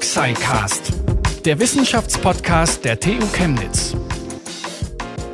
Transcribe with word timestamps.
TUXICast, 0.00 0.92
der 1.44 1.58
Wissenschaftspodcast 1.58 2.82
der 2.86 2.98
TU 2.98 3.18
Chemnitz. 3.34 3.94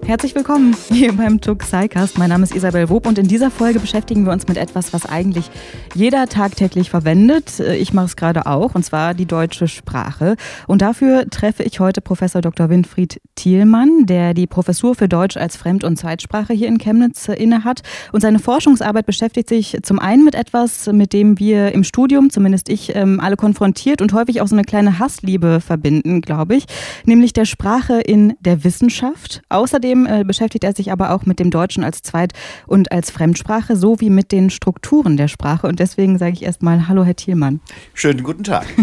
Herzlich 0.07 0.37
willkommen 0.37 0.77
hier 0.89 1.13
beim 1.15 1.41
Tuk 1.41 1.65
SciCast. 1.65 2.17
Mein 2.17 2.29
Name 2.29 2.45
ist 2.45 2.55
Isabel 2.55 2.89
Wob 2.91 3.09
und 3.09 3.19
in 3.19 3.27
dieser 3.27 3.51
Folge 3.51 3.81
beschäftigen 3.81 4.25
wir 4.25 4.33
uns 4.33 4.47
mit 4.47 4.57
etwas, 4.57 4.93
was 4.93 5.05
eigentlich 5.05 5.51
jeder 5.97 6.29
tagtäglich 6.29 6.91
verwendet. 6.91 7.59
Ich 7.59 7.93
mache 7.93 8.07
es 8.07 8.15
gerade 8.15 8.47
auch, 8.47 8.77
und 8.77 8.85
zwar 8.85 9.15
die 9.15 9.27
deutsche 9.27 9.67
Sprache. 9.67 10.37
Und 10.69 10.81
dafür 10.81 11.29
treffe 11.29 11.65
ich 11.65 11.81
heute 11.81 12.01
Professor 12.01 12.41
Dr. 12.41 12.71
Winfried 12.71 13.21
Thielmann, 13.35 14.07
der 14.07 14.33
die 14.33 14.47
Professur 14.47 14.95
für 14.95 15.09
Deutsch 15.09 15.37
als 15.37 15.57
Fremd- 15.57 15.83
und 15.83 15.97
Zweitsprache 15.97 16.53
hier 16.53 16.69
in 16.69 16.79
Chemnitz 16.79 17.27
innehat. 17.27 17.83
Und 18.13 18.21
seine 18.21 18.39
Forschungsarbeit 18.39 19.07
beschäftigt 19.07 19.49
sich 19.49 19.77
zum 19.83 19.99
einen 19.99 20.25
mit 20.25 20.37
etwas, 20.37 20.87
mit 20.87 21.13
dem 21.15 21.41
wir 21.41 21.73
im 21.73 21.83
Studium, 21.83 22.31
zumindest 22.31 22.69
ich, 22.69 22.95
ähm, 22.95 23.19
alle 23.19 23.35
konfrontiert 23.35 24.01
und 24.01 24.13
häufig 24.13 24.41
auch 24.41 24.47
so 24.47 24.55
eine 24.55 24.65
kleine 24.65 25.01
Hassliebe 25.01 25.61
verbinden, 25.61 26.21
glaube 26.21 26.55
ich, 26.55 26.67
nämlich 27.05 27.33
der 27.33 27.45
Sprache 27.45 28.01
in 28.01 28.35
der 28.39 28.63
Wissenschaft. 28.63 29.43
Außerdem 29.49 29.96
Außerdem 29.97 30.07
äh, 30.07 30.25
beschäftigt 30.25 30.65
er 30.65 30.75
sich 30.75 30.93
aber 30.93 31.13
auch 31.13 31.25
mit 31.27 31.39
dem 31.39 31.51
Deutschen 31.51 31.85
als 31.85 32.03
Zweit- 32.03 32.33
und 32.67 32.93
als 32.93 33.11
Fremdsprache 33.11 33.77
sowie 33.77 34.11
mit 34.11 34.33
den 34.33 34.51
Strukturen 34.51 35.17
der 35.17 35.29
Sprache. 35.29 35.67
Und 35.67 35.79
deswegen 35.79 36.19
sage 36.19 36.33
ich 36.33 36.43
erstmal 36.43 36.89
Hallo, 36.89 37.05
Herr 37.05 37.17
Thielmann. 37.17 37.61
Schönen 37.95 38.23
guten 38.23 38.45
Tag. 38.45 38.67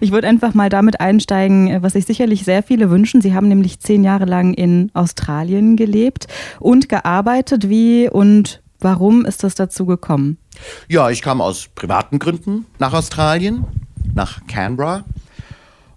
Ich 0.00 0.12
würde 0.12 0.28
einfach 0.28 0.54
mal 0.54 0.68
damit 0.68 1.00
einsteigen, 1.00 1.66
äh, 1.68 1.82
was 1.82 1.94
sich 1.94 2.06
sicherlich 2.06 2.44
sehr 2.44 2.62
viele 2.62 2.90
wünschen. 2.90 3.20
Sie 3.20 3.34
haben 3.34 3.48
nämlich 3.48 3.80
zehn 3.80 4.04
Jahre 4.04 4.24
lang 4.24 4.54
in 4.54 4.90
Australien 4.94 5.76
gelebt 5.76 6.26
und 6.60 6.88
gearbeitet. 6.88 7.68
Wie 7.68 8.08
und 8.08 8.62
warum 8.78 9.24
ist 9.24 9.42
das 9.42 9.56
dazu 9.56 9.86
gekommen? 9.86 10.38
Ja, 10.88 11.10
ich 11.10 11.22
kam 11.22 11.40
aus 11.40 11.68
privaten 11.74 12.20
Gründen 12.20 12.66
nach 12.78 12.92
Australien, 12.92 13.64
nach 14.14 14.46
Canberra 14.46 15.04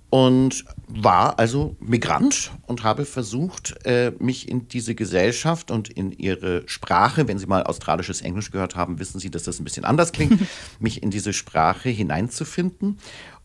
und 0.09 0.65
war 0.95 1.39
also 1.39 1.75
Migrant 1.79 2.51
und 2.67 2.83
habe 2.83 3.05
versucht, 3.05 3.75
äh, 3.85 4.11
mich 4.19 4.47
in 4.47 4.67
diese 4.67 4.95
Gesellschaft 4.95 5.71
und 5.71 5.89
in 5.89 6.11
ihre 6.11 6.63
Sprache, 6.67 7.27
wenn 7.27 7.39
Sie 7.39 7.47
mal 7.47 7.63
australisches 7.63 8.21
Englisch 8.21 8.51
gehört 8.51 8.75
haben, 8.75 8.99
wissen 8.99 9.19
Sie, 9.19 9.31
dass 9.31 9.43
das 9.43 9.59
ein 9.59 9.63
bisschen 9.63 9.85
anders 9.85 10.11
klingt, 10.11 10.39
mich 10.79 11.01
in 11.01 11.09
diese 11.09 11.33
Sprache 11.33 11.89
hineinzufinden. 11.89 12.99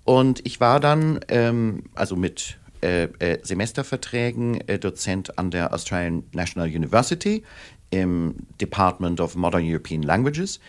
Und 0.04 0.44
ich 0.46 0.60
war 0.60 0.80
dann 0.80 1.20
ähm, 1.28 1.84
also 1.94 2.16
mit 2.16 2.58
äh, 2.82 3.04
äh, 3.18 3.38
Semesterverträgen 3.42 4.60
äh, 4.68 4.78
Dozent 4.78 5.38
an 5.38 5.50
der 5.50 5.72
Australian 5.72 6.24
National 6.32 6.68
University 6.68 7.42
im 7.90 8.36
Department 8.60 9.20
of 9.20 9.34
Modern 9.34 9.64
European 9.64 10.02
Languages 10.02 10.60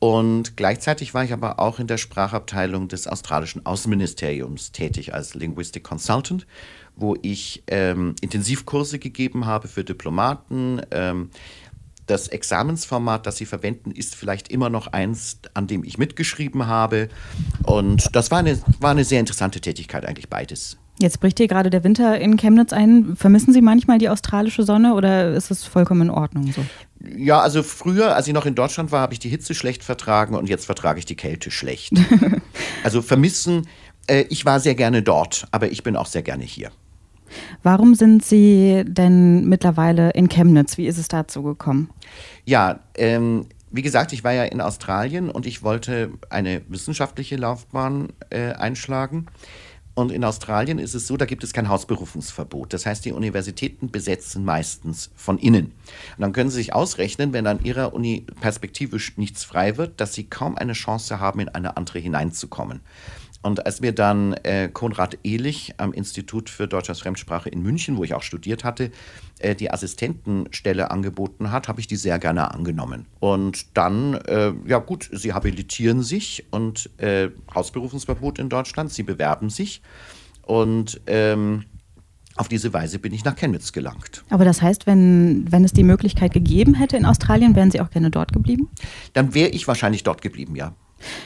und 0.00 0.56
gleichzeitig 0.56 1.12
war 1.12 1.24
ich 1.24 1.32
aber 1.34 1.60
auch 1.60 1.78
in 1.78 1.86
der 1.86 1.98
Sprachabteilung 1.98 2.88
des 2.88 3.06
australischen 3.06 3.66
Außenministeriums 3.66 4.72
tätig 4.72 5.12
als 5.12 5.34
Linguistic 5.34 5.84
Consultant, 5.84 6.46
wo 6.96 7.16
ich 7.20 7.62
ähm, 7.66 8.14
Intensivkurse 8.22 8.98
gegeben 8.98 9.44
habe 9.44 9.68
für 9.68 9.84
Diplomaten. 9.84 10.80
Ähm, 10.90 11.30
das 12.06 12.28
Examensformat, 12.28 13.26
das 13.26 13.36
sie 13.36 13.44
verwenden, 13.44 13.90
ist 13.90 14.16
vielleicht 14.16 14.48
immer 14.48 14.70
noch 14.70 14.86
eins, 14.88 15.38
an 15.52 15.66
dem 15.66 15.84
ich 15.84 15.98
mitgeschrieben 15.98 16.66
habe. 16.66 17.10
Und 17.64 18.16
das 18.16 18.30
war 18.30 18.38
eine, 18.38 18.58
war 18.80 18.92
eine 18.92 19.04
sehr 19.04 19.20
interessante 19.20 19.60
Tätigkeit, 19.60 20.06
eigentlich 20.06 20.30
beides. 20.30 20.78
Jetzt 21.00 21.20
bricht 21.20 21.38
hier 21.38 21.48
gerade 21.48 21.70
der 21.70 21.82
Winter 21.82 22.18
in 22.20 22.36
Chemnitz 22.36 22.72
ein. 22.72 23.16
Vermissen 23.16 23.54
Sie 23.54 23.62
manchmal 23.62 23.98
die 23.98 24.08
australische 24.08 24.64
Sonne 24.64 24.94
oder 24.94 25.32
ist 25.32 25.50
es 25.50 25.64
vollkommen 25.64 26.02
in 26.02 26.10
Ordnung 26.10 26.52
so? 26.52 26.62
Ja, 27.16 27.40
also 27.40 27.62
früher, 27.62 28.14
als 28.14 28.28
ich 28.28 28.34
noch 28.34 28.44
in 28.44 28.54
Deutschland 28.54 28.92
war, 28.92 29.00
habe 29.00 29.14
ich 29.14 29.18
die 29.18 29.30
Hitze 29.30 29.54
schlecht 29.54 29.82
vertragen 29.82 30.34
und 30.34 30.48
jetzt 30.48 30.66
vertrage 30.66 30.98
ich 30.98 31.06
die 31.06 31.16
Kälte 31.16 31.50
schlecht. 31.50 31.94
also 32.84 33.00
vermissen, 33.00 33.66
äh, 34.06 34.26
ich 34.28 34.44
war 34.44 34.60
sehr 34.60 34.74
gerne 34.74 35.02
dort, 35.02 35.46
aber 35.50 35.70
ich 35.70 35.82
bin 35.82 35.96
auch 35.96 36.06
sehr 36.06 36.22
gerne 36.22 36.44
hier. 36.44 36.70
Warum 37.62 37.94
sind 37.94 38.24
Sie 38.24 38.82
denn 38.86 39.48
mittlerweile 39.48 40.10
in 40.10 40.28
Chemnitz? 40.28 40.76
Wie 40.76 40.86
ist 40.86 40.98
es 40.98 41.08
dazu 41.08 41.42
gekommen? 41.42 41.88
Ja, 42.44 42.80
ähm, 42.96 43.46
wie 43.70 43.82
gesagt, 43.82 44.12
ich 44.12 44.24
war 44.24 44.32
ja 44.32 44.44
in 44.44 44.60
Australien 44.60 45.30
und 45.30 45.46
ich 45.46 45.62
wollte 45.62 46.10
eine 46.28 46.62
wissenschaftliche 46.68 47.36
Laufbahn 47.36 48.08
äh, 48.30 48.52
einschlagen. 48.52 49.26
Und 49.94 50.12
in 50.12 50.24
Australien 50.24 50.78
ist 50.78 50.94
es 50.94 51.06
so, 51.06 51.16
da 51.16 51.26
gibt 51.26 51.44
es 51.44 51.52
kein 51.52 51.68
Hausberufungsverbot. 51.68 52.72
Das 52.72 52.86
heißt, 52.86 53.04
die 53.04 53.12
Universitäten 53.12 53.90
besetzen 53.90 54.44
meistens 54.44 55.10
von 55.16 55.36
innen. 55.38 55.66
Und 56.16 56.20
dann 56.20 56.32
können 56.32 56.48
Sie 56.48 56.56
sich 56.56 56.72
ausrechnen, 56.72 57.32
wenn 57.32 57.46
an 57.46 57.64
Ihrer 57.64 57.92
Uni 57.92 58.24
perspektivisch 58.40 59.16
nichts 59.16 59.44
frei 59.44 59.76
wird, 59.76 60.00
dass 60.00 60.14
Sie 60.14 60.24
kaum 60.24 60.56
eine 60.56 60.74
Chance 60.74 61.18
haben, 61.20 61.40
in 61.40 61.48
eine 61.48 61.76
andere 61.76 61.98
hineinzukommen. 61.98 62.80
Und 63.42 63.64
als 63.64 63.80
mir 63.80 63.92
dann 63.92 64.34
äh, 64.42 64.68
Konrad 64.68 65.18
Ehlich 65.22 65.74
am 65.78 65.92
Institut 65.92 66.50
für 66.50 66.68
Deutsch 66.68 66.90
als 66.90 67.00
Fremdsprache 67.00 67.48
in 67.48 67.62
München, 67.62 67.96
wo 67.96 68.04
ich 68.04 68.12
auch 68.14 68.22
studiert 68.22 68.64
hatte, 68.64 68.90
äh, 69.38 69.54
die 69.54 69.70
Assistentenstelle 69.70 70.90
angeboten 70.90 71.50
hat, 71.50 71.66
habe 71.68 71.80
ich 71.80 71.86
die 71.86 71.96
sehr 71.96 72.18
gerne 72.18 72.50
angenommen. 72.52 73.06
Und 73.18 73.76
dann, 73.76 74.14
äh, 74.14 74.52
ja 74.66 74.78
gut, 74.78 75.08
sie 75.12 75.32
habilitieren 75.32 76.02
sich 76.02 76.44
und 76.50 76.90
äh, 76.98 77.30
Hausberufungsverbot 77.54 78.38
in 78.38 78.50
Deutschland, 78.50 78.92
sie 78.92 79.04
bewerben 79.04 79.48
sich 79.48 79.80
und 80.42 81.00
ähm, 81.06 81.64
auf 82.36 82.48
diese 82.48 82.72
Weise 82.72 82.98
bin 82.98 83.12
ich 83.12 83.24
nach 83.24 83.36
Chemnitz 83.36 83.72
gelangt. 83.72 84.24
Aber 84.30 84.44
das 84.44 84.62
heißt, 84.62 84.86
wenn, 84.86 85.50
wenn 85.50 85.64
es 85.64 85.72
die 85.72 85.82
Möglichkeit 85.82 86.32
gegeben 86.32 86.74
hätte 86.74 86.96
in 86.96 87.04
Australien, 87.04 87.54
wären 87.54 87.70
Sie 87.70 87.80
auch 87.80 87.90
gerne 87.90 88.10
dort 88.10 88.32
geblieben? 88.32 88.68
Dann 89.12 89.34
wäre 89.34 89.50
ich 89.50 89.68
wahrscheinlich 89.68 90.04
dort 90.04 90.22
geblieben, 90.22 90.56
ja. 90.56 90.74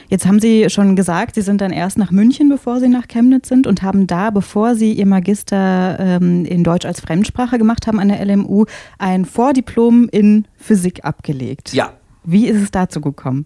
Jetzt 0.09 0.25
haben 0.25 0.39
Sie 0.39 0.69
schon 0.69 0.95
gesagt, 0.95 1.35
Sie 1.35 1.41
sind 1.41 1.61
dann 1.61 1.71
erst 1.71 1.97
nach 1.97 2.11
München, 2.11 2.49
bevor 2.49 2.79
Sie 2.79 2.89
nach 2.89 3.07
Chemnitz 3.07 3.47
sind 3.49 3.67
und 3.67 3.81
haben 3.81 4.07
da, 4.07 4.29
bevor 4.29 4.75
Sie 4.75 4.93
Ihr 4.93 5.05
Magister 5.05 5.97
ähm, 5.99 6.45
in 6.45 6.63
Deutsch 6.63 6.85
als 6.85 6.99
Fremdsprache 6.99 7.57
gemacht 7.57 7.87
haben 7.87 7.99
an 7.99 8.09
der 8.09 8.23
LMU, 8.25 8.65
ein 8.97 9.25
Vordiplom 9.25 10.09
in 10.11 10.47
Physik 10.55 11.05
abgelegt. 11.05 11.73
Ja. 11.73 11.93
Wie 12.25 12.47
ist 12.47 12.61
es 12.61 12.71
dazu 12.71 13.01
gekommen? 13.01 13.45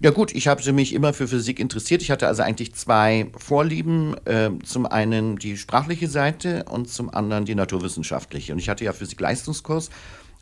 Ja 0.00 0.10
gut, 0.10 0.34
ich 0.34 0.46
habe 0.46 0.72
mich 0.72 0.94
immer 0.94 1.12
für 1.12 1.26
Physik 1.26 1.58
interessiert. 1.58 2.02
Ich 2.02 2.10
hatte 2.10 2.28
also 2.28 2.42
eigentlich 2.42 2.74
zwei 2.74 3.30
Vorlieben. 3.36 4.14
Äh, 4.26 4.50
zum 4.62 4.86
einen 4.86 5.36
die 5.36 5.56
sprachliche 5.56 6.08
Seite 6.08 6.64
und 6.64 6.88
zum 6.88 7.12
anderen 7.12 7.46
die 7.46 7.54
naturwissenschaftliche. 7.54 8.52
Und 8.52 8.58
ich 8.58 8.68
hatte 8.68 8.84
ja 8.84 8.92
Physik-Leistungskurs, 8.92 9.90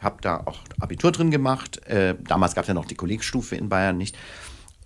habe 0.00 0.16
da 0.20 0.42
auch 0.44 0.58
Abitur 0.80 1.12
drin 1.12 1.30
gemacht. 1.30 1.80
Äh, 1.86 2.16
damals 2.26 2.54
gab 2.54 2.64
es 2.64 2.68
ja 2.68 2.74
noch 2.74 2.84
die 2.84 2.96
Kollegstufe 2.96 3.56
in 3.56 3.68
Bayern 3.68 3.96
nicht 3.96 4.16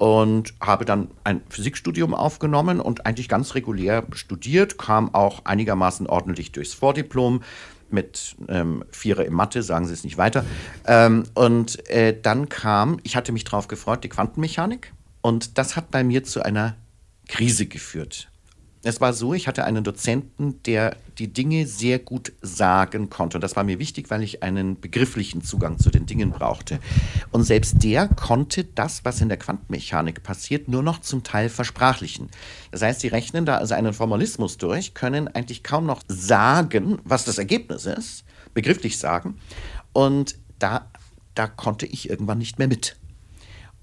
und 0.01 0.55
habe 0.63 0.87
dann 0.87 1.09
ein 1.25 1.43
Physikstudium 1.51 2.15
aufgenommen 2.15 2.81
und 2.81 3.05
eigentlich 3.05 3.29
ganz 3.29 3.55
regulär 3.55 4.07
studiert, 4.13 4.79
kam 4.79 5.15
auch 5.15 5.45
einigermaßen 5.45 6.07
ordentlich 6.07 6.53
durchs 6.53 6.73
Vordiplom 6.73 7.43
mit 7.91 8.35
ähm, 8.49 8.83
Vierer 8.91 9.27
im 9.27 9.35
Mathe, 9.35 9.63
sagen 9.63 9.85
Sie 9.85 9.93
es 9.93 10.03
nicht 10.03 10.17
weiter. 10.17 10.47
Ähm, 10.87 11.25
und 11.35 11.87
äh, 11.91 12.19
dann 12.19 12.49
kam, 12.49 12.99
ich 13.03 13.15
hatte 13.15 13.31
mich 13.33 13.45
darauf 13.45 13.69
gefreut, 13.69 14.03
die 14.03 14.09
Quantenmechanik. 14.09 14.95
Und 15.21 15.59
das 15.59 15.77
hat 15.77 15.91
bei 15.91 16.03
mir 16.03 16.25
zu 16.25 16.43
einer 16.43 16.77
Krise 17.29 17.67
geführt. 17.67 18.30
Es 18.83 19.01
war 19.01 19.13
so, 19.13 19.35
ich 19.35 19.47
hatte 19.47 19.65
einen 19.65 19.85
Dozenten, 19.85 20.63
der 20.63 20.97
die 21.19 21.31
Dinge 21.31 21.67
sehr 21.67 21.99
gut 21.99 22.33
sagen 22.41 23.11
konnte. 23.11 23.37
Und 23.37 23.43
das 23.43 23.55
war 23.55 23.63
mir 23.63 23.79
wichtig, 23.79 24.09
weil 24.09 24.23
ich 24.23 24.43
einen 24.43 24.81
begrifflichen 24.81 25.43
Zugang 25.43 25.79
zu 25.79 25.91
den 25.91 26.07
Dingen 26.07 26.31
brauchte. 26.31 26.81
Und 27.31 27.45
selbst 27.45 27.83
der 27.85 28.09
konnte 28.09 28.65
das, 28.65 29.05
was 29.05 29.21
in 29.21 29.29
der 29.29 29.37
Quantenmechanik 29.37 30.23
passiert, 30.23 30.69
nur 30.69 30.83
noch 30.83 31.03
zum 31.03 31.23
Teil 31.23 31.51
versprachlichen. 31.51 32.31
Das 32.71 32.81
heißt, 32.81 33.01
sie 33.01 33.09
rechnen 33.09 33.45
da 33.45 33.59
also 33.59 33.75
einen 33.75 33.93
Formalismus 33.93 34.57
durch, 34.57 34.95
können 34.95 35.29
eigentlich 35.29 35.63
kaum 35.63 35.85
noch 35.85 36.01
sagen, 36.09 37.01
was 37.05 37.27
das 37.27 37.37
Ergebnis 37.37 37.85
ist, 37.85 38.25
begrifflich 38.55 38.97
sagen. 38.97 39.39
Und 39.93 40.37
da, 40.59 40.91
da 41.35 41.47
konnte 41.49 41.85
ich 41.85 42.09
irgendwann 42.09 42.39
nicht 42.39 42.59
mehr 42.59 42.69
mit. 42.69 42.97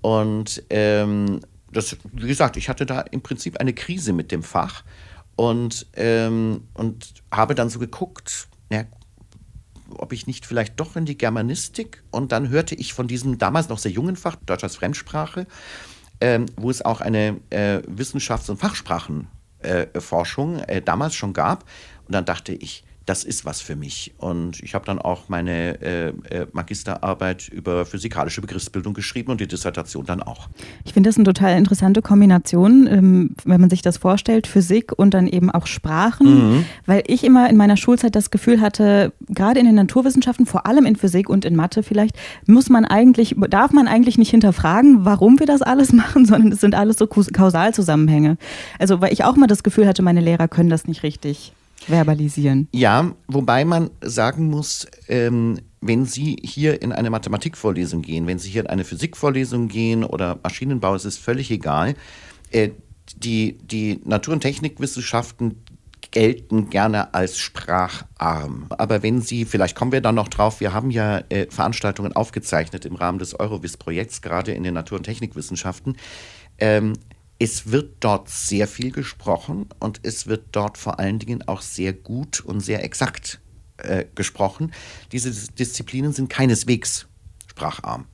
Und 0.02 0.64
ähm, 0.72 1.42
das, 1.72 1.98
wie 2.12 2.28
gesagt, 2.28 2.58
ich 2.58 2.70
hatte 2.70 2.86
da 2.86 3.02
im 3.02 3.22
Prinzip 3.22 3.60
eine 3.60 3.74
Krise 3.74 4.14
mit 4.14 4.32
dem 4.32 4.44
Fach 4.44 4.84
und, 5.36 5.88
ähm, 5.96 6.64
und 6.74 7.24
habe 7.32 7.56
dann 7.56 7.70
so 7.70 7.80
geguckt, 7.80 8.48
ja, 8.72 8.86
ob 9.96 10.14
ich 10.14 10.28
nicht 10.28 10.46
vielleicht 10.46 10.80
doch 10.80 10.96
in 10.96 11.06
die 11.06 11.18
Germanistik 11.18 12.04
und 12.12 12.32
dann 12.32 12.50
hörte 12.50 12.76
ich 12.76 12.94
von 12.94 13.08
diesem 13.08 13.38
damals 13.38 13.70
noch 13.70 13.78
sehr 13.78 13.92
jungen 13.92 14.16
Fach, 14.16 14.36
Deutsch 14.46 14.64
als 14.64 14.76
Fremdsprache, 14.76 15.48
ähm, 16.20 16.48
wo 16.56 16.70
es 16.70 16.84
auch 16.84 17.02
eine 17.02 17.40
äh, 17.50 17.82
Wissenschafts- 17.88 18.50
und 18.50 18.58
Fachsprachenforschung 18.58 20.60
äh, 20.60 20.78
äh, 20.78 20.82
damals 20.82 21.16
schon 21.16 21.34
gab. 21.34 21.64
Und 22.06 22.16
dann 22.16 22.26
dachte 22.26 22.54
ich, 22.54 22.84
das 23.08 23.24
ist 23.24 23.46
was 23.46 23.62
für 23.62 23.76
mich. 23.76 24.14
Und 24.18 24.62
ich 24.62 24.76
habe 24.76 24.86
dann 24.86 25.00
auch 25.00 25.30
meine 25.30 25.82
äh, 25.82 26.08
äh, 26.30 26.48
Magisterarbeit 26.52 27.48
über 27.48 27.86
physikalische 27.86 28.42
Begriffsbildung 28.42 28.94
geschrieben 28.94 29.32
und 29.32 29.40
die 29.40 29.48
Dissertation 29.48 30.06
dann 30.06 30.22
auch. 30.22 30.50
Ich 30.84 30.94
finde 30.94 31.10
das 31.10 31.16
eine 31.16 31.24
total 31.24 31.58
interessante 31.58 32.02
Kombination, 32.02 32.86
ähm, 32.86 33.36
wenn 33.46 33.62
man 33.62 33.70
sich 33.70 33.82
das 33.82 33.98
vorstellt, 33.98 34.46
Physik 34.46 34.92
und 34.96 35.14
dann 35.14 35.28
eben 35.28 35.50
auch 35.50 35.68
Sprachen, 35.68 36.58
mhm. 36.58 36.66
weil 36.86 37.04
ich 37.08 37.24
immer 37.24 37.50
in 37.50 37.56
meiner 37.56 37.78
Schulzeit 37.78 38.14
das 38.14 38.30
Gefühl 38.30 38.60
hatte, 38.60 39.14
gerade 39.30 39.62
in 39.62 39.66
den 39.66 39.76
Naturwissenschaften, 39.76 40.46
vor 40.46 40.68
allem 40.68 40.86
in 40.86 40.98
Physik 40.98 41.30
und 41.30 41.46
in 41.46 41.56
Mathe 41.56 41.84
vielleicht, 41.84 42.16
muss 42.46 42.70
man 42.70 42.84
eigentlich, 42.84 43.36
darf 43.50 43.72
man 43.72 43.88
eigentlich 43.88 44.18
nicht 44.18 44.32
hinterfragen, 44.32 45.06
warum 45.06 45.40
wir 45.40 45.46
das 45.46 45.62
alles 45.62 45.94
machen, 45.94 46.26
sondern 46.26 46.52
es 46.52 46.60
sind 46.60 46.76
alles 46.76 46.98
so 46.98 47.08
Kausalzusammenhänge. 47.08 48.38
Also 48.80 49.00
weil 49.00 49.14
ich 49.14 49.24
auch 49.24 49.38
mal 49.38 49.48
das 49.48 49.64
Gefühl 49.64 49.88
hatte, 49.88 50.02
meine 50.02 50.20
Lehrer 50.20 50.50
können 50.50 50.70
das 50.70 50.88
nicht 50.88 51.04
richtig 51.04 51.54
verbalisieren. 51.86 52.68
Ja, 52.72 53.14
wobei 53.28 53.66
man 53.66 53.90
sagen 54.02 54.50
muss, 54.50 54.88
ähm, 55.08 55.60
wenn 55.82 56.06
Sie 56.06 56.38
hier 56.44 56.82
in 56.82 56.92
eine 56.92 57.10
Mathematikvorlesung 57.10 58.02
gehen, 58.02 58.28
wenn 58.28 58.40
Sie 58.40 58.50
hier 58.50 58.62
in 58.62 58.68
eine 58.68 58.84
Physikvorlesung 58.84 59.68
gehen 59.68 60.04
oder 60.04 60.40
Maschinenbau, 60.44 60.96
es 60.96 61.06
ist 61.06 61.18
völlig 61.18 61.52
egal. 61.52 61.96
Äh, 62.52 62.70
die, 63.16 63.58
die 63.60 64.02
Natur- 64.04 64.34
und 64.34 64.42
Technikwissenschaften 64.42 65.64
gelten 66.12 66.70
gerne 66.70 67.14
als 67.14 67.38
spracharm. 67.38 68.68
Aber 68.70 69.04
wenn 69.04 69.22
Sie, 69.22 69.46
vielleicht 69.46 69.76
kommen 69.76 69.92
wir 69.92 70.02
da 70.02 70.12
noch 70.12 70.28
drauf, 70.28 70.60
wir 70.60 70.74
haben 70.74 70.92
ja 70.92 71.20
äh, 71.30 71.48
Veranstaltungen 71.50 72.14
aufgezeichnet 72.14 72.86
im 72.86 72.96
Rahmen 72.96 73.20
des 73.20 73.40
Eurovis-Projekts, 73.40 74.22
gerade 74.22 74.54
in 74.54 74.64
den 74.64 74.74
Natur- 74.74 74.98
und 74.98 75.04
Technikwissenschaften. 75.04 75.98
Ähm, 76.60 76.94
es 77.40 77.72
wird 77.72 77.98
dort 78.00 78.30
sehr 78.30 78.68
viel 78.68 78.92
gesprochen 78.92 79.68
und 79.80 80.00
es 80.04 80.28
wird 80.28 80.46
dort 80.52 80.78
vor 80.78 81.00
allen 81.00 81.20
Dingen 81.20 81.48
auch 81.48 81.62
sehr 81.62 81.94
gut 81.94 82.40
und 82.40 82.62
sehr 82.62 82.84
exakt 82.84 83.40
äh, 83.78 84.06
gesprochen. 84.16 84.72
Diese 85.12 85.32
Disziplinen 85.52 86.14
sind 86.14 86.30
keineswegs 86.30 87.08
spracharm. 87.48 88.06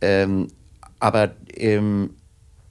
Ähm, 0.00 0.48
aber 1.00 1.34
ähm, 1.54 2.10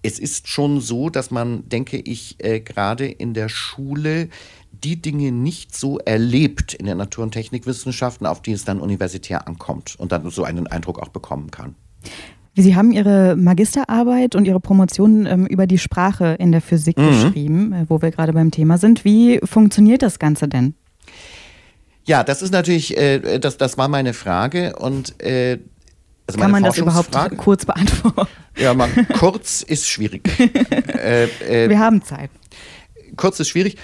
es 0.04 0.20
ist 0.20 0.48
schon 0.48 0.82
so, 0.82 1.10
dass 1.10 1.32
man, 1.32 1.68
denke 1.68 1.98
ich, 1.98 2.44
äh, 2.44 2.60
gerade 2.60 3.08
in 3.08 3.34
der 3.34 3.50
Schule 3.50 4.30
die 4.72 5.02
Dinge 5.02 5.32
nicht 5.32 5.76
so 5.76 6.00
erlebt 6.00 6.74
in 6.74 6.86
den 6.86 6.98
Natur- 6.98 7.24
und 7.24 7.32
Technikwissenschaften, 7.32 8.28
auf 8.28 8.42
die 8.42 8.52
es 8.52 8.66
dann 8.66 8.80
universitär 8.80 9.48
ankommt 9.48 9.96
und 9.98 10.12
dann 10.12 10.30
so 10.30 10.44
einen 10.44 10.68
Eindruck 10.68 11.00
auch 11.00 11.10
bekommen 11.10 11.52
kann. 11.52 11.76
Sie 12.56 12.76
haben 12.76 12.92
Ihre 12.92 13.36
Magisterarbeit 13.36 14.36
und 14.36 14.46
Ihre 14.46 14.60
Promotion 14.60 15.26
ähm, 15.26 15.46
über 15.48 15.66
die 15.66 15.80
Sprache 15.80 16.36
in 16.40 16.52
der 16.52 16.62
Physik 16.62 16.98
mhm. 16.98 17.08
geschrieben, 17.08 17.74
äh, 17.74 17.86
wo 17.90 18.02
wir 18.02 18.12
gerade 18.12 18.34
beim 18.34 18.52
Thema 18.52 18.78
sind. 18.78 19.04
Wie 19.04 19.40
funktioniert 19.44 20.02
das 20.04 20.20
Ganze 20.20 20.48
denn? 20.48 20.76
Ja, 22.06 22.24
das 22.24 22.42
ist 22.42 22.52
natürlich, 22.52 22.98
äh, 22.98 23.40
das, 23.40 23.58
das 23.58 23.78
war 23.78 23.88
meine 23.88 24.14
Frage 24.14 24.76
und 24.78 25.22
äh, 25.22 25.60
also 26.28 26.40
Kann 26.40 26.52
man 26.52 26.64
das 26.64 26.78
überhaupt 26.78 27.12
kurz 27.38 27.66
beantworten? 27.66 28.28
Ja, 28.58 28.74
man, 28.74 28.90
kurz 29.20 29.62
ist 29.62 29.90
schwierig. 29.90 30.30
äh, 30.40 31.26
äh, 31.26 31.70
wir 31.70 31.80
haben 31.80 32.02
Zeit. 32.02 32.30
Kurz 33.18 33.40
ist 33.40 33.50
schwierig. 33.50 33.78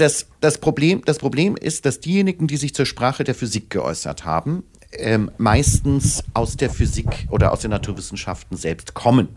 Das, 0.00 0.28
das, 0.40 0.56
Problem, 0.56 1.02
das 1.04 1.18
Problem 1.18 1.56
ist, 1.56 1.84
dass 1.84 2.00
diejenigen, 2.00 2.46
die 2.46 2.56
sich 2.56 2.74
zur 2.74 2.86
Sprache 2.86 3.22
der 3.22 3.34
Physik 3.34 3.68
geäußert 3.68 4.24
haben, 4.24 4.62
ähm, 4.92 5.30
meistens 5.36 6.24
aus 6.32 6.56
der 6.56 6.70
Physik 6.70 7.28
oder 7.28 7.52
aus 7.52 7.60
den 7.60 7.70
Naturwissenschaften 7.70 8.56
selbst 8.56 8.94
kommen. 8.94 9.28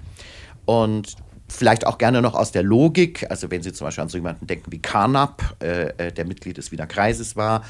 Und 0.63 1.18
vielleicht 1.50 1.86
auch 1.86 1.98
gerne 1.98 2.21
noch 2.21 2.33
aus 2.33 2.54
der 2.54 2.63
Logik, 2.63 3.30
also 3.30 3.51
wenn 3.51 3.62
Sie 3.62 3.74
zum 3.74 3.88
Beispiel 3.88 4.04
an 4.04 4.07
so 4.07 4.18
jemanden 4.18 4.48
denken 4.48 4.71
wie 4.71 4.80
Carnap, 4.80 5.57
äh, 5.62 5.89
äh, 5.98 6.12
der 6.13 6.24
Mitglied 6.24 6.56
des 6.56 6.71
Wiener 6.71 6.88
Kreises 6.88 7.36
war, 7.36 7.66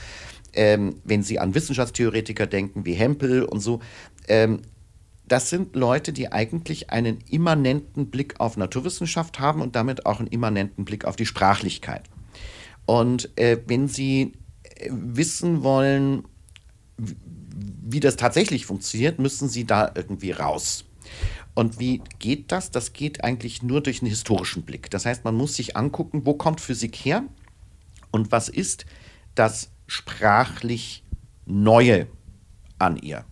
ähm, 0.54 0.98
wenn 1.04 1.24
Sie 1.24 1.40
an 1.40 1.56
Wissenschaftstheoretiker 1.56 2.46
denken 2.46 2.86
wie 2.86 2.94
Hempel 2.94 3.42
und 3.42 3.60
so, 3.60 3.80
ähm, 4.28 4.62
das 5.28 5.50
sind 5.50 5.76
Leute, 5.76 6.14
die 6.14 6.32
eigentlich 6.32 6.92
einen 6.92 7.22
immanenten 7.28 8.12
Blick 8.12 8.40
auf 8.40 8.56
Naturwissenschaft 8.56 9.40
haben 9.40 9.62
und 9.62 9.76
damit 9.76 10.06
auch 10.06 10.20
einen 10.20 10.28
immanenten 10.28 10.86
Blick 10.86 11.06
auf 11.06 11.16
die 11.16 11.26
Sprachlichkeit. 11.26 12.04
Und 12.86 13.38
äh, 13.38 13.58
wenn 13.68 13.88
Sie 13.88 14.34
äh, 14.64 14.90
wissen 14.92 15.64
wollen, 15.64 16.24
wie 16.98 18.00
das 18.00 18.16
tatsächlich 18.16 18.66
funktioniert, 18.66 19.20
müssen 19.20 19.50
sie 19.50 19.66
da 19.66 19.92
irgendwie 19.94 20.32
raus. 20.32 20.86
Und 21.54 21.80
wie 21.80 22.02
geht 22.20 22.52
das? 22.52 22.72
Das 22.72 22.94
geht 22.94 23.24
eigentlich 23.24 23.62
nur 23.62 23.82
durch 23.82 24.02
einen 24.02 24.10
historischen 24.10 24.64
Blick. 24.64 24.90
Das 24.90 25.06
heißt, 25.06 25.24
man 25.24 25.36
muss 25.36 25.56
sich 25.56 25.78
angucken, 25.78 26.26
wo 26.26 26.34
kommt 26.34 26.62
Physik 26.62 26.96
her 26.96 27.24
und 28.12 28.32
was 28.32 28.50
ist 28.50 28.86
das 29.36 29.70
sprachlich 29.88 31.04
Neue 31.46 32.08
an 32.80 32.98
ihr. 32.98 33.26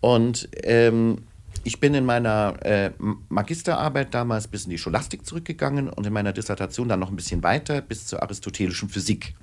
Und 0.00 0.48
ähm, 0.62 1.24
ich 1.64 1.80
bin 1.80 1.94
in 1.94 2.04
meiner 2.04 2.56
äh, 2.62 2.90
Magisterarbeit 3.28 4.14
damals 4.14 4.48
bis 4.48 4.64
in 4.64 4.70
die 4.70 4.78
Scholastik 4.78 5.26
zurückgegangen 5.26 5.88
und 5.90 6.06
in 6.06 6.12
meiner 6.12 6.32
Dissertation 6.32 6.88
dann 6.88 7.00
noch 7.00 7.10
ein 7.10 7.16
bisschen 7.16 7.42
weiter 7.42 7.80
bis 7.80 8.06
zur 8.06 8.22
aristotelischen 8.22 8.88
Physik. 8.88 9.34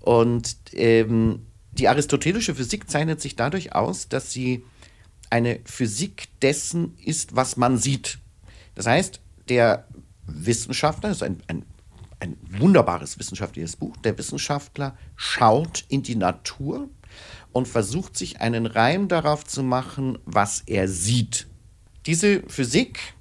Und 0.00 0.56
ähm, 0.72 1.46
die 1.72 1.88
aristotelische 1.88 2.54
Physik 2.54 2.90
zeichnet 2.90 3.20
sich 3.20 3.36
dadurch 3.36 3.74
aus, 3.74 4.08
dass 4.08 4.32
sie 4.32 4.64
eine 5.28 5.60
Physik 5.64 6.28
dessen 6.40 6.96
ist, 7.04 7.36
was 7.36 7.56
man 7.56 7.78
sieht. 7.78 8.18
Das 8.74 8.86
heißt, 8.86 9.20
der 9.48 9.86
Wissenschaftler, 10.26 11.10
das 11.10 11.18
ist 11.18 11.22
ein, 11.22 11.42
ein, 11.46 11.64
ein 12.18 12.36
wunderbares 12.58 13.18
wissenschaftliches 13.18 13.76
Buch, 13.76 13.96
der 13.98 14.16
Wissenschaftler 14.18 14.96
schaut 15.16 15.84
in 15.88 16.02
die 16.02 16.16
Natur 16.16 16.88
und 17.52 17.68
versucht 17.68 18.16
sich 18.16 18.40
einen 18.40 18.66
Reim 18.66 19.08
darauf 19.08 19.44
zu 19.44 19.62
machen, 19.62 20.18
was 20.24 20.62
er 20.66 20.88
sieht. 20.88 21.46
Diese 22.06 22.42
Physik 22.48 23.14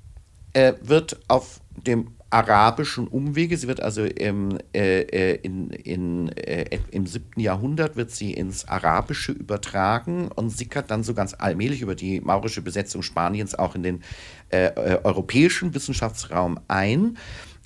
äh, 0.54 0.74
wird 0.82 1.20
auf 1.28 1.62
dem 1.76 2.12
arabischen 2.30 3.08
Umwege. 3.08 3.58
Sie 3.58 3.68
wird 3.68 3.82
also 3.82 4.04
im, 4.04 4.60
äh, 4.74 5.02
äh, 5.02 5.36
in, 5.42 5.72
in, 5.72 6.30
äh, 6.30 6.80
im 6.92 7.08
7. 7.08 7.40
Jahrhundert 7.40 7.96
wird 7.96 8.12
sie 8.12 8.34
ins 8.34 8.68
Arabische 8.68 9.32
übertragen 9.32 10.30
und 10.32 10.50
sickert 10.52 10.92
dann 10.92 11.04
so 11.04 11.14
ganz 11.14 11.36
allmählich 11.38 11.82
über 11.82 11.96
die 11.96 12.22
maurische 12.22 12.62
Besetzung 12.62 13.02
Spaniens 13.02 13.56
auch 13.56 13.76
in 13.76 13.84
den 13.84 14.04
äh, 14.52 14.66
äh 14.68 15.00
europäischen 15.04 15.74
Wissenschaftsraum 15.74 16.60
ein 16.68 17.18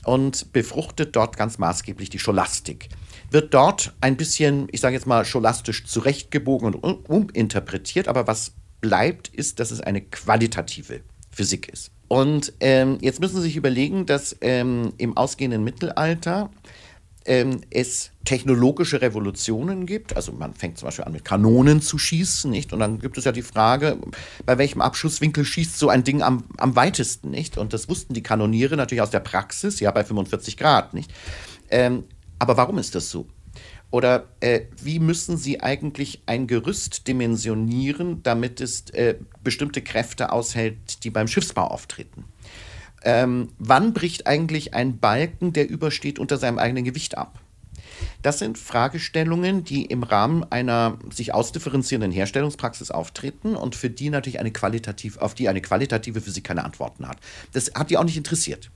und 0.05 0.53
befruchtet 0.53 1.15
dort 1.15 1.37
ganz 1.37 1.57
maßgeblich 1.57 2.09
die 2.09 2.19
Scholastik. 2.19 2.89
Wird 3.33 3.51
dort 3.55 3.93
ein 3.99 4.15
bisschen, 4.15 4.67
ich 4.71 4.79
sage 4.79 4.93
jetzt 4.93 5.07
mal, 5.07 5.25
scholastisch 5.25 5.85
zurechtgebogen 5.85 6.75
und 6.75 7.09
uminterpretiert, 7.09 8.07
aber 8.07 8.27
was 8.27 8.51
bleibt, 8.79 9.27
ist, 9.27 9.59
dass 9.59 9.71
es 9.71 9.81
eine 9.81 10.01
qualitative 10.01 11.01
Physik 11.31 11.67
ist. 11.67 11.89
Und 12.07 12.53
ähm, 12.59 12.99
jetzt 13.01 13.19
müssen 13.19 13.37
Sie 13.37 13.41
sich 13.41 13.55
überlegen, 13.55 14.05
dass 14.05 14.35
ähm, 14.41 14.93
im 14.99 15.17
ausgehenden 15.17 15.63
Mittelalter 15.63 16.51
ähm, 17.25 17.61
es 17.71 18.11
technologische 18.23 19.01
Revolutionen 19.01 19.87
gibt. 19.87 20.15
Also 20.15 20.31
man 20.31 20.53
fängt 20.53 20.77
zum 20.77 20.89
Beispiel 20.89 21.05
an 21.05 21.13
mit 21.13 21.25
Kanonen 21.25 21.81
zu 21.81 21.97
schießen, 21.97 22.51
nicht? 22.51 22.71
Und 22.71 22.81
dann 22.81 22.99
gibt 22.99 23.17
es 23.17 23.25
ja 23.25 23.31
die 23.31 23.41
Frage, 23.41 23.97
bei 24.45 24.59
welchem 24.59 24.79
Abschusswinkel 24.81 25.43
schießt 25.43 25.79
so 25.79 25.89
ein 25.89 26.03
Ding 26.03 26.21
am, 26.21 26.43
am 26.57 26.75
weitesten, 26.75 27.31
nicht? 27.31 27.57
Und 27.57 27.73
das 27.73 27.89
wussten 27.89 28.13
die 28.13 28.21
Kanoniere 28.21 28.77
natürlich 28.77 29.01
aus 29.01 29.09
der 29.09 29.21
Praxis, 29.21 29.79
ja 29.79 29.89
bei 29.89 30.03
45 30.03 30.55
Grad, 30.55 30.93
nicht? 30.93 31.11
Ähm, 31.71 32.03
aber 32.39 32.57
warum 32.57 32.77
ist 32.77 32.95
das 32.95 33.09
so? 33.09 33.27
Oder 33.91 34.29
äh, 34.39 34.61
wie 34.81 34.97
müssen 34.97 35.37
Sie 35.37 35.61
eigentlich 35.61 36.23
ein 36.25 36.47
Gerüst 36.47 37.07
dimensionieren, 37.07 38.23
damit 38.23 38.59
es 38.59 38.89
äh, 38.89 39.15
bestimmte 39.43 39.83
Kräfte 39.83 40.31
aushält, 40.31 41.03
die 41.03 41.11
beim 41.11 41.27
Schiffsbau 41.27 41.67
auftreten? 41.67 42.25
Ähm, 43.03 43.49
wann 43.59 43.93
bricht 43.93 44.25
eigentlich 44.25 44.73
ein 44.73 44.97
Balken, 44.97 45.53
der 45.53 45.69
übersteht, 45.69 46.17
unter 46.17 46.37
seinem 46.37 46.57
eigenen 46.57 46.85
Gewicht 46.85 47.17
ab? 47.17 47.39
Das 48.21 48.39
sind 48.39 48.57
Fragestellungen, 48.57 49.63
die 49.63 49.85
im 49.85 50.03
Rahmen 50.03 50.43
einer 50.51 50.97
sich 51.13 51.33
ausdifferenzierenden 51.33 52.11
Herstellungspraxis 52.11 52.91
auftreten 52.91 53.55
und 53.55 53.75
für 53.75 53.89
die 53.89 54.09
natürlich 54.09 54.39
eine 54.39 54.51
qualitativ, 54.51 55.17
auf 55.17 55.35
die 55.35 55.49
eine 55.49 55.61
qualitative 55.61 56.21
Physik 56.21 56.45
keine 56.45 56.63
Antworten 56.63 57.07
hat. 57.07 57.17
Das 57.51 57.71
hat 57.75 57.89
die 57.89 57.97
auch 57.97 58.03
nicht 58.03 58.17
interessiert. 58.17 58.71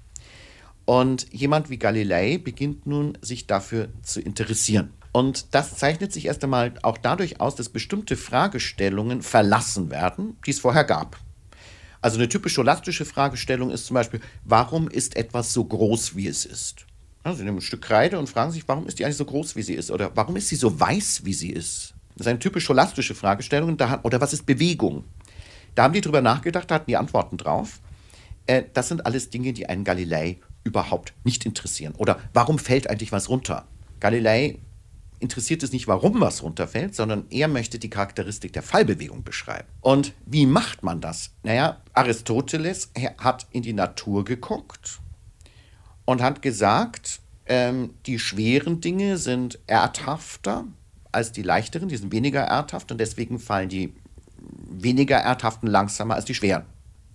Und 0.87 1.27
jemand 1.33 1.69
wie 1.69 1.77
Galilei 1.77 2.37
beginnt 2.37 2.87
nun, 2.87 3.17
sich 3.21 3.45
dafür 3.45 3.89
zu 4.03 4.21
interessieren. 4.21 4.93
Und 5.11 5.53
das 5.53 5.75
zeichnet 5.75 6.13
sich 6.13 6.27
erst 6.27 6.45
einmal 6.45 6.75
auch 6.81 6.97
dadurch 6.97 7.41
aus, 7.41 7.55
dass 7.55 7.67
bestimmte 7.67 8.15
Fragestellungen 8.15 9.21
verlassen 9.21 9.89
werden, 9.91 10.37
die 10.45 10.51
es 10.51 10.61
vorher 10.61 10.85
gab. 10.85 11.19
Also 11.99 12.17
eine 12.17 12.29
typisch 12.29 12.53
scholastische 12.53 13.03
Fragestellung 13.03 13.69
ist 13.69 13.85
zum 13.85 13.95
Beispiel, 13.95 14.21
warum 14.45 14.87
ist 14.87 15.17
etwas 15.17 15.51
so 15.51 15.65
groß, 15.65 16.15
wie 16.15 16.29
es 16.29 16.45
ist? 16.45 16.85
Sie 17.25 17.43
nehmen 17.43 17.57
ein 17.57 17.61
Stück 17.61 17.81
Kreide 17.81 18.17
und 18.17 18.29
fragen 18.29 18.53
sich, 18.53 18.65
warum 18.69 18.87
ist 18.87 18.97
die 18.97 19.03
eigentlich 19.03 19.17
so 19.17 19.25
groß, 19.25 19.57
wie 19.57 19.63
sie 19.63 19.73
ist? 19.73 19.91
Oder 19.91 20.11
warum 20.15 20.37
ist 20.37 20.47
sie 20.47 20.55
so 20.55 20.79
weiß, 20.79 21.25
wie 21.25 21.33
sie 21.33 21.49
ist? 21.49 21.95
Das 22.15 22.27
ist 22.27 22.29
eine 22.29 22.39
typisch 22.39 22.63
scholastische 22.63 23.13
Fragestellung. 23.13 23.77
Oder 24.03 24.21
was 24.21 24.31
ist 24.31 24.45
Bewegung? 24.45 25.03
Da 25.75 25.83
haben 25.83 25.93
die 25.93 25.99
drüber 25.99 26.21
nachgedacht, 26.21 26.71
da 26.71 26.75
hatten 26.75 26.89
die 26.89 26.95
Antworten 26.95 27.35
drauf. 27.35 27.81
Äh, 28.45 28.63
das 28.73 28.87
sind 28.87 29.05
alles 29.05 29.29
Dinge, 29.29 29.51
die 29.51 29.67
einen 29.67 29.83
Galilei 29.83 30.37
überhaupt 30.67 31.13
nicht 31.23 31.45
interessieren. 31.45 31.95
Oder 31.97 32.19
warum 32.33 32.59
fällt 32.59 32.89
eigentlich 32.89 33.11
was 33.11 33.29
runter? 33.29 33.65
Galilei 33.99 34.59
interessiert 35.19 35.63
es 35.63 35.71
nicht, 35.71 35.87
warum 35.87 36.21
was 36.21 36.43
runterfällt, 36.43 36.93
sondern 36.93 37.25
er 37.29 37.47
möchte 37.47 37.79
die 37.79 37.89
Charakteristik 37.89 38.53
der 38.53 38.61
Fallbewegung 38.61 39.23
beschreiben. 39.23 39.67
Und 39.81 40.13
wie 40.25 40.45
macht 40.45 40.83
man 40.83 41.01
das? 41.01 41.31
Naja, 41.43 41.81
Aristoteles 41.93 42.91
hat 43.17 43.47
in 43.51 43.63
die 43.63 43.73
Natur 43.73 44.25
geguckt 44.25 44.99
und 46.05 46.21
hat 46.21 46.41
gesagt, 46.41 47.21
ähm, 47.47 47.93
die 48.05 48.19
schweren 48.19 48.81
Dinge 48.81 49.17
sind 49.17 49.57
erdhafter 49.65 50.65
als 51.11 51.31
die 51.31 51.41
leichteren, 51.41 51.89
die 51.89 51.97
sind 51.97 52.11
weniger 52.11 52.41
erdhaft 52.41 52.91
und 52.91 52.99
deswegen 52.99 53.39
fallen 53.39 53.69
die 53.69 53.93
weniger 54.69 55.17
erdhaften 55.17 55.67
langsamer 55.67 56.15
als 56.15 56.25
die 56.25 56.35
schweren. 56.35 56.65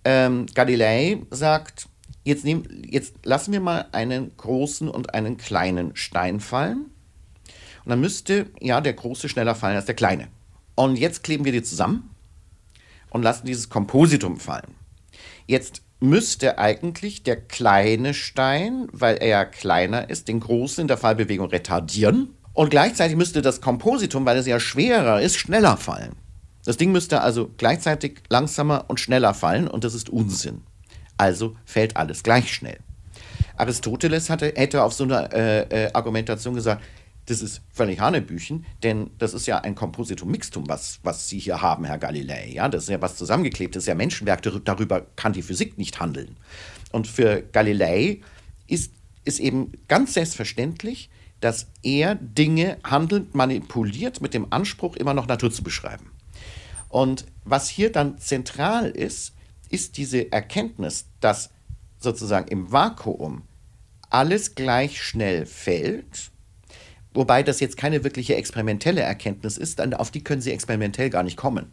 Ähm, 0.05 0.47
Galilei 0.55 1.23
sagt, 1.31 1.89
jetzt, 2.25 2.45
nehm, 2.45 2.65
jetzt 2.89 3.15
lassen 3.25 3.53
wir 3.53 3.61
mal 3.61 3.87
einen 3.93 4.37
großen 4.37 4.89
und 4.89 5.15
einen 5.15 5.37
kleinen 5.37 5.97
Stein 5.97 6.41
fallen. 6.41 6.87
Und 7.85 7.91
dann 7.91 8.01
müsste 8.01 8.47
ja 8.61 8.81
der 8.81 8.93
große 8.93 9.29
schneller 9.29 9.55
fallen 9.55 9.77
als 9.77 9.87
der 9.87 9.95
kleine. 9.95 10.29
Und 10.75 10.97
jetzt 10.97 11.23
kleben 11.23 11.45
wir 11.45 11.53
die 11.53 11.63
zusammen 11.63 12.11
und 13.11 13.23
lassen 13.23 13.47
dieses 13.47 13.69
Kompositum 13.69 14.39
fallen. 14.39 14.75
Jetzt 15.47 15.83
müsste 16.01 16.59
eigentlich 16.59 17.23
der 17.23 17.37
kleine 17.37 18.15
Stein, 18.15 18.89
weil 18.93 19.17
er 19.17 19.29
ja 19.29 19.45
kleiner 19.45 20.11
ist, 20.11 20.29
den 20.29 20.41
großen 20.41 20.83
in 20.83 20.89
der 20.89 20.97
Fallbewegung 20.97 21.49
retardieren. 21.49 22.35
Und 22.55 22.71
gleichzeitig 22.71 23.17
müsste 23.17 23.43
das 23.43 23.61
Kompositum, 23.61 24.27
weil 24.27 24.37
es 24.37 24.47
ja 24.47 24.61
schwerer 24.61 25.21
ist, 25.21 25.37
schneller 25.37 25.77
fallen. 25.77 26.17
Das 26.65 26.77
Ding 26.77 26.93
müsste 26.93 27.21
also 27.21 27.51
gleichzeitig 27.57 28.23
langsamer 28.29 28.85
und 28.89 29.01
schneller 29.01 29.35
fallen 29.35 29.69
und 29.69 29.85
das 29.85 29.95
ist 29.95 30.11
Unsinn. 30.11 30.63
Also 31.17 31.57
fällt 31.65 31.97
alles 31.97 32.23
gleich 32.23 32.53
schnell. 32.53 32.79
Aristoteles 33.57 34.31
hatte, 34.31 34.53
hätte 34.57 34.83
auf 34.83 34.93
so 34.93 35.05
eine 35.05 35.33
äh, 35.33 35.85
äh, 35.85 35.93
Argumentation 35.93 36.55
gesagt, 36.55 36.83
das 37.27 37.41
ist 37.41 37.61
völlig 37.73 38.01
Hanebüchen, 38.01 38.67
denn 38.83 39.11
das 39.19 39.33
ist 39.33 39.47
ja 39.47 39.59
ein 39.59 39.75
Kompositum 39.75 40.31
Mixtum, 40.31 40.69
was, 40.69 40.99
was 41.05 41.29
Sie 41.29 41.39
hier 41.39 41.63
haben, 41.63 41.85
Herr 41.85 41.99
Galilei. 41.99 42.51
Ja, 42.53 42.69
das 42.69 42.85
ist 42.85 42.89
ja 42.89 43.01
was 43.01 43.17
zusammengeklebt, 43.17 43.77
das 43.77 43.85
ist 43.85 43.89
ja 43.89 43.95
Menschenwerk, 43.95 44.43
darüber 44.65 45.07
kann 45.15 45.33
die 45.33 45.43
Physik 45.43 45.79
nicht 45.79 46.01
handeln. 46.01 46.37
Und 46.91 47.07
für 47.07 47.43
Galilei 47.53 48.21
ist, 48.67 48.93
ist 49.25 49.39
eben 49.39 49.73
ganz 49.87 50.15
selbstverständlich, 50.15 51.11
dass 51.41 51.69
er 51.83 52.17
Dinge 52.17 52.79
handelnd 52.85 53.35
manipuliert 53.35 54.21
mit 54.21 54.35
dem 54.35 54.53
Anspruch, 54.53 54.97
immer 54.97 55.15
noch 55.15 55.27
Natur 55.27 55.51
zu 55.51 55.63
beschreiben. 55.63 56.11
Und 56.89 57.27
was 57.45 57.69
hier 57.69 57.91
dann 57.91 58.19
zentral 58.19 58.91
ist, 58.91 59.33
ist 59.73 59.97
diese 59.97 60.31
Erkenntnis, 60.31 61.07
dass 61.21 61.51
sozusagen 61.99 62.49
im 62.49 62.71
Vakuum 62.71 63.43
alles 64.11 64.55
gleich 64.55 65.03
schnell 65.03 65.47
fällt, 65.47 66.31
wobei 67.15 67.43
das 67.43 67.61
jetzt 67.61 67.77
keine 67.77 68.05
wirkliche 68.05 68.37
experimentelle 68.37 69.01
Erkenntnis 69.01 69.57
ist, 69.57 69.79
dann 69.79 69.95
auf 69.95 70.11
die 70.11 70.23
können 70.23 70.43
Sie 70.43 70.53
experimentell 70.53 71.11
gar 71.11 71.23
nicht 71.23 71.37
kommen. 71.37 71.73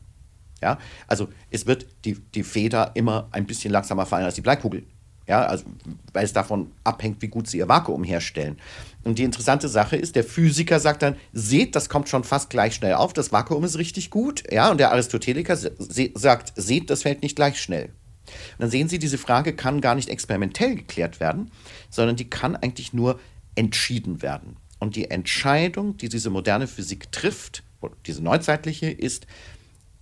Ja, 0.62 0.77
also 1.08 1.29
es 1.51 1.68
wird 1.68 1.88
die, 2.06 2.15
die 2.15 2.44
Feder 2.44 2.91
immer 2.96 3.29
ein 3.32 3.46
bisschen 3.46 3.72
langsamer 3.72 4.06
fallen 4.06 4.25
als 4.25 4.36
die 4.36 4.41
Bleikugel. 4.41 4.84
Ja, 5.29 5.43
also, 5.45 5.65
weil 6.12 6.25
es 6.25 6.33
davon 6.33 6.71
abhängt, 6.83 7.21
wie 7.21 7.27
gut 7.27 7.48
sie 7.48 7.59
ihr 7.59 7.69
Vakuum 7.69 8.03
herstellen. 8.03 8.57
Und 9.03 9.19
die 9.19 9.24
interessante 9.24 9.69
Sache 9.69 9.95
ist, 9.95 10.15
der 10.15 10.24
Physiker 10.24 10.79
sagt 10.79 11.03
dann, 11.03 11.17
seht, 11.33 11.75
das 11.75 11.88
kommt 11.88 12.09
schon 12.09 12.24
fast 12.24 12.50
gleich 12.50 12.74
schnell 12.74 12.95
auf, 12.95 13.13
das 13.13 13.31
Vakuum 13.31 13.63
ist 13.63 13.77
richtig 13.77 14.09
gut. 14.09 14.43
Ja, 14.51 14.71
und 14.71 14.79
der 14.79 14.91
Aristoteliker 14.91 15.55
se 15.55 15.71
sagt, 16.15 16.53
seht, 16.55 16.89
das 16.89 17.03
fällt 17.03 17.21
nicht 17.21 17.36
gleich 17.36 17.62
schnell. 17.62 17.86
Und 18.25 18.59
dann 18.59 18.69
sehen 18.71 18.89
Sie, 18.89 18.98
diese 18.98 19.19
Frage 19.19 19.55
kann 19.55 19.81
gar 19.81 19.93
nicht 19.93 20.09
experimentell 20.09 20.74
geklärt 20.74 21.19
werden, 21.19 21.51
sondern 21.91 22.15
die 22.15 22.27
kann 22.27 22.55
eigentlich 22.55 22.93
nur 22.93 23.19
entschieden 23.53 24.24
werden. 24.24 24.57
Und 24.79 24.95
die 24.95 25.12
Entscheidung, 25.12 25.95
die 25.98 26.09
diese 26.09 26.31
moderne 26.31 26.65
Physik 26.65 27.12
trifft, 27.12 27.62
diese 28.07 28.24
neuzeitliche, 28.24 28.89
ist, 28.89 29.27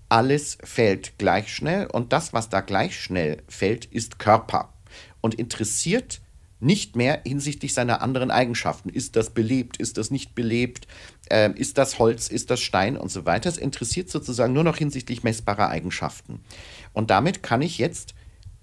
alles 0.08 0.58
fällt 0.64 1.18
gleich 1.18 1.54
schnell 1.54 1.88
und 1.88 2.14
das, 2.14 2.32
was 2.32 2.48
da 2.48 2.62
gleich 2.62 2.98
schnell 2.98 3.44
fällt, 3.50 3.84
ist 3.84 4.20
Körper 4.20 4.70
und 5.22 5.36
interessiert 5.36 6.22
nicht 6.60 6.96
mehr 6.96 7.22
hinsichtlich 7.26 7.74
seiner 7.74 8.02
anderen 8.02 8.32
Eigenschaften. 8.32 8.90
Ist 8.90 9.16
das 9.16 9.30
belebt, 9.30 9.78
ist 9.78 9.98
das 9.98 10.10
nicht 10.10 10.34
belebt, 10.34 10.88
äh, 11.30 11.52
ist 11.54 11.78
das 11.78 12.00
Holz, 12.00 12.30
ist 12.30 12.50
das 12.50 12.60
Stein 12.62 12.98
und 12.98 13.12
so 13.12 13.26
weiter. 13.26 13.50
Es 13.50 13.58
interessiert 13.58 14.10
sozusagen 14.10 14.54
nur 14.54 14.64
noch 14.64 14.78
hinsichtlich 14.78 15.24
messbarer 15.24 15.70
Eigenschaften. 15.70 16.42
Und 16.94 17.12
damit 17.12 17.44
kann 17.44 17.62
ich 17.62 17.78
jetzt 17.78 18.16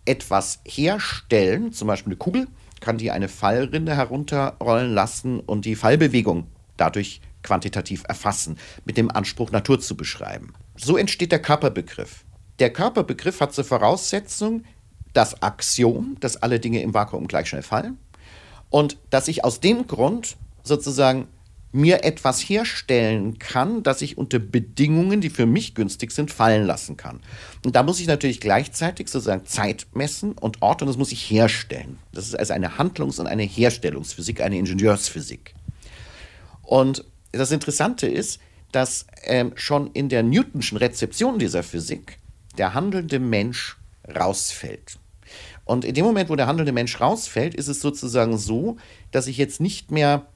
etwas 0.05 0.61
herstellen, 0.67 1.73
zum 1.73 1.89
Beispiel 1.89 2.13
eine 2.13 2.19
Kugel, 2.19 2.49
kann 2.81 2.99
die 2.99 3.11
eine 3.11 3.29
Fallrinde 3.29 3.97
herunterrollen 3.97 4.93
lassen 4.93 5.41
und 5.41 5.65
die 5.65 5.77
Fallbewegung 5.77 6.49
dadurch 6.77 7.21
quantitativ 7.43 8.05
erfassen, 8.09 8.59
mit 8.85 8.97
dem 8.97 9.11
Anspruch, 9.11 9.53
Natur 9.53 9.81
zu 9.81 9.97
beschreiben. 9.97 10.55
So 10.77 10.97
entsteht 10.97 11.31
der 11.31 11.43
Körperbegriff. 11.43 12.25
Der 12.59 12.73
Körperbegriff 12.73 13.41
hat 13.41 13.53
zur 13.53 13.65
Voraussetzung, 13.65 14.65
das 15.15 15.43
Axiom, 15.43 16.17
dass 16.21 16.37
alle 16.37 16.61
Dinge 16.61 16.83
im 16.83 16.93
Vakuum 16.93 17.27
gleich 17.27 17.49
schnell 17.49 17.63
fallen 17.63 17.99
und 18.69 18.99
dass 19.11 19.29
ich 19.29 19.45
aus 19.45 19.61
dem 19.61 19.87
Grund 19.87 20.37
sozusagen 20.63 21.29
mir 21.75 22.05
etwas 22.05 22.41
herstellen 22.41 23.41
kann, 23.41 23.83
das 23.83 24.01
ich 24.01 24.17
unter 24.17 24.39
Bedingungen, 24.39 25.21
die 25.21 25.29
für 25.29 25.45
mich 25.45 25.75
günstig 25.75 26.13
sind, 26.13 26.31
fallen 26.33 26.65
lassen 26.67 26.97
kann. 26.97 27.21
Und 27.65 27.75
da 27.75 27.83
muss 27.83 27.99
ich 27.99 28.07
natürlich 28.07 28.41
gleichzeitig 28.41 29.09
sozusagen 29.09 29.45
Zeit 29.45 29.89
messen 29.93 30.33
und 30.33 30.63
Ort 30.63 30.83
und 30.83 30.89
das 30.89 30.97
muss 30.97 31.11
ich 31.11 31.29
herstellen. 31.29 31.99
Das 32.13 32.27
ist 32.27 32.37
also 32.37 32.53
eine 32.53 32.79
Handlungs- 32.79 33.19
und 33.19 33.27
eine 33.27 33.43
Herstellungsphysik, 33.43 34.41
eine 34.41 34.57
Ingenieursphysik. 34.57 35.55
Und 36.63 37.05
das 37.33 37.51
Interessante 37.51 38.07
ist, 38.07 38.39
dass 38.71 39.07
ähm, 39.25 39.53
schon 39.57 39.91
in 39.93 40.09
der 40.09 40.23
Newtonschen 40.23 40.79
Rezeption 40.79 41.41
dieser 41.41 41.65
Physik 41.65 42.19
der 42.57 42.75
handelnde 42.75 43.19
Mensch 43.19 43.77
rausfällt. 44.17 44.99
Und 45.65 45.85
in 45.85 45.95
dem 45.95 46.05
Moment, 46.05 46.29
wo 46.31 46.37
der 46.37 46.47
handelnde 46.47 46.73
Mensch 46.73 47.01
rausfällt, 47.01 47.55
ist 47.55 47.69
es 47.69 47.81
sozusagen 47.81 48.39
so, 48.39 48.77
dass 49.11 49.27
ich 49.27 49.39
jetzt 49.39 49.61
nicht 49.61 49.91
mehr 49.91 50.27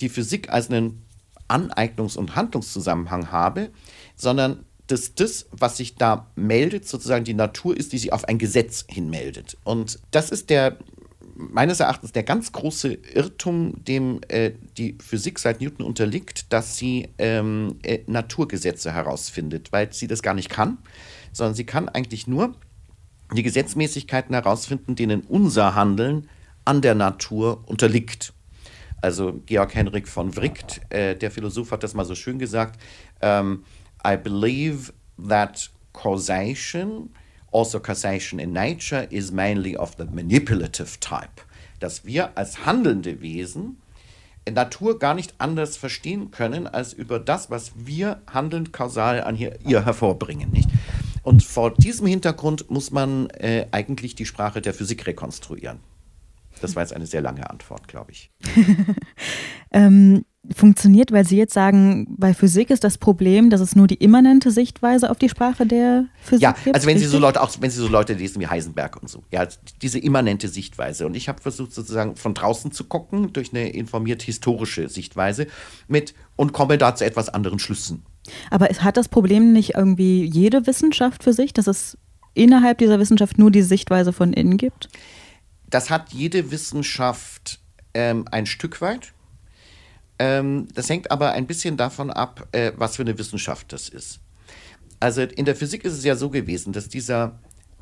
die 0.00 0.08
Physik 0.08 0.50
als 0.50 0.70
einen 0.70 1.02
Aneignungs- 1.48 2.16
und 2.16 2.36
Handlungszusammenhang 2.36 3.30
habe, 3.30 3.70
sondern 4.16 4.64
dass 4.86 5.14
das, 5.14 5.46
was 5.50 5.76
sich 5.76 5.96
da 5.96 6.30
meldet, 6.34 6.88
sozusagen 6.88 7.24
die 7.24 7.34
Natur 7.34 7.76
ist, 7.76 7.92
die 7.92 7.98
sich 7.98 8.12
auf 8.12 8.24
ein 8.24 8.38
Gesetz 8.38 8.86
hinmeldet. 8.88 9.56
Und 9.64 9.98
das 10.10 10.30
ist 10.30 10.50
der 10.50 10.78
meines 11.38 11.78
Erachtens 11.78 12.10
der 12.10 12.24
ganz 12.24 12.50
große 12.50 12.94
Irrtum, 13.14 13.84
dem 13.84 14.20
äh, 14.26 14.52
die 14.76 14.98
Physik 15.00 15.38
seit 15.38 15.60
Newton 15.60 15.86
unterliegt, 15.86 16.52
dass 16.52 16.76
sie 16.76 17.10
ähm, 17.18 17.76
äh, 17.84 18.00
Naturgesetze 18.08 18.92
herausfindet, 18.92 19.70
weil 19.70 19.92
sie 19.92 20.08
das 20.08 20.22
gar 20.22 20.34
nicht 20.34 20.50
kann, 20.50 20.78
sondern 21.32 21.54
sie 21.54 21.64
kann 21.64 21.88
eigentlich 21.88 22.26
nur 22.26 22.56
die 23.32 23.42
Gesetzmäßigkeiten 23.42 24.34
herausfinden, 24.34 24.96
denen 24.96 25.22
unser 25.22 25.74
Handeln 25.74 26.28
an 26.64 26.80
der 26.80 26.94
Natur 26.94 27.62
unterliegt. 27.66 28.32
Also 29.00 29.40
Georg 29.46 29.74
Henrik 29.74 30.08
von 30.08 30.36
Wright, 30.36 30.80
äh, 30.90 31.14
der 31.14 31.30
Philosoph, 31.30 31.70
hat 31.70 31.82
das 31.82 31.94
mal 31.94 32.04
so 32.04 32.14
schön 32.14 32.38
gesagt. 32.38 32.80
Um, 33.20 33.64
I 34.06 34.16
believe 34.16 34.92
that 35.28 35.70
causation, 35.92 37.10
also 37.52 37.80
causation 37.80 38.40
in 38.40 38.52
nature, 38.52 39.04
is 39.10 39.30
mainly 39.30 39.76
of 39.76 39.94
the 39.98 40.04
manipulative 40.04 40.98
type. 41.00 41.42
Dass 41.80 42.04
wir 42.04 42.36
als 42.36 42.66
handelnde 42.66 43.20
Wesen 43.20 43.78
Natur 44.50 44.98
gar 44.98 45.14
nicht 45.14 45.34
anders 45.38 45.76
verstehen 45.76 46.30
können 46.30 46.66
als 46.66 46.92
über 46.92 47.18
das, 47.18 47.50
was 47.50 47.72
wir 47.76 48.20
handelnd 48.26 48.72
kausal 48.72 49.22
an 49.22 49.36
ihr, 49.36 49.58
ihr 49.64 49.84
hervorbringen. 49.84 50.50
Nicht? 50.50 50.68
Und 51.28 51.42
vor 51.42 51.74
diesem 51.74 52.06
Hintergrund 52.06 52.70
muss 52.70 52.90
man 52.90 53.28
äh, 53.28 53.66
eigentlich 53.70 54.14
die 54.14 54.24
Sprache 54.24 54.62
der 54.62 54.72
Physik 54.72 55.06
rekonstruieren. 55.06 55.78
Das 56.62 56.74
war 56.74 56.82
jetzt 56.82 56.94
eine 56.94 57.04
sehr 57.04 57.20
lange 57.20 57.50
Antwort, 57.50 57.86
glaube 57.86 58.12
ich. 58.12 58.30
ähm, 59.70 60.24
funktioniert, 60.50 61.12
weil 61.12 61.26
Sie 61.26 61.36
jetzt 61.36 61.52
sagen, 61.52 62.16
bei 62.16 62.32
Physik 62.32 62.70
ist 62.70 62.82
das 62.82 62.96
Problem, 62.96 63.50
dass 63.50 63.60
es 63.60 63.76
nur 63.76 63.86
die 63.86 63.96
immanente 63.96 64.50
Sichtweise 64.50 65.10
auf 65.10 65.18
die 65.18 65.28
Sprache 65.28 65.66
der 65.66 66.06
Physik 66.22 66.42
ja, 66.42 66.52
gibt. 66.52 66.66
Ja, 66.68 66.72
also 66.72 66.86
wenn 66.86 66.98
Sie 66.98 67.04
so 67.04 67.18
Leute, 67.18 67.42
auch 67.42 67.50
wenn 67.60 67.70
Sie 67.70 67.78
so 67.78 67.88
Leute 67.88 68.14
lesen 68.14 68.40
wie 68.40 68.46
Heisenberg 68.46 68.96
und 68.96 69.10
so, 69.10 69.22
ja, 69.30 69.46
diese 69.82 69.98
immanente 69.98 70.48
Sichtweise. 70.48 71.04
Und 71.04 71.14
ich 71.14 71.28
habe 71.28 71.42
versucht 71.42 71.74
sozusagen 71.74 72.16
von 72.16 72.32
draußen 72.32 72.72
zu 72.72 72.84
gucken 72.84 73.34
durch 73.34 73.52
eine 73.52 73.68
informiert 73.68 74.22
historische 74.22 74.88
Sichtweise 74.88 75.46
mit 75.88 76.14
und 76.36 76.54
komme 76.54 76.78
da 76.78 76.94
zu 76.94 77.04
etwas 77.04 77.28
anderen 77.28 77.58
Schlüssen. 77.58 78.06
Aber 78.50 78.66
hat 78.66 78.96
das 78.96 79.08
Problem 79.08 79.52
nicht 79.52 79.74
irgendwie 79.74 80.24
jede 80.24 80.66
Wissenschaft 80.66 81.22
für 81.24 81.32
sich, 81.32 81.52
dass 81.52 81.66
es 81.66 81.98
innerhalb 82.34 82.78
dieser 82.78 82.98
Wissenschaft 82.98 83.38
nur 83.38 83.50
die 83.50 83.62
Sichtweise 83.62 84.12
von 84.12 84.32
innen 84.32 84.56
gibt? 84.56 84.88
Das 85.68 85.90
hat 85.90 86.12
jede 86.12 86.50
Wissenschaft 86.50 87.60
ähm, 87.94 88.24
ein 88.30 88.46
Stück 88.46 88.80
weit. 88.80 89.12
Ähm, 90.18 90.68
das 90.74 90.88
hängt 90.88 91.10
aber 91.10 91.32
ein 91.32 91.46
bisschen 91.46 91.76
davon 91.76 92.10
ab, 92.10 92.48
äh, 92.52 92.72
was 92.76 92.96
für 92.96 93.02
eine 93.02 93.18
Wissenschaft 93.18 93.72
das 93.72 93.88
ist. 93.88 94.20
Also 95.00 95.22
in 95.22 95.44
der 95.44 95.54
Physik 95.54 95.84
ist 95.84 95.92
es 95.92 96.04
ja 96.04 96.16
so 96.16 96.30
gewesen, 96.30 96.72
dass 96.72 96.88
dieser, 96.88 97.38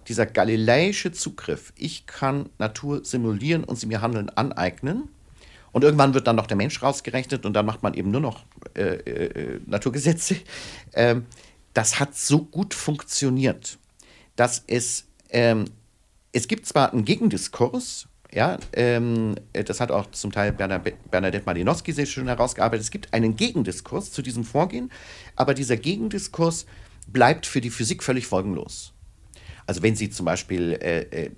dieser 0.08 0.26
galileische 0.26 1.12
Zugriff, 1.12 1.72
ich 1.76 2.06
kann 2.06 2.50
Natur 2.58 3.04
simulieren 3.04 3.64
und 3.64 3.78
sie 3.78 3.86
mir 3.86 4.02
handeln 4.02 4.28
aneignen, 4.30 5.08
Und 5.76 5.84
irgendwann 5.84 6.14
wird 6.14 6.26
dann 6.26 6.36
noch 6.36 6.46
der 6.46 6.56
Mensch 6.56 6.82
rausgerechnet 6.82 7.44
und 7.44 7.52
dann 7.52 7.66
macht 7.66 7.82
man 7.82 7.92
eben 7.92 8.10
nur 8.10 8.22
noch 8.22 8.46
äh, 8.74 8.94
äh, 8.94 9.60
Naturgesetze. 9.66 10.36
Ähm, 10.94 11.26
das 11.74 12.00
hat 12.00 12.16
so 12.16 12.46
gut 12.46 12.72
funktioniert, 12.72 13.76
dass 14.36 14.64
es, 14.68 15.04
ähm, 15.28 15.66
es 16.32 16.48
gibt 16.48 16.64
zwar 16.64 16.94
einen 16.94 17.04
Gegendiskurs, 17.04 18.08
ja, 18.32 18.56
ähm, 18.72 19.34
das 19.52 19.78
hat 19.78 19.90
auch 19.90 20.10
zum 20.12 20.32
Teil 20.32 20.52
Bernadette 20.52 21.44
Malinowski 21.44 21.92
sehr 21.92 22.06
schön 22.06 22.26
herausgearbeitet. 22.26 22.82
Es 22.82 22.90
gibt 22.90 23.12
einen 23.12 23.36
Gegendiskurs 23.36 24.12
zu 24.12 24.22
diesem 24.22 24.44
Vorgehen, 24.44 24.90
aber 25.34 25.52
dieser 25.52 25.76
Gegendiskurs 25.76 26.64
bleibt 27.06 27.44
für 27.44 27.60
die 27.60 27.68
Physik 27.68 28.02
völlig 28.02 28.26
folgenlos. 28.26 28.94
Also 29.66 29.82
wenn 29.82 29.94
Sie 29.94 30.08
zum 30.08 30.24
Beispiel, 30.24 30.72
äh, 30.80 31.00
äh, 31.24 31.30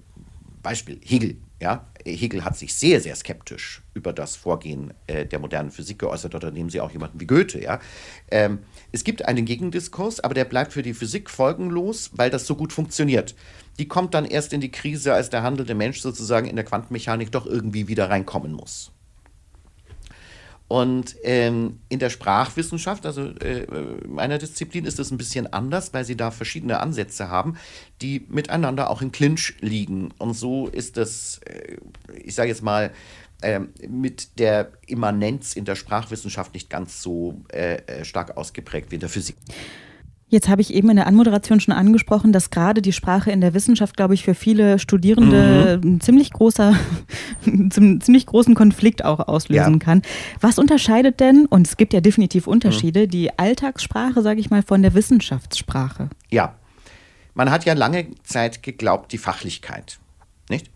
Beispiel 0.63 1.01
Hegel, 1.03 1.39
ja, 1.61 1.87
Hegel 2.05 2.45
hat 2.45 2.57
sich 2.57 2.75
sehr, 2.75 3.01
sehr 3.01 3.17
skeptisch 3.17 3.83
über 3.95 4.13
das 4.13 4.37
Vorgehen 4.37 4.95
äh, 5.07 5.27
der 5.27 5.41
modernen 5.41 5.71
Physik 5.71 5.99
geäußert, 5.99 6.35
oder 6.35 6.51
nehmen 6.51 6.71
Sie 6.71 6.81
auch 6.81 6.91
jemanden 6.91 7.21
wie 7.21 7.27
Goethe. 7.27 7.61
Ja? 7.61 7.81
Ähm, 8.31 8.61
es 8.93 9.03
gibt 9.03 9.25
einen 9.25 9.45
Gegendiskurs, 9.45 10.21
aber 10.21 10.35
der 10.35 10.45
bleibt 10.45 10.73
für 10.73 10.83
die 10.83 10.95
Physik 10.95 11.31
folgenlos, 11.31 12.11
weil 12.15 12.31
das 12.31 12.47
so 12.47 12.55
gut 12.55 12.73
funktioniert. 12.73 13.35
Die 13.79 13.89
kommt 13.89 14.15
dann 14.15 14.25
erst 14.25 14.53
in 14.53 14.61
die 14.61 14.71
Krise, 14.71 15.15
als 15.15 15.31
der 15.31 15.43
handelnde 15.43 15.75
Mensch 15.75 16.01
sozusagen 16.01 16.47
in 16.47 16.57
der 16.57 16.65
Quantenmechanik 16.65 17.33
doch 17.33 17.47
irgendwie 17.47 17.89
wieder 17.89 18.09
reinkommen 18.09 18.53
muss. 18.53 18.93
Und 20.69 21.17
ähm, 21.23 21.81
in 21.89 21.99
der 21.99 22.11
Sprachwissenschaft, 22.11 23.07
also 23.07 23.23
äh, 23.23 23.67
meiner 24.07 24.37
Disziplin, 24.37 24.85
ist 24.85 24.99
es 24.99 25.11
ein 25.11 25.17
bisschen 25.17 25.51
anders, 25.51 25.95
weil 25.95 26.05
sie 26.05 26.17
da 26.17 26.31
verschiedene 26.31 26.81
Ansätze 26.81 27.29
haben, 27.29 27.57
die 28.03 28.27
miteinander 28.29 28.91
auch 28.91 29.01
im 29.01 29.11
Clinch 29.11 29.55
liegen. 29.61 30.13
Und 30.19 30.35
so 30.35 30.69
ist 30.69 30.99
das, 30.99 31.41
äh, 31.47 31.79
ich 32.23 32.35
sage 32.35 32.51
jetzt 32.51 32.63
mal, 32.63 32.93
äh, 33.41 33.61
mit 33.89 34.39
der 34.39 34.73
Immanenz 34.87 35.55
in 35.55 35.65
der 35.65 35.77
Sprachwissenschaft 35.77 36.53
nicht 36.53 36.69
ganz 36.69 37.03
so 37.03 37.41
äh, 37.51 37.77
äh, 37.87 38.05
stark 38.05 38.37
ausgeprägt 38.37 38.91
wie 38.91 38.97
in 38.97 39.01
der 39.01 39.09
Physik. 39.09 39.37
Jetzt 40.31 40.49
habe 40.51 40.61
ich 40.61 40.75
eben 40.75 40.91
in 40.91 40.97
der 40.97 41.07
Anmoderation 41.07 41.59
schon 41.59 41.73
angesprochen, 41.73 42.33
dass 42.33 42.51
gerade 42.51 42.83
die 42.83 42.93
Sprache 42.93 43.31
in 43.31 43.41
der 43.41 43.55
Wissenschaft, 43.55 43.97
glaube 43.97 44.13
ich, 44.13 44.25
für 44.25 44.35
viele 44.35 44.79
Studierende 44.79 45.81
mhm. 45.83 45.95
ein 45.95 46.01
ziemlich 46.03 46.33
großer, 46.33 46.75
ziemlich 47.71 48.27
großen 48.27 48.55
Konflikt 48.55 49.05
auch 49.05 49.27
auslösen 49.27 49.75
ja. 49.75 49.79
kann. 49.79 50.03
Was 50.41 50.59
unterscheidet 50.59 51.21
denn, 51.21 51.47
und 51.47 51.67
es 51.67 51.79
gibt 51.79 51.95
ja 51.95 52.03
definitiv 52.03 52.47
Unterschiede, 52.47 53.07
mhm. 53.07 53.11
die 53.11 53.39
Alltagssprache, 53.39 54.21
sage 54.21 54.41
ich 54.41 54.51
mal, 54.51 54.63
von 54.63 54.83
der 54.83 54.93
Wissenschaftssprache? 54.93 56.11
Ja, 56.29 56.55
man 57.33 57.51
hat 57.51 57.65
ja 57.65 57.73
lange 57.73 58.09
Zeit 58.23 58.63
geglaubt, 58.63 59.13
die 59.13 59.19
Fachlichkeit, 59.19 59.99
nicht? 60.51 60.71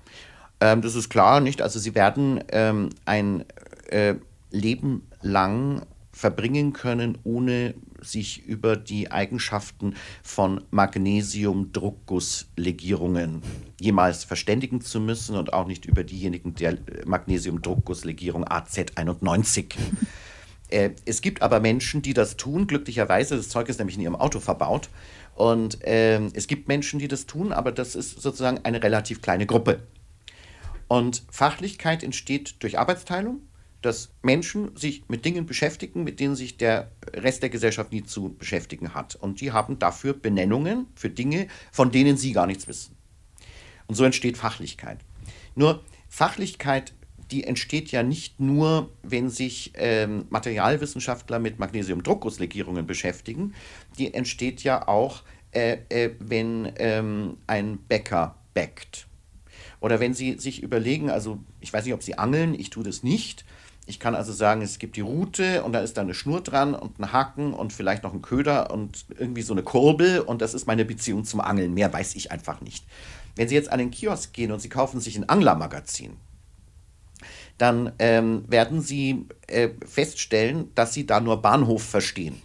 Ähm, 0.60 0.80
das 0.80 0.94
ist 0.94 1.10
klar, 1.10 1.40
nicht? 1.40 1.60
Also 1.60 1.78
sie 1.78 1.94
werden 1.94 2.42
ähm, 2.52 2.88
ein 3.04 3.44
äh, 3.90 4.14
Leben 4.50 5.06
lang 5.20 5.82
verbringen 6.22 6.72
können, 6.72 7.18
ohne 7.24 7.74
sich 8.00 8.46
über 8.46 8.76
die 8.76 9.10
Eigenschaften 9.10 9.96
von 10.22 10.62
Magnesium-Druckgusslegierungen 10.70 13.42
jemals 13.80 14.22
verständigen 14.22 14.80
zu 14.80 15.00
müssen 15.00 15.34
und 15.34 15.52
auch 15.52 15.66
nicht 15.66 15.84
über 15.84 16.04
diejenigen 16.04 16.54
der 16.54 16.78
Magnesium-Druckgusslegierung 17.04 18.44
AZ91. 18.44 19.74
äh, 20.68 20.90
es 21.06 21.22
gibt 21.22 21.42
aber 21.42 21.58
Menschen, 21.58 22.02
die 22.02 22.14
das 22.14 22.36
tun, 22.36 22.68
glücklicherweise. 22.68 23.36
Das 23.36 23.48
Zeug 23.48 23.68
ist 23.68 23.78
nämlich 23.78 23.96
in 23.96 24.02
ihrem 24.02 24.14
Auto 24.14 24.38
verbaut. 24.38 24.90
Und 25.34 25.82
äh, 25.82 26.20
es 26.34 26.46
gibt 26.46 26.68
Menschen, 26.68 27.00
die 27.00 27.08
das 27.08 27.26
tun, 27.26 27.52
aber 27.52 27.72
das 27.72 27.96
ist 27.96 28.22
sozusagen 28.22 28.60
eine 28.62 28.80
relativ 28.80 29.22
kleine 29.22 29.46
Gruppe. 29.46 29.82
Und 30.86 31.24
Fachlichkeit 31.30 32.04
entsteht 32.04 32.62
durch 32.62 32.78
Arbeitsteilung 32.78 33.40
dass 33.82 34.10
Menschen 34.22 34.74
sich 34.76 35.08
mit 35.08 35.24
Dingen 35.24 35.44
beschäftigen, 35.46 36.04
mit 36.04 36.20
denen 36.20 36.36
sich 36.36 36.56
der 36.56 36.92
Rest 37.12 37.42
der 37.42 37.50
Gesellschaft 37.50 37.92
nie 37.92 38.04
zu 38.04 38.34
beschäftigen 38.34 38.94
hat. 38.94 39.16
Und 39.16 39.40
die 39.40 39.52
haben 39.52 39.78
dafür 39.78 40.14
Benennungen 40.14 40.86
für 40.94 41.10
Dinge, 41.10 41.48
von 41.70 41.90
denen 41.90 42.16
sie 42.16 42.32
gar 42.32 42.46
nichts 42.46 42.68
wissen. 42.68 42.96
Und 43.88 43.96
so 43.96 44.04
entsteht 44.04 44.38
Fachlichkeit. 44.38 44.98
Nur 45.54 45.82
Fachlichkeit, 46.08 46.94
die 47.30 47.44
entsteht 47.44 47.90
ja 47.90 48.02
nicht 48.02 48.40
nur, 48.40 48.90
wenn 49.02 49.30
sich 49.30 49.72
ähm, 49.74 50.26
Materialwissenschaftler 50.30 51.38
mit 51.38 51.58
Magnesium-Druckgusslegierungen 51.58 52.86
beschäftigen, 52.86 53.54
die 53.98 54.14
entsteht 54.14 54.62
ja 54.62 54.86
auch, 54.86 55.22
äh, 55.52 55.78
äh, 55.88 56.14
wenn 56.18 56.72
ähm, 56.76 57.38
ein 57.46 57.78
Bäcker 57.78 58.36
bäckt. 58.54 59.06
Oder 59.80 59.98
wenn 60.00 60.14
Sie 60.14 60.38
sich 60.38 60.62
überlegen, 60.62 61.10
also 61.10 61.40
ich 61.60 61.72
weiß 61.72 61.84
nicht, 61.84 61.94
ob 61.94 62.02
Sie 62.02 62.16
angeln, 62.16 62.54
ich 62.54 62.70
tue 62.70 62.84
das 62.84 63.02
nicht, 63.02 63.44
ich 63.86 63.98
kann 63.98 64.14
also 64.14 64.32
sagen, 64.32 64.62
es 64.62 64.78
gibt 64.78 64.96
die 64.96 65.00
Route 65.00 65.64
und 65.64 65.72
da 65.72 65.80
ist 65.80 65.96
da 65.96 66.02
eine 66.02 66.14
Schnur 66.14 66.40
dran 66.40 66.74
und 66.74 66.98
ein 67.00 67.12
Haken 67.12 67.52
und 67.52 67.72
vielleicht 67.72 68.04
noch 68.04 68.12
ein 68.12 68.22
Köder 68.22 68.70
und 68.70 69.04
irgendwie 69.18 69.42
so 69.42 69.52
eine 69.52 69.62
Kurbel 69.62 70.20
und 70.20 70.40
das 70.40 70.54
ist 70.54 70.66
meine 70.66 70.84
Beziehung 70.84 71.24
zum 71.24 71.40
Angeln. 71.40 71.74
Mehr 71.74 71.92
weiß 71.92 72.14
ich 72.14 72.30
einfach 72.30 72.60
nicht. 72.60 72.84
Wenn 73.34 73.48
Sie 73.48 73.54
jetzt 73.54 73.72
an 73.72 73.78
den 73.78 73.90
Kiosk 73.90 74.32
gehen 74.32 74.52
und 74.52 74.60
Sie 74.60 74.68
kaufen 74.68 75.00
sich 75.00 75.16
ein 75.16 75.28
Anglermagazin, 75.28 76.16
dann 77.58 77.92
ähm, 77.98 78.44
werden 78.46 78.80
Sie 78.80 79.26
äh, 79.48 79.70
feststellen, 79.86 80.70
dass 80.74 80.94
Sie 80.94 81.06
da 81.06 81.20
nur 81.20 81.42
Bahnhof 81.42 81.82
verstehen. 81.82 82.40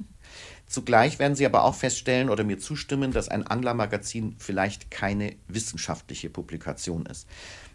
Zugleich 0.67 1.17
werden 1.17 1.35
Sie 1.35 1.45
aber 1.45 1.63
auch 1.63 1.75
feststellen 1.75 2.29
oder 2.29 2.43
mir 2.43 2.57
zustimmen, 2.57 3.11
dass 3.11 3.29
ein 3.29 3.47
Anglermagazin 3.47 4.35
vielleicht 4.37 4.91
keine 4.91 5.35
wissenschaftliche 5.47 6.29
Publikation 6.29 7.05
ist. 7.05 7.27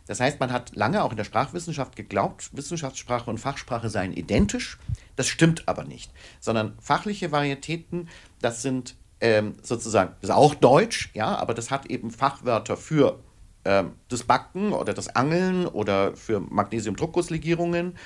Das 0.06 0.20
heißt, 0.20 0.40
man 0.40 0.52
hat 0.52 0.74
lange 0.74 1.02
auch 1.02 1.10
in 1.10 1.16
der 1.16 1.24
Sprachwissenschaft 1.24 1.96
geglaubt, 1.96 2.50
Wissenschaftssprache 2.52 3.30
und 3.30 3.38
Fachsprache 3.38 3.88
seien 3.88 4.12
identisch. 4.12 4.78
Das 5.16 5.28
stimmt 5.28 5.68
aber 5.68 5.84
nicht, 5.84 6.10
sondern 6.40 6.76
fachliche 6.80 7.32
Varietäten, 7.32 8.08
das 8.40 8.62
sind 8.62 8.96
ähm, 9.20 9.54
sozusagen, 9.62 10.14
das 10.20 10.30
ist 10.30 10.36
auch 10.36 10.54
Deutsch, 10.54 11.10
ja, 11.14 11.36
aber 11.36 11.54
das 11.54 11.70
hat 11.70 11.86
eben 11.86 12.10
Fachwörter 12.10 12.76
für 12.76 13.20
ähm, 13.64 13.92
das 14.08 14.24
Backen 14.24 14.72
oder 14.72 14.92
das 14.94 15.14
Angeln 15.14 15.66
oder 15.66 16.16
für 16.16 16.40
Magnesium-Druckgusslegierungen. 16.40 17.96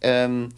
Ähm, 0.00 0.50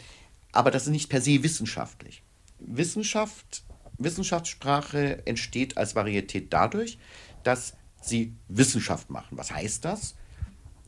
aber 0.53 0.71
das 0.71 0.85
ist 0.85 0.91
nicht 0.91 1.09
per 1.09 1.23
se 1.23 1.43
wissenschaftlich. 1.43 2.23
Wissenschaft, 2.59 3.65
Wissenschaftssprache 3.99 5.27
entsteht 5.27 5.79
als 5.79 5.95
Varietät 5.97 6.53
dadurch, 6.53 6.99
dass 7.43 7.75
sie 8.01 8.35
Wissenschaft 8.49 9.11
machen. 9.11 9.39
Was 9.39 9.51
heißt 9.51 9.85
das? 9.85 10.15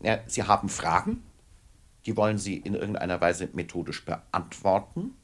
Ja, 0.02 0.20
Sie 0.26 0.42
haben 0.42 0.68
Fragen, 0.68 1.22
die 2.07 2.16
wollen 2.16 2.38
Sie 2.38 2.57
in 2.57 2.74
irgendeiner 2.74 3.20
Weise 3.20 3.48
methodisch 3.52 4.04
beantworten. 4.04 5.16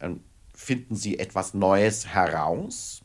Ähm, 0.00 0.22
finden 0.54 0.96
Sie 0.96 1.18
etwas 1.18 1.54
Neues 1.54 2.06
heraus. 2.06 3.02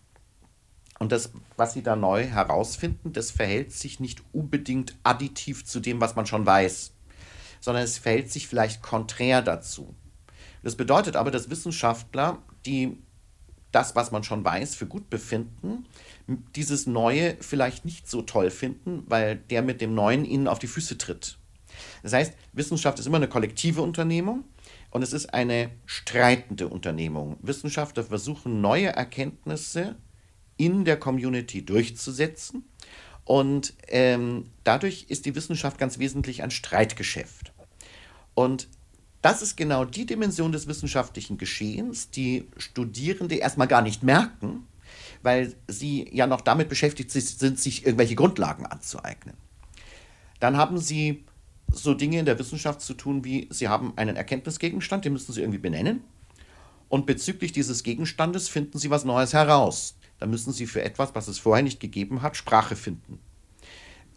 Und 1.00 1.12
das, 1.12 1.32
was 1.58 1.74
Sie 1.74 1.82
da 1.82 1.96
neu 1.96 2.24
herausfinden, 2.24 3.12
das 3.12 3.32
verhält 3.32 3.72
sich 3.72 4.00
nicht 4.00 4.22
unbedingt 4.34 4.98
additiv 5.04 5.66
zu 5.66 5.80
dem, 5.80 6.00
was 6.00 6.16
man 6.16 6.26
schon 6.26 6.46
weiß, 6.46 6.94
sondern 7.60 7.84
es 7.84 7.98
verhält 7.98 8.32
sich 8.32 8.48
vielleicht 8.48 8.82
konträr 8.82 9.42
dazu. 9.42 9.96
Das 10.64 10.76
bedeutet 10.76 11.16
aber, 11.16 11.32
dass 11.32 11.50
Wissenschaftler, 11.50 12.38
die 12.66 12.98
das, 13.72 13.96
was 13.96 14.12
man 14.12 14.24
schon 14.24 14.44
weiß, 14.44 14.76
für 14.76 14.86
gut 14.86 15.10
befinden, 15.10 15.86
dieses 16.56 16.88
Neue 16.88 17.38
vielleicht 17.40 17.86
nicht 17.86 18.10
so 18.10 18.22
toll 18.22 18.52
finden, 18.52 19.04
weil 19.08 19.38
der 19.38 19.62
mit 19.62 19.82
dem 19.82 19.96
Neuen 19.96 20.26
ihnen 20.26 20.48
auf 20.48 20.60
die 20.60 20.68
Füße 20.68 20.98
tritt. 20.98 21.38
Das 22.04 22.14
heißt, 22.14 22.34
Wissenschaft 22.54 23.00
ist 23.00 23.06
immer 23.06 23.18
eine 23.18 23.30
kollektive 23.30 23.82
Unternehmung 23.82 24.44
und 24.90 25.02
es 25.02 25.14
ist 25.14 25.34
eine 25.34 25.72
streitende 25.86 26.68
Unternehmung. 26.68 27.38
Wissenschaftler 27.42 28.04
versuchen 28.04 28.62
neue 28.62 28.88
Erkenntnisse 28.88 29.96
in 30.58 30.86
der 30.86 30.98
Community 30.98 31.66
durchzusetzen 31.66 32.66
und 33.24 33.74
ähm, 33.88 34.52
dadurch 34.64 35.06
ist 35.08 35.26
die 35.26 35.36
Wissenschaft 35.36 35.78
ganz 35.78 36.00
wesentlich 36.00 36.44
ein 36.44 36.52
Streitgeschäft. 36.52 37.54
Und 38.34 38.68
das 39.22 39.42
ist 39.42 39.56
genau 39.56 39.86
die 39.86 40.06
Dimension 40.06 40.52
des 40.52 40.68
wissenschaftlichen 40.68 41.38
Geschehens, 41.38 42.10
die 42.10 42.48
Studierende 42.58 43.36
erstmal 43.36 43.68
gar 43.68 43.82
nicht 43.82 44.04
merken, 44.04 44.68
weil 45.22 45.54
sie 45.68 46.10
ja 46.12 46.26
noch 46.26 46.42
damit 46.42 46.70
beschäftigt 46.70 47.12
sind, 47.12 47.60
sich 47.60 47.86
irgendwelche 47.86 48.16
Grundlagen 48.16 48.66
anzueignen. 48.66 49.36
Dann 50.40 50.58
haben 50.58 50.80
sie 50.80 51.24
so 51.72 51.94
Dinge 51.94 52.20
in 52.20 52.26
der 52.26 52.40
Wissenschaft 52.40 52.82
zu 52.82 52.96
tun, 52.96 53.24
wie 53.24 53.48
sie 53.52 53.68
haben 53.68 53.94
einen 53.96 54.16
Erkenntnisgegenstand, 54.16 55.06
den 55.06 55.14
müssen 55.14 55.32
sie 55.34 55.42
irgendwie 55.42 55.60
benennen. 55.60 56.02
Und 56.90 57.06
bezüglich 57.06 57.54
dieses 57.54 57.84
Gegenstandes 57.84 58.50
finden 58.50 58.78
sie 58.78 58.90
was 58.90 59.06
Neues 59.06 59.34
heraus. 59.34 59.96
Da 60.20 60.26
müssen 60.26 60.52
sie 60.52 60.66
für 60.66 60.84
etwas, 60.84 61.16
was 61.16 61.28
es 61.28 61.40
vorher 61.40 61.64
nicht 61.64 61.80
gegeben 61.80 62.22
hat, 62.22 62.36
Sprache 62.36 62.76
finden. 62.76 63.20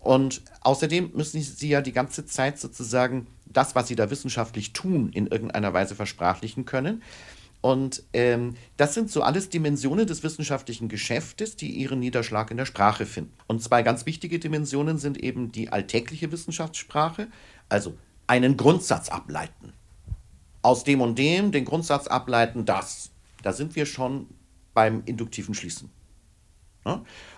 Und 0.01 0.43
außerdem 0.63 1.13
müssen 1.15 1.41
sie 1.41 1.69
ja 1.69 1.81
die 1.81 1.93
ganze 1.93 2.27
Zeit 2.27 2.59
sozusagen 2.59 3.27
das, 3.57 3.75
was 3.75 3.89
sie 3.89 3.97
da 3.97 4.11
wissenschaftlich 4.11 4.73
tun, 4.73 5.11
in 5.13 5.27
irgendeiner 5.27 5.73
Weise 5.73 5.95
versprachlichen 5.95 6.65
können. 6.65 7.03
Und 7.61 8.03
ähm, 8.13 8.57
das 8.77 8.93
sind 8.93 9.11
so 9.11 9.23
alles 9.23 9.49
Dimensionen 9.49 10.07
des 10.07 10.23
wissenschaftlichen 10.23 10.89
Geschäftes, 10.89 11.57
die 11.57 11.71
ihren 11.71 11.99
Niederschlag 12.01 12.51
in 12.51 12.59
der 12.59 12.67
Sprache 12.67 13.07
finden. 13.07 13.33
Und 13.47 13.63
zwei 13.63 13.83
ganz 13.83 14.05
wichtige 14.05 14.39
Dimensionen 14.39 14.99
sind 14.99 15.17
eben 15.17 15.51
die 15.51 15.71
alltägliche 15.71 16.31
Wissenschaftssprache, 16.31 17.29
also 17.71 17.95
einen 18.27 18.59
Grundsatz 18.59 19.09
ableiten. 19.09 19.73
aus 20.65 20.83
dem 20.83 21.03
und 21.03 21.19
dem 21.19 21.53
den 21.53 21.65
Grundsatz 21.67 22.07
ableiten, 22.07 22.65
das. 22.65 23.11
Da 23.43 23.53
sind 23.53 23.77
wir 23.77 23.85
schon 23.87 24.27
beim 24.73 25.03
induktiven 25.05 25.55
Schließen. 25.55 25.91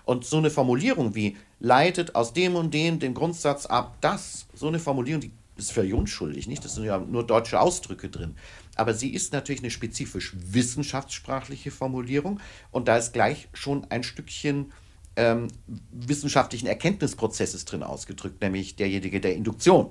Und 0.05 0.25
so 0.25 0.37
eine 0.37 0.49
Formulierung 0.49 1.15
wie 1.15 1.37
leitet 1.59 2.15
aus 2.15 2.33
dem 2.33 2.55
und 2.55 2.73
dem 2.73 2.99
den 2.99 3.13
Grundsatz 3.13 3.65
ab, 3.65 3.97
das, 4.01 4.47
so 4.53 4.67
eine 4.67 4.79
Formulierung, 4.79 5.21
die 5.21 5.31
ist 5.57 5.71
völlig 5.71 5.93
unschuldig, 5.93 6.47
nicht? 6.47 6.63
Das 6.63 6.75
sind 6.75 6.85
ja 6.85 6.97
nur 6.97 7.25
deutsche 7.25 7.59
Ausdrücke 7.59 8.09
drin. 8.09 8.35
Aber 8.75 8.93
sie 8.93 9.13
ist 9.13 9.33
natürlich 9.33 9.61
eine 9.61 9.71
spezifisch 9.71 10.33
wissenschaftssprachliche 10.37 11.71
Formulierung 11.71 12.39
und 12.71 12.87
da 12.87 12.97
ist 12.97 13.13
gleich 13.13 13.47
schon 13.53 13.85
ein 13.89 14.03
Stückchen 14.03 14.71
ähm, 15.15 15.47
wissenschaftlichen 15.91 16.67
Erkenntnisprozesses 16.67 17.65
drin 17.65 17.83
ausgedrückt, 17.83 18.41
nämlich 18.41 18.75
derjenige 18.75 19.19
der 19.19 19.35
Induktion. 19.35 19.89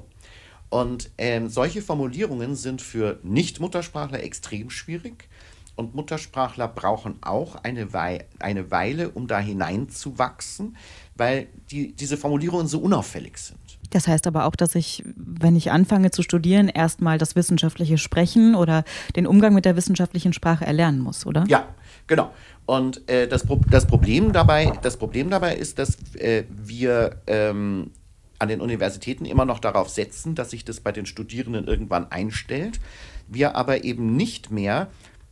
Und 0.71 1.11
ähm, 1.19 1.49
solche 1.49 1.83
Formulierungen 1.83 2.57
sind 2.57 2.83
für 2.83 3.21
Nicht-Muttersprachler 3.23 4.23
extrem 4.23 4.71
schwierig. 4.71 5.29
Und 5.75 5.95
Muttersprachler 5.95 6.69
brauchen 6.69 7.19
auch 7.21 7.57
eine, 7.57 7.93
Wei 7.93 8.27
eine 8.39 8.71
Weile, 8.71 9.11
um 9.11 9.27
da 9.27 9.39
hineinzuwachsen, 9.39 10.77
weil 11.17 11.49
die, 11.71 11.93
diese 11.93 12.17
Formulierungen 12.17 12.67
so 12.67 12.81
unauffällig 12.81 13.37
sind. 13.37 13.59
Das 13.91 14.09
heißt 14.09 14.27
aber 14.27 14.45
auch, 14.47 14.57
dass 14.57 14.75
ich, 14.75 15.05
wenn 15.17 15.57
ich 15.57 15.71
anfange 15.71 16.11
zu 16.11 16.23
studieren, 16.23 16.69
erstmal 16.69 17.19
das 17.19 17.37
wissenschaftliche 17.37 17.99
Sprechen 17.99 18.55
oder 18.55 18.85
den 19.15 19.27
Umgang 19.27 19.55
mit 19.55 19.65
der 19.65 19.77
wissenschaftlichen 19.77 20.33
Sprache 20.33 20.67
erlernen 20.67 21.01
muss, 21.01 21.27
oder? 21.27 21.45
Ja, 21.49 21.69
genau. 22.07 22.31
Und 22.67 23.09
äh, 23.09 23.29
das, 23.29 23.47
Pro 23.47 23.61
das, 23.71 23.87
Problem 23.87 24.33
dabei, 24.33 24.73
das 24.83 24.97
Problem 24.97 25.31
dabei 25.31 25.55
ist, 25.55 25.79
dass 25.79 25.97
äh, 26.15 26.45
wir 26.49 27.23
ähm, 27.27 27.93
an 28.39 28.49
den 28.49 28.61
Universitäten 28.61 29.25
immer 29.25 29.45
noch 29.45 29.61
darauf 29.61 29.89
setzen, 29.89 30.35
dass 30.35 30.51
sich 30.51 30.65
das 30.65 30.81
bei 30.81 30.93
den 30.93 31.07
Studierenden 31.07 31.67
irgendwann 31.67 32.11
einstellt. 32.11 32.81
Wir 33.29 33.57
aber 33.57 33.85
eben 33.85 34.17
nicht 34.17 34.51
mehr 34.51 34.89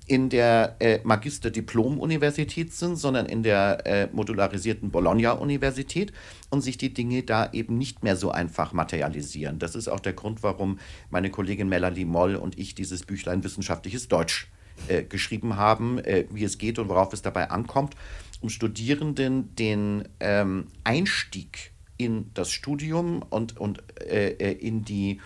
in 0.06 0.28
der 0.28 0.76
äh, 0.80 1.00
Magister-Diplom-Universität 1.02 2.74
sind, 2.74 2.96
sondern 2.96 3.26
in 3.26 3.42
der 3.42 3.86
äh, 3.86 4.08
modularisierten 4.12 4.90
Bologna-Universität 4.90 6.12
und 6.50 6.60
sich 6.60 6.76
die 6.76 6.92
Dinge 6.92 7.22
da 7.22 7.50
eben 7.52 7.78
nicht 7.78 8.02
mehr 8.02 8.16
so 8.16 8.30
einfach 8.30 8.72
materialisieren. 8.74 9.58
Das 9.58 9.74
ist 9.74 9.88
auch 9.88 10.00
der 10.00 10.12
Grund, 10.12 10.42
warum 10.42 10.78
meine 11.08 11.30
Kollegin 11.30 11.68
Melanie 11.68 12.04
Moll 12.04 12.36
und 12.36 12.58
ich 12.58 12.74
dieses 12.74 13.04
Büchlein 13.04 13.42
Wissenschaftliches 13.44 14.08
Deutsch 14.08 14.48
äh, 14.88 15.04
geschrieben 15.04 15.56
haben, 15.56 15.98
äh, 15.98 16.26
wie 16.30 16.44
es 16.44 16.58
geht 16.58 16.78
und 16.78 16.88
worauf 16.88 17.12
es 17.14 17.22
dabei 17.22 17.50
ankommt, 17.50 17.94
um 18.40 18.50
Studierenden 18.50 19.54
den 19.56 20.06
ähm, 20.20 20.66
Einstieg 20.84 21.72
in 21.96 22.30
das 22.34 22.50
Studium 22.50 23.22
und, 23.30 23.56
und 23.58 23.82
äh, 24.02 24.32
äh, 24.32 24.52
in 24.52 24.84
die 24.84 25.20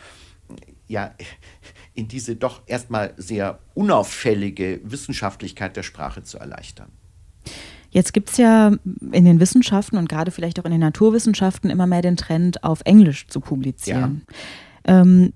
ja, 0.86 1.14
in 1.98 2.06
diese 2.06 2.36
doch 2.36 2.62
erstmal 2.66 3.12
sehr 3.16 3.58
unauffällige 3.74 4.80
Wissenschaftlichkeit 4.84 5.76
der 5.76 5.82
Sprache 5.82 6.22
zu 6.22 6.38
erleichtern. 6.38 6.90
Jetzt 7.90 8.12
gibt 8.12 8.30
es 8.30 8.36
ja 8.36 8.68
in 9.10 9.24
den 9.24 9.40
Wissenschaften 9.40 9.96
und 9.96 10.08
gerade 10.08 10.30
vielleicht 10.30 10.60
auch 10.60 10.64
in 10.64 10.70
den 10.70 10.80
Naturwissenschaften 10.80 11.70
immer 11.70 11.88
mehr 11.88 12.02
den 12.02 12.16
Trend, 12.16 12.62
auf 12.62 12.82
Englisch 12.84 13.26
zu 13.26 13.40
publizieren. 13.40 14.22
Ja. 14.86 15.00
Ähm, 15.00 15.32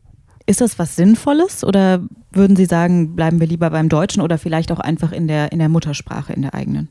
ist 0.46 0.60
das 0.60 0.78
was 0.78 0.94
Sinnvolles 0.94 1.64
oder 1.64 2.06
würden 2.30 2.54
Sie 2.54 2.66
sagen, 2.66 3.16
bleiben 3.16 3.40
wir 3.40 3.46
lieber 3.48 3.70
beim 3.70 3.88
Deutschen 3.88 4.22
oder 4.22 4.38
vielleicht 4.38 4.70
auch 4.70 4.80
einfach 4.80 5.10
in 5.10 5.26
der, 5.26 5.50
in 5.50 5.58
der 5.58 5.68
Muttersprache, 5.68 6.32
in 6.32 6.42
der 6.42 6.54
eigenen? 6.54 6.88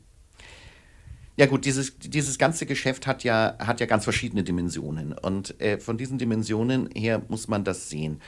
Ja 1.36 1.46
gut, 1.46 1.64
dieses, 1.64 1.98
dieses 1.98 2.38
ganze 2.38 2.66
Geschäft 2.66 3.06
hat 3.06 3.24
ja, 3.24 3.56
hat 3.58 3.80
ja 3.80 3.86
ganz 3.86 4.04
verschiedene 4.04 4.44
Dimensionen. 4.44 5.14
Und 5.14 5.58
äh, 5.60 5.78
von 5.78 5.96
diesen 5.96 6.18
Dimensionen 6.18 6.90
her 6.94 7.22
muss 7.28 7.48
man 7.48 7.64
das 7.64 7.88
sehen. 7.88 8.20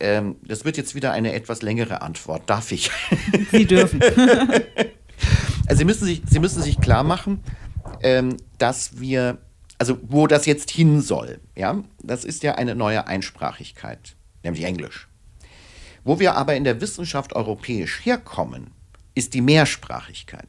Ähm, 0.00 0.36
das 0.42 0.64
wird 0.64 0.76
jetzt 0.76 0.94
wieder 0.94 1.12
eine 1.12 1.32
etwas 1.34 1.62
längere 1.62 2.02
Antwort. 2.02 2.48
Darf 2.48 2.72
ich? 2.72 2.90
Sie 3.50 3.66
dürfen. 3.66 4.00
also 5.66 5.78
Sie 5.78 5.84
müssen 5.84 6.06
sich, 6.06 6.22
Sie 6.28 6.38
müssen 6.38 6.62
sich 6.62 6.80
klar 6.80 7.04
machen, 7.04 7.40
ähm, 8.02 8.36
dass 8.58 8.98
wir, 9.00 9.38
also 9.78 9.98
wo 10.02 10.26
das 10.26 10.46
jetzt 10.46 10.70
hin 10.70 11.02
soll, 11.02 11.40
ja, 11.54 11.82
das 12.02 12.24
ist 12.24 12.42
ja 12.42 12.54
eine 12.54 12.74
neue 12.74 13.06
Einsprachigkeit, 13.06 14.16
nämlich 14.42 14.64
Englisch. 14.64 15.08
Wo 16.02 16.18
wir 16.18 16.34
aber 16.34 16.56
in 16.56 16.64
der 16.64 16.80
Wissenschaft 16.80 17.34
europäisch 17.34 18.04
herkommen, 18.04 18.70
ist 19.14 19.34
die 19.34 19.42
Mehrsprachigkeit. 19.42 20.48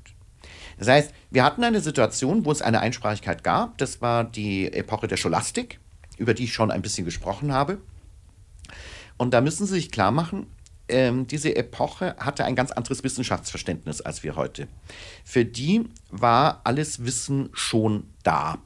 Das 0.78 0.88
heißt, 0.88 1.14
wir 1.30 1.44
hatten 1.44 1.64
eine 1.64 1.82
Situation, 1.82 2.46
wo 2.46 2.52
es 2.52 2.62
eine 2.62 2.80
Einsprachigkeit 2.80 3.44
gab. 3.44 3.78
Das 3.78 4.02
war 4.02 4.24
die 4.24 4.72
Epoche 4.72 5.08
der 5.08 5.18
Scholastik, 5.18 5.80
über 6.18 6.34
die 6.34 6.46
ich 6.46 6.54
schon 6.54 6.72
ein 6.72 6.82
bisschen 6.82 7.06
gesprochen 7.06 7.54
habe. 7.54 7.80
Und 9.22 9.36
da 9.36 9.42
müssen 9.42 9.68
Sie 9.68 9.76
sich 9.76 9.92
klar 9.92 10.10
machen, 10.10 10.48
ähm, 10.88 11.28
diese 11.28 11.56
Epoche 11.56 12.16
hatte 12.18 12.44
ein 12.44 12.56
ganz 12.56 12.72
anderes 12.72 13.04
Wissenschaftsverständnis 13.04 14.02
als 14.02 14.24
wir 14.24 14.36
heute. 14.36 14.68
Für 15.24 15.46
die 15.46 15.84
war 16.10 16.62
alles 16.64 17.06
Wissen 17.06 17.50
schon 17.54 18.06
da. 18.24 18.58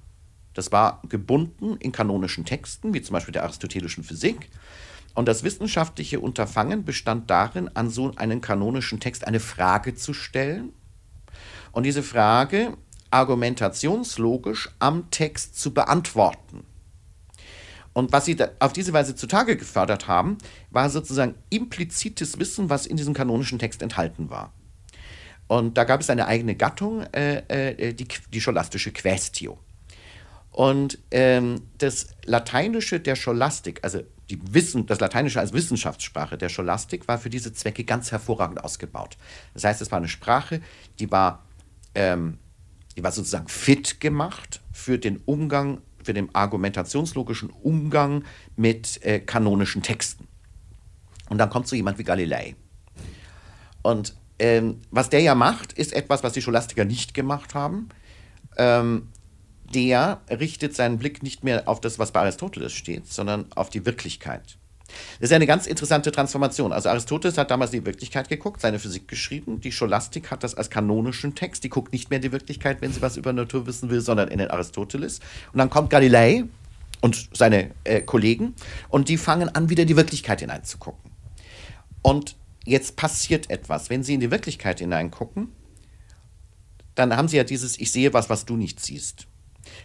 Das 0.53 0.71
war 0.71 1.01
gebunden 1.09 1.75
in 1.79 1.91
kanonischen 1.91 2.45
Texten, 2.45 2.93
wie 2.93 3.01
zum 3.01 3.11
Beispiel 3.15 3.33
der 3.33 3.43
aristotelischen 3.43 4.05
Physik. 4.05 4.49
Und 5.13 5.27
das 5.27 5.43
wissenschaftliche 5.43 6.21
Unterfangen 6.21 6.85
bestand 6.85 7.29
darin, 7.29 7.69
an 7.73 7.89
so 7.89 8.13
einen 8.15 8.39
kanonischen 8.39 9.01
Text 9.01 9.27
eine 9.27 9.41
Frage 9.41 9.95
zu 9.95 10.13
stellen 10.13 10.71
und 11.73 11.83
diese 11.83 12.01
Frage 12.01 12.77
argumentationslogisch 13.11 14.69
am 14.79 15.11
Text 15.11 15.59
zu 15.59 15.73
beantworten. 15.73 16.63
Und 17.95 18.11
was 18.11 18.25
sie 18.25 18.35
auf 18.59 18.73
diese 18.73 18.91
Weise 18.91 19.15
zutage 19.15 19.55
gefördert 19.55 20.09
haben, 20.09 20.37
war 20.69 20.89
sozusagen 20.89 21.35
implizites 21.49 22.37
Wissen, 22.37 22.69
was 22.69 22.85
in 22.85 22.97
diesem 22.97 23.13
kanonischen 23.13 23.57
Text 23.57 23.81
enthalten 23.81 24.29
war. 24.29 24.51
Und 25.47 25.77
da 25.77 25.85
gab 25.85 26.01
es 26.01 26.09
eine 26.09 26.27
eigene 26.27 26.55
Gattung, 26.55 27.03
äh, 27.13 27.37
äh, 27.69 27.93
die, 27.93 28.05
die 28.33 28.41
scholastische 28.41 28.91
Quaestio. 28.91 29.57
Und 30.51 30.99
ähm, 31.09 31.61
das 31.77 32.07
Lateinische 32.25 32.99
der 32.99 33.15
Scholastik, 33.15 33.79
also 33.81 34.01
die 34.29 34.41
Wissen, 34.53 34.87
das 34.87 34.99
Lateinische 34.99 35.39
als 35.39 35.53
Wissenschaftssprache 35.53 36.37
der 36.37 36.49
Scholastik, 36.49 37.07
war 37.07 37.17
für 37.17 37.29
diese 37.29 37.53
Zwecke 37.53 37.85
ganz 37.85 38.11
hervorragend 38.11 38.61
ausgebaut. 38.61 39.15
Das 39.53 39.63
heißt, 39.63 39.81
es 39.81 39.89
war 39.91 39.99
eine 39.99 40.09
Sprache, 40.09 40.59
die 40.99 41.09
war 41.11 41.45
ähm, 41.93 42.39
die 42.95 43.03
war 43.03 43.11
sozusagen 43.11 43.47
fit 43.47 43.99
gemacht 43.99 44.61
für 44.71 44.97
den 44.97 45.21
Umgang, 45.25 45.81
für 46.05 46.13
den 46.13 46.33
argumentationslogischen 46.33 47.49
Umgang 47.49 48.23
mit 48.55 49.03
äh, 49.03 49.19
kanonischen 49.19 49.81
Texten. 49.81 50.27
Und 51.29 51.37
dann 51.39 51.49
kommt 51.49 51.67
so 51.67 51.75
jemand 51.75 51.97
wie 51.97 52.03
Galilei. 52.03 52.55
Und 53.81 54.15
ähm, 54.39 54.81
was 54.91 55.09
der 55.09 55.21
ja 55.21 55.35
macht, 55.35 55.73
ist 55.73 55.93
etwas, 55.93 56.23
was 56.23 56.33
die 56.33 56.41
Scholastiker 56.41 56.85
nicht 56.85 57.13
gemacht 57.13 57.53
haben. 57.53 57.89
Ähm, 58.57 59.09
der 59.73 60.21
richtet 60.29 60.75
seinen 60.75 60.99
Blick 60.99 61.23
nicht 61.23 61.43
mehr 61.43 61.67
auf 61.67 61.81
das, 61.81 61.97
was 61.97 62.11
bei 62.11 62.21
Aristoteles 62.21 62.73
steht, 62.73 63.07
sondern 63.07 63.51
auf 63.55 63.69
die 63.69 63.85
Wirklichkeit. 63.85 64.57
Das 65.19 65.29
ist 65.29 65.33
eine 65.33 65.47
ganz 65.47 65.67
interessante 65.67 66.11
Transformation. 66.11 66.71
Also 66.71 66.89
Aristoteles 66.89 67.37
hat 67.37 67.51
damals 67.51 67.71
die 67.71 67.85
Wirklichkeit 67.85 68.29
geguckt, 68.29 68.61
seine 68.61 68.79
Physik 68.79 69.07
geschrieben. 69.07 69.61
Die 69.61 69.71
Scholastik 69.71 70.31
hat 70.31 70.43
das 70.43 70.55
als 70.55 70.69
kanonischen 70.69 71.35
Text. 71.35 71.63
Die 71.63 71.69
guckt 71.69 71.91
nicht 71.91 72.09
mehr 72.09 72.19
die 72.19 72.31
Wirklichkeit, 72.31 72.81
wenn 72.81 72.91
sie 72.91 73.01
was 73.01 73.17
über 73.17 73.33
Natur 73.33 73.65
wissen 73.65 73.89
will, 73.89 74.01
sondern 74.01 74.29
in 74.29 74.37
den 74.37 74.49
Aristoteles. 74.49 75.19
Und 75.53 75.59
dann 75.59 75.69
kommt 75.69 75.89
Galilei 75.89 76.43
und 77.01 77.29
seine 77.33 77.71
äh, 77.83 78.01
Kollegen 78.01 78.53
und 78.89 79.09
die 79.09 79.17
fangen 79.17 79.49
an, 79.49 79.69
wieder 79.69 79.85
die 79.85 79.95
Wirklichkeit 79.95 80.39
hineinzugucken. 80.39 81.11
Und 82.01 82.35
jetzt 82.65 82.95
passiert 82.95 83.49
etwas. 83.49 83.89
Wenn 83.89 84.03
sie 84.03 84.13
in 84.13 84.19
die 84.19 84.31
Wirklichkeit 84.31 84.79
hineingucken, 84.79 85.51
dann 86.95 87.15
haben 87.15 87.27
sie 87.27 87.37
ja 87.37 87.43
dieses 87.43 87.79
Ich 87.79 87.91
sehe 87.91 88.13
was, 88.13 88.29
was 88.29 88.45
du 88.45 88.55
nicht 88.55 88.79
siehst. 88.79 89.27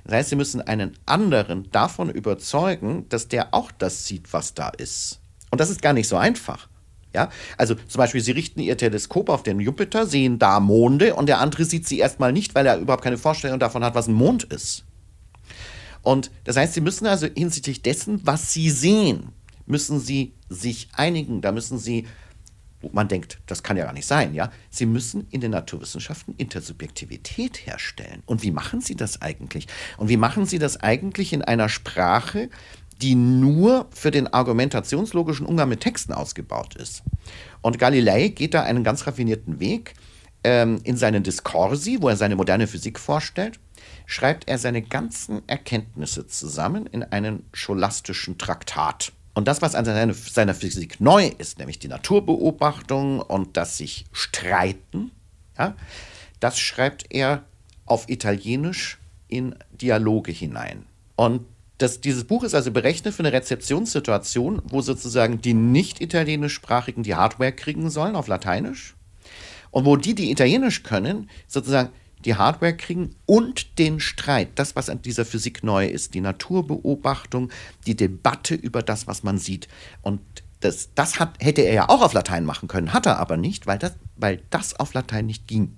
Das 0.05 0.15
heißt, 0.15 0.31
sie 0.31 0.37
müssen 0.37 0.61
einen 0.61 0.97
anderen 1.07 1.71
davon 1.71 2.11
überzeugen, 2.11 3.07
dass 3.09 3.29
der 3.29 3.55
auch 3.55 3.71
das 3.71 4.07
sieht, 4.07 4.33
was 4.33 4.55
da 4.55 4.69
ist. 4.69 5.21
Und 5.51 5.61
das 5.61 5.71
ist 5.71 5.83
gar 5.83 5.93
nicht 5.93 6.09
so 6.09 6.17
einfach. 6.17 6.69
Ja, 7.13 7.29
also 7.57 7.75
zum 7.75 7.99
Beispiel, 7.99 8.21
sie 8.21 8.31
richten 8.31 8.61
ihr 8.61 8.77
Teleskop 8.77 9.31
auf 9.31 9.43
den 9.43 9.59
Jupiter, 9.59 10.07
sehen 10.07 10.39
da 10.39 10.61
Monde 10.61 11.15
und 11.15 11.29
der 11.29 11.41
andere 11.41 11.65
sieht 11.65 11.89
sie 11.89 11.99
erstmal 11.99 12.33
nicht, 12.33 12.55
weil 12.55 12.67
er 12.67 12.79
überhaupt 12.79 13.03
keine 13.03 13.19
Vorstellung 13.19 13.59
davon 13.59 13.83
hat, 13.83 13.97
was 13.97 14.07
ein 14.07 14.15
Mond 14.15 14.45
ist. 14.45 14.85
Und 16.03 16.31
das 16.45 16.57
heißt, 16.57 16.75
sie 16.75 16.81
müssen 16.81 17.07
also 17.07 17.27
hinsichtlich 17.27 17.83
dessen, 17.83 18.21
was 18.25 18.53
sie 18.53 18.71
sehen, 18.71 19.31
müssen 19.67 19.99
sie 19.99 20.35
sich 20.49 20.89
einigen. 20.93 21.41
Da 21.41 21.53
müssen 21.53 21.79
sie 21.79 22.07
man 22.93 23.09
denkt, 23.09 23.39
das 23.47 23.63
kann 23.63 23.77
ja 23.77 23.85
gar 23.85 23.93
nicht 23.93 24.07
sein, 24.07 24.35
ja. 24.35 24.51
Sie 24.71 24.87
müssen 24.87 25.27
in 25.31 25.41
den 25.41 25.51
Naturwissenschaften 25.51 26.35
Intersubjektivität 26.37 27.67
herstellen. 27.67 28.23
Und 28.27 28.43
wie 28.43 28.51
machen 28.51 28.81
Sie 28.81 28.97
das 28.97 29.21
eigentlich? 29.21 29.67
Und 29.99 30.09
wie 30.09 30.17
machen 30.17 30.47
Sie 30.47 30.59
das 30.59 30.79
eigentlich 30.79 31.33
in 31.33 31.43
einer 31.43 31.69
Sprache, 31.69 32.49
die 33.03 33.15
nur 33.15 33.87
für 33.91 34.11
den 34.11 34.33
argumentationslogischen 34.33 35.47
Umgang 35.47 35.69
mit 35.69 35.81
Texten 35.81 36.13
ausgebaut 36.13 36.75
ist? 36.77 37.03
Und 37.61 37.79
Galilei 37.79 38.29
geht 38.29 38.55
da 38.55 38.63
einen 38.63 38.85
ganz 38.85 39.07
raffinierten 39.07 39.61
Weg. 39.61 39.95
Ähm, 40.43 40.81
in 40.85 40.97
seinen 40.97 41.23
Discorsi, 41.23 41.99
wo 42.01 42.09
er 42.09 42.17
seine 42.17 42.35
moderne 42.35 42.67
Physik 42.67 42.99
vorstellt, 42.99 43.61
schreibt 44.07 44.49
er 44.49 44.57
seine 44.57 44.81
ganzen 44.81 45.47
Erkenntnisse 45.47 46.27
zusammen 46.27 46.87
in 46.87 47.03
einen 47.03 47.45
scholastischen 47.53 48.39
Traktat. 48.39 49.13
Und 49.35 49.47
das, 49.47 49.63
was 49.63 49.75
an 49.75 49.85
seiner, 49.85 50.13
seiner 50.13 50.55
Physik 50.55 51.01
neu 51.01 51.31
ist, 51.39 51.59
nämlich 51.59 51.79
die 51.79 51.89
Naturbeobachtung 51.89 53.21
und 53.21 53.57
das 53.57 53.77
sich 53.77 54.07
streiten, 54.13 55.13
ja, 55.57 55.77
das 56.41 56.59
schreibt 56.59 57.07
er 57.11 57.45
auf 57.87 58.09
Italienisch 58.09 58.99
in 59.29 59.55
Dialoge 59.73 60.33
hinein. 60.33 60.85
Und 61.17 61.45
das, 61.79 62.01
dieses 62.01 62.25
Buch 62.25 62.45
ist 62.45 62.55
also 62.55 62.71
berechnet 62.73 63.15
für 63.15 63.23
eine 63.23 63.33
Rezeptionssituation, 63.33 64.63
wo 64.67 64.83
sozusagen 64.83 65.41
die 65.41 65.55
nicht 65.55 66.01
italienischsprachigen 66.01 67.03
die 67.03 67.15
Hardware 67.15 67.53
kriegen 67.53 67.89
sollen 67.89 68.17
auf 68.17 68.27
Lateinisch 68.27 68.97
und 69.71 69.85
wo 69.85 69.97
die, 69.97 70.15
die 70.15 70.31
Italienisch 70.31 70.83
können, 70.83 71.31
sozusagen 71.47 71.91
die 72.25 72.35
Hardware 72.35 72.77
kriegen 72.77 73.15
und 73.27 73.79
den 73.79 74.01
Streit, 74.01 74.51
das, 74.57 74.77
was 74.77 74.89
an 74.89 75.03
dieser 75.03 75.25
Physik 75.25 75.65
neu 75.65 75.87
ist, 75.87 76.15
die 76.15 76.21
Naturbeobachtung, 76.21 77.51
die 77.87 77.97
Debatte 77.97 78.55
über 78.55 78.83
das, 78.83 79.07
was 79.07 79.23
man 79.23 79.39
sieht. 79.39 79.69
Und 80.03 80.21
das, 80.61 80.91
das 80.95 81.19
hat, 81.19 81.35
hätte 81.41 81.63
er 81.63 81.73
ja 81.73 81.89
auch 81.89 82.03
auf 82.03 82.13
Latein 82.13 82.45
machen 82.45 82.69
können, 82.69 82.93
hat 82.93 83.07
er 83.07 83.19
aber 83.19 83.37
nicht, 83.37 83.67
weil 83.67 83.79
das, 83.79 83.95
weil 84.17 84.43
das 84.51 84.79
auf 84.79 84.93
Latein 84.93 85.27
nicht 85.27 85.47
ging. 85.47 85.77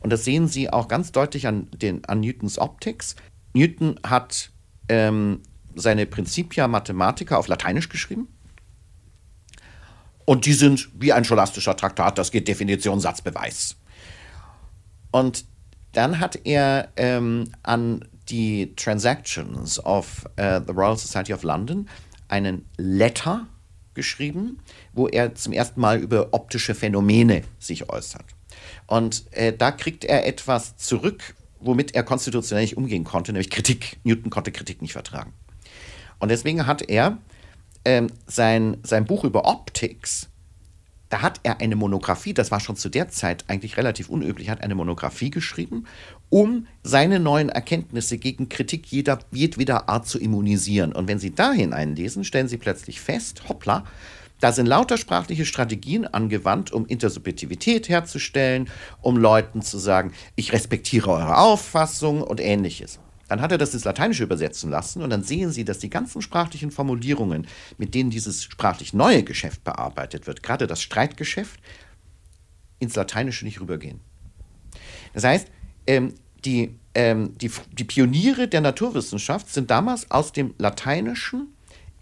Und 0.00 0.10
das 0.10 0.24
sehen 0.24 0.48
Sie 0.48 0.70
auch 0.70 0.88
ganz 0.88 1.12
deutlich 1.12 1.46
an, 1.46 1.68
den, 1.72 2.04
an 2.04 2.20
Newtons 2.20 2.58
Optics. 2.58 3.16
Newton 3.52 3.98
hat 4.04 4.50
ähm, 4.88 5.40
seine 5.74 6.06
Principia 6.06 6.68
Mathematica 6.68 7.36
auf 7.36 7.48
Lateinisch 7.48 7.88
geschrieben. 7.88 8.28
Und 10.24 10.46
die 10.46 10.52
sind 10.52 10.88
wie 10.94 11.12
ein 11.12 11.24
scholastischer 11.24 11.76
Traktat, 11.76 12.16
das 12.16 12.30
geht 12.30 12.46
Definition, 12.46 13.00
Satzbeweis. 13.00 13.76
Und 15.10 15.44
dann 15.92 16.20
hat 16.20 16.40
er 16.44 16.88
ähm, 16.96 17.50
an 17.62 18.04
die 18.28 18.74
Transactions 18.76 19.84
of 19.84 20.24
uh, 20.38 20.60
the 20.66 20.72
Royal 20.72 20.96
Society 20.96 21.32
of 21.32 21.42
London 21.42 21.88
einen 22.28 22.66
Letter 22.76 23.46
geschrieben, 23.94 24.58
wo 24.92 25.08
er 25.08 25.34
zum 25.34 25.52
ersten 25.52 25.80
Mal 25.80 25.98
über 25.98 26.28
optische 26.32 26.74
Phänomene 26.74 27.42
sich 27.58 27.88
äußert. 27.88 28.24
Und 28.86 29.24
äh, 29.32 29.52
da 29.52 29.72
kriegt 29.72 30.04
er 30.04 30.26
etwas 30.26 30.76
zurück, 30.76 31.34
womit 31.60 31.94
er 31.94 32.02
konstitutionell 32.02 32.64
nicht 32.64 32.76
umgehen 32.76 33.04
konnte, 33.04 33.32
nämlich 33.32 33.50
Kritik. 33.50 33.98
Newton 34.04 34.30
konnte 34.30 34.52
Kritik 34.52 34.80
nicht 34.80 34.92
vertragen. 34.92 35.32
Und 36.18 36.30
deswegen 36.30 36.66
hat 36.66 36.82
er 36.82 37.18
ähm, 37.84 38.08
sein, 38.26 38.78
sein 38.82 39.06
Buch 39.06 39.24
über 39.24 39.44
Optics 39.44 40.29
da 41.10 41.22
hat 41.22 41.40
er 41.42 41.60
eine 41.60 41.76
Monographie, 41.76 42.32
das 42.32 42.50
war 42.50 42.60
schon 42.60 42.76
zu 42.76 42.88
der 42.88 43.08
Zeit 43.08 43.44
eigentlich 43.48 43.76
relativ 43.76 44.08
unüblich, 44.08 44.48
hat 44.48 44.62
eine 44.62 44.76
Monographie 44.76 45.30
geschrieben, 45.30 45.84
um 46.30 46.66
seine 46.84 47.18
neuen 47.18 47.48
Erkenntnisse 47.48 48.16
gegen 48.16 48.48
Kritik 48.48 48.86
jeder, 48.86 49.18
jedweder 49.32 49.88
Art 49.88 50.06
zu 50.06 50.18
immunisieren. 50.18 50.92
Und 50.92 51.08
wenn 51.08 51.18
Sie 51.18 51.34
da 51.34 51.52
hineinlesen, 51.52 52.24
stellen 52.24 52.48
Sie 52.48 52.56
plötzlich 52.56 53.00
fest, 53.00 53.48
hoppla, 53.48 53.84
da 54.40 54.52
sind 54.52 54.66
lauter 54.66 54.96
sprachliche 54.96 55.44
Strategien 55.44 56.06
angewandt, 56.06 56.72
um 56.72 56.86
Intersubjektivität 56.86 57.88
herzustellen, 57.88 58.70
um 59.02 59.16
Leuten 59.16 59.62
zu 59.62 59.78
sagen, 59.78 60.12
ich 60.36 60.52
respektiere 60.52 61.10
eure 61.10 61.36
Auffassung 61.36 62.22
und 62.22 62.40
ähnliches. 62.40 63.00
Dann 63.30 63.40
hat 63.40 63.52
er 63.52 63.58
das 63.58 63.72
ins 63.74 63.84
Lateinische 63.84 64.24
übersetzen 64.24 64.70
lassen 64.72 65.02
und 65.02 65.10
dann 65.10 65.22
sehen 65.22 65.52
Sie, 65.52 65.64
dass 65.64 65.78
die 65.78 65.88
ganzen 65.88 66.20
sprachlichen 66.20 66.72
Formulierungen, 66.72 67.46
mit 67.78 67.94
denen 67.94 68.10
dieses 68.10 68.42
sprachlich 68.42 68.92
neue 68.92 69.22
Geschäft 69.22 69.62
bearbeitet 69.62 70.26
wird, 70.26 70.42
gerade 70.42 70.66
das 70.66 70.82
Streitgeschäft, 70.82 71.60
ins 72.80 72.96
Lateinische 72.96 73.44
nicht 73.44 73.60
rübergehen. 73.60 74.00
Das 75.14 75.22
heißt, 75.22 75.46
ähm, 75.86 76.14
die, 76.44 76.74
ähm, 76.96 77.38
die, 77.38 77.52
die 77.70 77.84
Pioniere 77.84 78.48
der 78.48 78.62
Naturwissenschaft 78.62 79.48
sind 79.48 79.70
damals 79.70 80.10
aus 80.10 80.32
dem 80.32 80.54
Lateinischen 80.58 81.54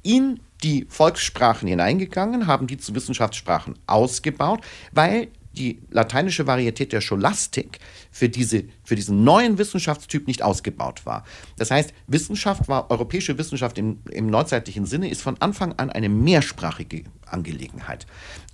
in 0.02 0.40
die 0.62 0.86
Volkssprachen 0.88 1.68
hineingegangen, 1.68 2.46
haben 2.46 2.66
die 2.66 2.78
zu 2.78 2.94
Wissenschaftssprachen 2.94 3.78
ausgebaut, 3.86 4.62
weil 4.92 5.28
die 5.58 5.80
lateinische 5.90 6.46
Varietät 6.46 6.92
der 6.92 7.00
Scholastik 7.00 7.80
für, 8.10 8.28
diese, 8.28 8.64
für 8.84 8.94
diesen 8.94 9.24
neuen 9.24 9.58
Wissenschaftstyp 9.58 10.26
nicht 10.26 10.42
ausgebaut 10.42 11.04
war. 11.04 11.24
Das 11.56 11.70
heißt, 11.70 11.92
Wissenschaft 12.06 12.68
war, 12.68 12.90
europäische 12.90 13.36
Wissenschaft 13.38 13.78
im, 13.78 13.98
im 14.10 14.28
neuzeitlichen 14.28 14.86
Sinne, 14.86 15.10
ist 15.10 15.22
von 15.22 15.40
Anfang 15.40 15.72
an 15.74 15.90
eine 15.90 16.08
mehrsprachige 16.08 17.04
Angelegenheit. 17.26 18.06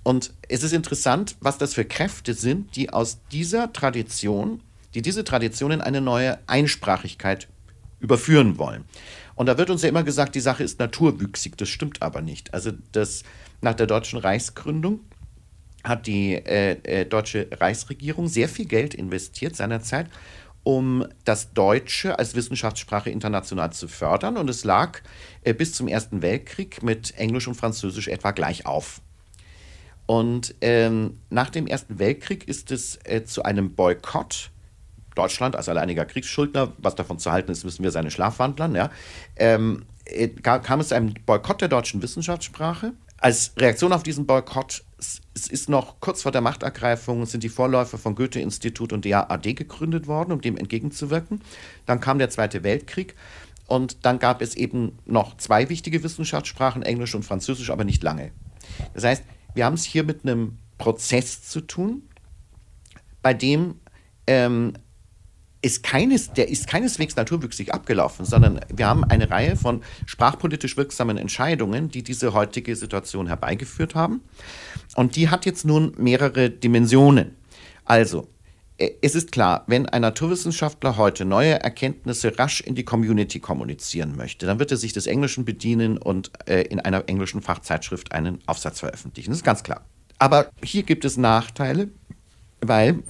Und 0.03 0.33
es 0.49 0.63
ist 0.63 0.73
interessant, 0.73 1.35
was 1.39 1.57
das 1.57 1.73
für 1.73 1.85
Kräfte 1.85 2.33
sind, 2.33 2.75
die 2.75 2.91
aus 2.91 3.19
dieser 3.31 3.71
Tradition, 3.71 4.61
die 4.93 5.01
diese 5.01 5.23
Tradition 5.23 5.71
in 5.71 5.81
eine 5.81 6.01
neue 6.01 6.39
Einsprachigkeit 6.47 7.47
überführen 7.99 8.57
wollen. 8.57 8.85
Und 9.35 9.47
da 9.47 9.57
wird 9.57 9.69
uns 9.69 9.81
ja 9.81 9.89
immer 9.89 10.03
gesagt, 10.03 10.35
die 10.35 10.39
Sache 10.39 10.63
ist 10.63 10.79
naturwüchsig. 10.79 11.57
Das 11.57 11.69
stimmt 11.69 12.01
aber 12.01 12.21
nicht. 12.21 12.53
Also 12.53 12.71
das 12.91 13.23
nach 13.61 13.73
der 13.73 13.87
deutschen 13.87 14.19
Reichsgründung 14.19 15.01
hat 15.87 16.07
die 16.07 16.33
äh, 16.33 16.77
äh, 16.83 17.05
deutsche 17.05 17.47
Reichsregierung 17.51 18.27
sehr 18.27 18.49
viel 18.49 18.65
Geld 18.65 18.93
investiert 18.93 19.55
seinerzeit, 19.55 20.07
um 20.63 21.05
das 21.23 21.53
Deutsche 21.53 22.17
als 22.17 22.35
Wissenschaftssprache 22.35 23.09
international 23.09 23.71
zu 23.71 23.87
fördern. 23.87 24.37
Und 24.37 24.49
es 24.49 24.63
lag 24.63 24.99
äh, 25.43 25.53
bis 25.53 25.73
zum 25.73 25.87
Ersten 25.87 26.21
Weltkrieg 26.21 26.81
mit 26.81 27.15
Englisch 27.17 27.47
und 27.47 27.55
Französisch 27.55 28.07
etwa 28.07 28.31
gleich 28.31 28.65
auf. 28.65 29.01
Und 30.07 30.55
ähm, 30.61 31.19
nach 31.29 31.49
dem 31.49 31.67
Ersten 31.67 31.99
Weltkrieg 31.99 32.47
ist 32.47 32.71
es 32.71 32.99
äh, 33.05 33.23
zu 33.23 33.43
einem 33.43 33.73
Boykott 33.75 34.51
Deutschland 35.15 35.55
als 35.55 35.69
alleiniger 35.69 36.05
Kriegsschuldner, 36.05 36.73
was 36.77 36.95
davon 36.95 37.19
zu 37.19 37.31
halten 37.31 37.51
ist, 37.51 37.63
wissen 37.63 37.83
wir 37.83 37.91
seine 37.91 38.11
Schlafwandlern, 38.11 38.75
ja, 38.75 38.91
ähm, 39.37 39.85
äh, 40.05 40.27
kam 40.27 40.79
es 40.79 40.89
zu 40.89 40.95
einem 40.95 41.13
Boykott 41.25 41.61
der 41.61 41.69
deutschen 41.69 42.01
Wissenschaftssprache. 42.01 42.93
Als 43.17 43.53
Reaktion 43.57 43.93
auf 43.93 44.03
diesen 44.03 44.25
Boykott 44.25 44.83
es 45.35 45.47
ist 45.47 45.69
noch 45.69 45.99
kurz 45.99 46.21
vor 46.21 46.31
der 46.31 46.41
Machtergreifung, 46.41 47.25
sind 47.25 47.43
die 47.43 47.49
Vorläufer 47.49 47.97
von 47.97 48.15
Goethe-Institut 48.15 48.93
und 48.93 49.05
der 49.05 49.29
AD 49.29 49.53
gegründet 49.53 50.07
worden, 50.07 50.31
um 50.31 50.41
dem 50.41 50.57
entgegenzuwirken. 50.57 51.41
Dann 51.85 51.99
kam 51.99 52.17
der 52.17 52.29
Zweite 52.29 52.63
Weltkrieg 52.63 53.15
und 53.67 54.05
dann 54.05 54.19
gab 54.19 54.41
es 54.41 54.55
eben 54.55 54.97
noch 55.05 55.37
zwei 55.37 55.69
wichtige 55.69 56.03
Wissenschaftssprachen, 56.03 56.83
Englisch 56.83 57.15
und 57.15 57.23
Französisch, 57.23 57.69
aber 57.69 57.83
nicht 57.83 58.03
lange. 58.03 58.31
Das 58.93 59.03
heißt, 59.03 59.23
wir 59.53 59.65
haben 59.65 59.73
es 59.73 59.83
hier 59.83 60.03
mit 60.03 60.23
einem 60.23 60.57
Prozess 60.77 61.43
zu 61.43 61.61
tun, 61.61 62.03
bei 63.21 63.33
dem 63.33 63.79
ähm, 64.27 64.73
ist 65.65 65.81
keines, 65.81 66.31
der 66.31 66.47
ist 66.47 66.67
keineswegs 66.67 67.15
naturwüchsig 67.15 67.73
abgelaufen, 67.73 68.23
sondern 68.23 68.59
wir 68.71 68.85
haben 68.85 69.03
eine 69.03 69.31
Reihe 69.31 69.55
von 69.55 69.81
sprachpolitisch 70.05 70.77
wirksamen 70.77 71.17
Entscheidungen, 71.17 71.89
die 71.89 72.03
diese 72.03 72.33
heutige 72.33 72.75
Situation 72.75 73.25
herbeigeführt 73.25 73.95
haben. 73.95 74.21
Und 74.95 75.15
die 75.15 75.29
hat 75.29 75.47
jetzt 75.47 75.65
nun 75.65 75.93
mehrere 75.97 76.51
Dimensionen. 76.51 77.35
Also, 77.83 78.27
äh, 78.77 78.91
es 79.01 79.15
ist 79.15 79.31
klar, 79.31 79.63
wenn 79.65 79.87
ein 79.87 80.03
Naturwissenschaftler 80.03 80.97
heute 80.97 81.25
neue 81.25 81.59
Erkenntnisse 81.59 82.37
rasch 82.37 82.61
in 82.61 82.75
die 82.75 82.85
Community 82.85 83.39
kommunizieren 83.39 84.15
möchte, 84.15 84.45
dann 84.45 84.59
wird 84.59 84.69
er 84.69 84.77
sich 84.77 84.93
des 84.93 85.07
Englischen 85.07 85.45
bedienen 85.45 85.97
und 85.97 86.31
äh, 86.47 86.61
in 86.61 86.79
einer 86.79 87.09
englischen 87.09 87.41
Fachzeitschrift 87.41 88.11
einen 88.11 88.37
Aufsatz 88.45 88.81
veröffentlichen. 88.81 89.31
Das 89.31 89.39
ist 89.39 89.43
ganz 89.43 89.63
klar. 89.63 89.83
Aber 90.19 90.51
hier 90.63 90.83
gibt 90.83 91.05
es 91.05 91.17
Nachteile, 91.17 91.89
weil 92.61 93.01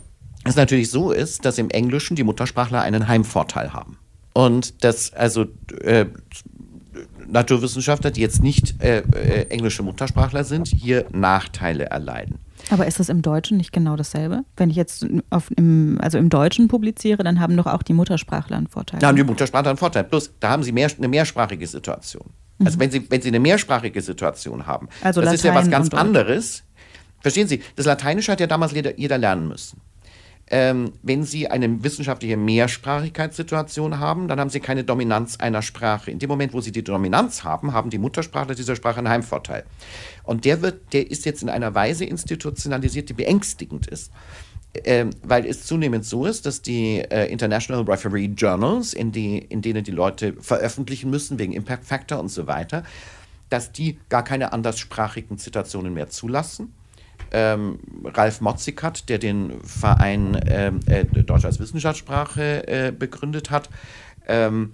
es 0.45 0.55
natürlich 0.55 0.89
so 0.89 1.11
ist, 1.11 1.43
dass 1.45 1.57
im 1.57 1.69
Englischen 1.69 2.15
die 2.15 2.23
Muttersprachler 2.23 2.81
einen 2.81 3.07
Heimvorteil 3.07 3.73
haben. 3.73 3.97
Und 4.33 4.83
dass 4.83 5.13
also 5.13 5.45
äh, 5.81 6.05
Naturwissenschaftler, 7.27 8.11
die 8.11 8.21
jetzt 8.21 8.41
nicht 8.41 8.81
äh, 8.81 8.99
äh, 8.99 9.47
englische 9.49 9.83
Muttersprachler 9.83 10.43
sind, 10.43 10.67
hier 10.67 11.05
Nachteile 11.11 11.85
erleiden. 11.85 12.39
Aber 12.69 12.87
ist 12.87 12.99
das 12.99 13.09
im 13.09 13.21
Deutschen 13.21 13.57
nicht 13.57 13.71
genau 13.71 13.95
dasselbe? 13.95 14.43
Wenn 14.57 14.69
ich 14.69 14.75
jetzt 14.75 15.05
auf, 15.29 15.51
im, 15.55 15.97
also 16.01 16.17
im 16.17 16.29
Deutschen 16.29 16.67
publiziere, 16.67 17.23
dann 17.23 17.39
haben 17.39 17.55
doch 17.57 17.67
auch 17.67 17.83
die 17.83 17.93
Muttersprachler 17.93 18.57
einen 18.57 18.67
Vorteil. 18.67 18.99
Da 18.99 19.07
haben 19.07 19.15
die 19.15 19.23
Muttersprachler 19.23 19.69
einen 19.69 19.77
Vorteil. 19.77 20.03
Plus, 20.03 20.31
da 20.39 20.49
haben 20.49 20.63
sie 20.63 20.71
mehr, 20.71 20.89
eine 20.97 21.07
mehrsprachige 21.07 21.67
Situation. 21.67 22.29
Also 22.59 22.77
mhm. 22.77 22.81
wenn, 22.81 22.91
sie, 22.91 23.11
wenn 23.11 23.21
sie 23.21 23.27
eine 23.29 23.39
mehrsprachige 23.39 24.01
Situation 24.01 24.65
haben, 24.65 24.87
also 25.01 25.21
das 25.21 25.25
Latein 25.25 25.35
ist 25.35 25.43
ja 25.43 25.55
was 25.55 25.69
ganz 25.69 25.89
anderes. 25.93 26.63
Verstehen 27.21 27.47
Sie, 27.47 27.63
das 27.75 27.87
Lateinische 27.87 28.31
hat 28.31 28.39
ja 28.39 28.45
damals 28.45 28.71
jeder, 28.71 28.99
jeder 28.99 29.17
lernen 29.17 29.47
müssen. 29.47 29.81
Ähm, 30.47 30.93
wenn 31.01 31.23
Sie 31.23 31.47
eine 31.47 31.83
wissenschaftliche 31.83 32.37
Mehrsprachigkeitssituation 32.37 33.99
haben, 33.99 34.27
dann 34.27 34.39
haben 34.39 34.51
Sie 34.51 34.59
keine 34.59 34.83
Dominanz 34.83 35.37
einer 35.37 35.63
Sprache. 35.63 36.11
In 36.11 36.19
dem 36.19 36.29
Moment, 36.29 36.53
wo 36.53 36.61
Sie 36.61 36.71
die 36.71 36.83
Dominanz 36.83 37.43
haben, 37.43 37.73
haben 37.73 37.89
die 37.89 37.97
Muttersprachler 37.97 38.53
dieser 38.53 38.75
Sprache 38.75 38.99
einen 38.99 39.09
Heimvorteil. 39.09 39.63
Und 40.23 40.45
der, 40.45 40.61
wird, 40.61 40.93
der 40.93 41.09
ist 41.09 41.25
jetzt 41.25 41.41
in 41.41 41.49
einer 41.49 41.73
Weise 41.73 42.05
institutionalisiert, 42.05 43.09
die 43.09 43.13
beängstigend 43.13 43.87
ist. 43.87 44.11
Ähm, 44.83 45.11
weil 45.23 45.45
es 45.45 45.65
zunehmend 45.65 46.05
so 46.05 46.25
ist, 46.25 46.45
dass 46.45 46.61
die 46.61 46.97
äh, 46.99 47.31
International 47.31 47.83
Referee 47.83 48.25
Journals, 48.25 48.93
in, 48.93 49.11
die, 49.11 49.37
in 49.37 49.61
denen 49.61 49.83
die 49.83 49.91
Leute 49.91 50.33
veröffentlichen 50.41 51.09
müssen, 51.09 51.39
wegen 51.39 51.53
Impact 51.53 51.85
Factor 51.85 52.19
und 52.19 52.27
so 52.27 52.45
weiter, 52.45 52.83
dass 53.49 53.71
die 53.71 53.97
gar 54.09 54.23
keine 54.23 54.51
anderssprachigen 54.53 55.37
Situationen 55.37 55.93
mehr 55.93 56.09
zulassen 56.09 56.73
ähm, 57.35 57.79
Ralf 58.05 58.39
Motzikat, 58.39 59.09
der 59.09 59.19
den 59.19 59.61
Verein 59.61 60.39
ähm, 60.47 60.79
äh, 60.85 61.03
Deutsch 61.03 61.43
als 61.43 61.59
Wissenschaftssprache 61.59 62.67
äh, 62.67 62.91
begründet 62.91 63.51
hat, 63.51 63.69
ähm, 64.25 64.73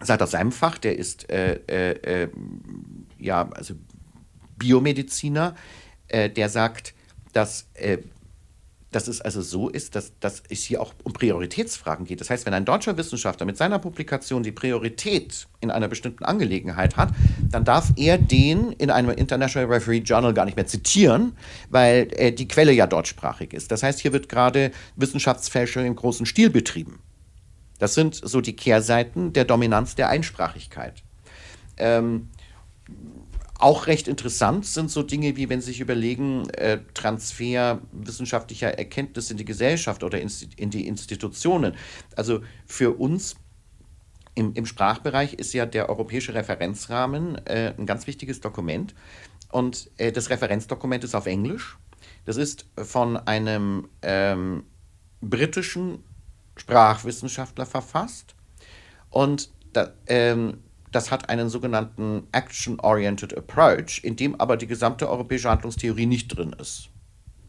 sagt 0.00 0.22
aus 0.22 0.30
seinem 0.30 0.52
Fach, 0.52 0.78
der 0.78 0.96
ist 0.96 1.28
äh, 1.28 1.60
äh, 1.66 2.22
äh 2.24 2.28
ja, 3.18 3.48
also 3.50 3.74
Biomediziner, 4.58 5.54
äh, 6.08 6.30
der 6.30 6.48
sagt, 6.48 6.94
dass 7.32 7.66
dass 8.92 9.08
es 9.08 9.20
also 9.20 9.40
so 9.40 9.68
ist, 9.68 9.96
dass, 9.96 10.18
dass 10.20 10.42
es 10.48 10.62
hier 10.64 10.80
auch 10.80 10.92
um 11.02 11.12
Prioritätsfragen 11.12 12.04
geht. 12.04 12.20
Das 12.20 12.30
heißt, 12.30 12.46
wenn 12.46 12.54
ein 12.54 12.66
deutscher 12.66 12.96
Wissenschaftler 12.96 13.46
mit 13.46 13.56
seiner 13.56 13.78
Publikation 13.78 14.42
die 14.42 14.52
Priorität 14.52 15.48
in 15.60 15.70
einer 15.70 15.88
bestimmten 15.88 16.24
Angelegenheit 16.24 16.96
hat, 16.96 17.12
dann 17.52 17.64
darf 17.64 17.92
er 17.96 18.18
den 18.18 18.72
in 18.72 18.90
einem 18.90 19.10
International 19.10 19.68
Referee 19.70 19.98
Journal 19.98 20.34
gar 20.34 20.44
nicht 20.44 20.56
mehr 20.56 20.66
zitieren, 20.66 21.36
weil 21.70 22.08
äh, 22.16 22.32
die 22.32 22.48
Quelle 22.48 22.72
ja 22.72 22.86
deutschsprachig 22.86 23.52
ist. 23.52 23.70
Das 23.70 23.82
heißt, 23.82 24.00
hier 24.00 24.12
wird 24.12 24.28
gerade 24.28 24.72
Wissenschaftsfälschung 24.96 25.84
im 25.84 25.94
großen 25.94 26.26
Stil 26.26 26.50
betrieben. 26.50 27.00
Das 27.78 27.94
sind 27.94 28.14
so 28.14 28.40
die 28.40 28.56
Kehrseiten 28.56 29.32
der 29.32 29.44
Dominanz 29.44 29.94
der 29.94 30.08
Einsprachigkeit. 30.08 31.02
Ähm, 31.76 32.28
auch 33.58 33.86
recht 33.86 34.08
interessant 34.08 34.66
sind 34.66 34.90
so 34.90 35.04
Dinge 35.04 35.36
wie, 35.36 35.48
wenn 35.48 35.60
Sie 35.60 35.68
sich 35.68 35.80
überlegen, 35.80 36.50
äh, 36.50 36.80
Transfer 36.94 37.80
wissenschaftlicher 37.92 38.76
Erkenntnisse 38.76 39.34
in 39.34 39.36
die 39.36 39.44
Gesellschaft 39.44 40.02
oder 40.02 40.20
in 40.20 40.70
die 40.70 40.88
Institutionen. 40.88 41.74
Also 42.16 42.40
für 42.66 42.98
uns 42.98 43.36
im, 44.34 44.54
im 44.54 44.66
Sprachbereich 44.66 45.34
ist 45.34 45.52
ja 45.52 45.66
der 45.66 45.88
europäische 45.88 46.34
Referenzrahmen 46.34 47.44
äh, 47.46 47.74
ein 47.76 47.86
ganz 47.86 48.06
wichtiges 48.06 48.40
Dokument. 48.40 48.94
Und 49.50 49.90
äh, 49.98 50.12
das 50.12 50.30
Referenzdokument 50.30 51.04
ist 51.04 51.14
auf 51.14 51.26
Englisch. 51.26 51.76
Das 52.24 52.36
ist 52.36 52.66
von 52.76 53.16
einem 53.16 53.88
ähm, 54.00 54.64
britischen 55.20 56.02
Sprachwissenschaftler 56.56 57.66
verfasst. 57.66 58.34
Und 59.10 59.50
da, 59.72 59.92
ähm, 60.06 60.58
das 60.90 61.10
hat 61.10 61.28
einen 61.28 61.48
sogenannten 61.48 62.26
Action-Oriented 62.32 63.36
Approach, 63.36 64.00
in 64.02 64.16
dem 64.16 64.38
aber 64.40 64.56
die 64.56 64.66
gesamte 64.66 65.08
europäische 65.08 65.50
Handlungstheorie 65.50 66.06
nicht 66.06 66.28
drin 66.28 66.54
ist. 66.58 66.88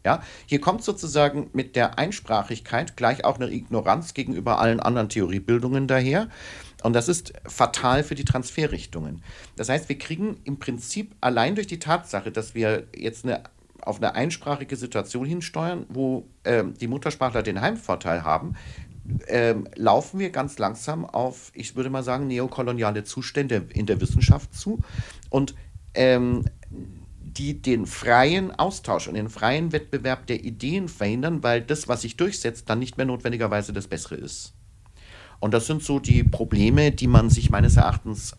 Ja, 0.04 0.22
hier 0.44 0.60
kommt 0.60 0.84
sozusagen 0.84 1.48
mit 1.54 1.76
der 1.76 1.98
Einsprachigkeit 1.98 2.94
gleich 2.96 3.24
auch 3.24 3.36
eine 3.36 3.50
Ignoranz 3.50 4.12
gegenüber 4.12 4.58
allen 4.58 4.80
anderen 4.80 5.08
Theoriebildungen 5.08 5.88
daher. 5.88 6.28
Und 6.84 6.92
das 6.92 7.08
ist 7.08 7.32
fatal 7.46 8.04
für 8.04 8.14
die 8.14 8.26
Transferrichtungen. 8.26 9.22
Das 9.56 9.70
heißt, 9.70 9.88
wir 9.88 9.96
kriegen 9.96 10.36
im 10.44 10.58
Prinzip 10.58 11.16
allein 11.22 11.54
durch 11.54 11.66
die 11.66 11.78
Tatsache, 11.78 12.30
dass 12.30 12.54
wir 12.54 12.86
jetzt 12.94 13.24
eine, 13.24 13.42
auf 13.80 13.96
eine 13.96 14.14
einsprachige 14.14 14.76
Situation 14.76 15.24
hinsteuern, 15.24 15.86
wo 15.88 16.28
äh, 16.42 16.62
die 16.78 16.86
Muttersprachler 16.86 17.42
den 17.42 17.62
Heimvorteil 17.62 18.22
haben, 18.22 18.56
ähm, 19.28 19.66
laufen 19.76 20.20
wir 20.20 20.28
ganz 20.28 20.58
langsam 20.58 21.06
auf, 21.06 21.52
ich 21.54 21.74
würde 21.74 21.88
mal 21.88 22.02
sagen, 22.02 22.26
neokoloniale 22.26 23.04
Zustände 23.04 23.66
in 23.72 23.86
der 23.86 24.02
Wissenschaft 24.02 24.52
zu 24.52 24.80
und 25.30 25.54
ähm, 25.94 26.44
die 26.70 27.62
den 27.62 27.86
freien 27.86 28.50
Austausch 28.50 29.08
und 29.08 29.14
den 29.14 29.30
freien 29.30 29.72
Wettbewerb 29.72 30.26
der 30.26 30.44
Ideen 30.44 30.88
verhindern, 30.88 31.42
weil 31.42 31.62
das, 31.62 31.88
was 31.88 32.02
sich 32.02 32.18
durchsetzt, 32.18 32.68
dann 32.68 32.78
nicht 32.78 32.98
mehr 32.98 33.06
notwendigerweise 33.06 33.72
das 33.72 33.88
Bessere 33.88 34.16
ist. 34.16 34.52
Und 35.44 35.52
das 35.52 35.66
sind 35.66 35.82
so 35.82 35.98
die 35.98 36.24
Probleme, 36.24 36.90
die 36.90 37.06
man 37.06 37.28
sich 37.28 37.50
meines 37.50 37.76
Erachtens 37.76 38.34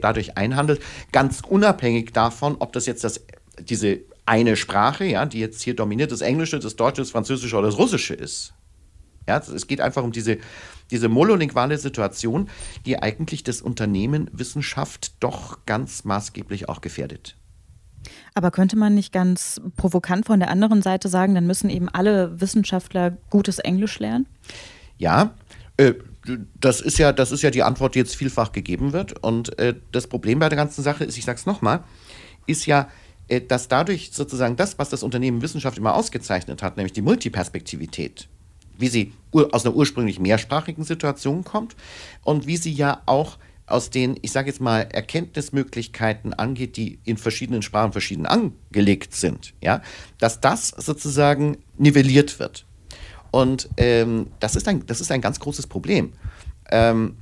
dadurch 0.00 0.36
einhandelt, 0.36 0.82
ganz 1.12 1.40
unabhängig 1.48 2.12
davon, 2.12 2.56
ob 2.58 2.72
das 2.72 2.86
jetzt 2.86 3.04
das, 3.04 3.24
diese 3.60 4.00
eine 4.26 4.56
Sprache, 4.56 5.04
ja, 5.04 5.24
die 5.24 5.38
jetzt 5.38 5.62
hier 5.62 5.76
dominiert, 5.76 6.10
das 6.10 6.20
Englische, 6.20 6.58
das 6.58 6.74
Deutsche, 6.74 7.00
das 7.00 7.12
Französische 7.12 7.56
oder 7.56 7.68
das 7.68 7.78
Russische 7.78 8.12
ist. 8.12 8.54
Ja, 9.28 9.38
es 9.38 9.68
geht 9.68 9.80
einfach 9.80 10.02
um 10.02 10.10
diese, 10.10 10.38
diese 10.90 11.08
monolinguale 11.08 11.78
Situation, 11.78 12.48
die 12.86 13.00
eigentlich 13.00 13.44
das 13.44 13.62
Unternehmen 13.62 14.28
Wissenschaft 14.32 15.12
doch 15.20 15.64
ganz 15.64 16.02
maßgeblich 16.02 16.68
auch 16.68 16.80
gefährdet. 16.80 17.36
Aber 18.34 18.50
könnte 18.50 18.74
man 18.74 18.96
nicht 18.96 19.12
ganz 19.12 19.60
provokant 19.76 20.26
von 20.26 20.40
der 20.40 20.50
anderen 20.50 20.82
Seite 20.82 21.08
sagen, 21.08 21.36
dann 21.36 21.46
müssen 21.46 21.70
eben 21.70 21.88
alle 21.88 22.40
Wissenschaftler 22.40 23.16
gutes 23.30 23.60
Englisch 23.60 24.00
lernen? 24.00 24.26
Ja, 24.98 25.34
äh, 25.76 25.94
das 26.58 26.80
ist 26.80 26.98
ja, 26.98 27.12
das 27.12 27.32
ist 27.32 27.42
ja 27.42 27.50
die 27.50 27.62
Antwort, 27.62 27.94
die 27.94 27.98
jetzt 27.98 28.16
vielfach 28.16 28.52
gegeben 28.52 28.92
wird. 28.92 29.22
Und 29.22 29.58
äh, 29.58 29.74
das 29.92 30.06
Problem 30.06 30.38
bei 30.38 30.48
der 30.48 30.56
ganzen 30.56 30.82
Sache 30.82 31.04
ist, 31.04 31.18
ich 31.18 31.24
sage 31.24 31.38
es 31.38 31.46
nochmal, 31.46 31.84
ist 32.46 32.66
ja, 32.66 32.88
äh, 33.28 33.40
dass 33.40 33.68
dadurch 33.68 34.10
sozusagen 34.12 34.56
das, 34.56 34.78
was 34.78 34.88
das 34.88 35.02
Unternehmen 35.02 35.42
Wissenschaft 35.42 35.78
immer 35.78 35.94
ausgezeichnet 35.94 36.62
hat, 36.62 36.76
nämlich 36.76 36.92
die 36.92 37.02
Multiperspektivität, 37.02 38.28
wie 38.78 38.88
sie 38.88 39.12
aus 39.32 39.66
einer 39.66 39.74
ursprünglich 39.74 40.18
mehrsprachigen 40.18 40.84
Situation 40.84 41.44
kommt 41.44 41.76
und 42.22 42.46
wie 42.46 42.56
sie 42.56 42.72
ja 42.72 43.02
auch 43.06 43.38
aus 43.66 43.88
den, 43.90 44.18
ich 44.20 44.30
sage 44.30 44.48
jetzt 44.48 44.60
mal, 44.60 44.80
Erkenntnismöglichkeiten 44.80 46.34
angeht, 46.34 46.76
die 46.76 46.98
in 47.04 47.16
verschiedenen 47.16 47.62
Sprachen 47.62 47.92
verschieden 47.92 48.26
angelegt 48.26 49.14
sind, 49.14 49.54
ja, 49.62 49.80
dass 50.18 50.40
das 50.40 50.68
sozusagen 50.68 51.58
nivelliert 51.78 52.38
wird. 52.38 52.66
Und 53.34 53.68
ähm, 53.78 54.28
das, 54.38 54.54
ist 54.54 54.68
ein, 54.68 54.86
das 54.86 55.00
ist 55.00 55.10
ein 55.10 55.20
ganz 55.20 55.40
großes 55.40 55.66
Problem. 55.66 56.12
Ähm, 56.70 57.16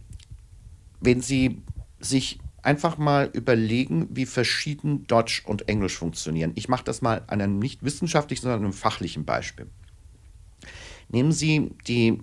wenn 1.01 1.23
Sie 1.23 1.63
sich 2.01 2.39
einfach 2.61 2.99
mal 2.99 3.31
überlegen, 3.33 4.09
wie 4.11 4.27
verschieden 4.27 5.07
Deutsch 5.07 5.43
und 5.47 5.71
Englisch 5.71 5.97
funktionieren. 5.97 6.53
Ich 6.55 6.69
mache 6.69 6.85
das 6.85 7.01
mal 7.01 7.23
an 7.29 7.41
einem 7.41 7.59
nicht 7.59 7.83
wissenschaftlichen, 7.83 8.43
sondern 8.43 8.61
einem 8.63 8.75
fachlichen 8.75 9.25
Beispiel. 9.25 9.69
Nehmen 11.09 11.33
Sie 11.33 11.71
die, 11.87 12.19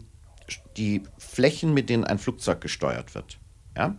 die 0.78 1.02
Flächen, 1.18 1.74
mit 1.74 1.90
denen 1.90 2.04
ein 2.04 2.20
Flugzeug 2.20 2.62
gesteuert 2.62 3.16
wird. 3.16 3.40
Ja? 3.76 3.96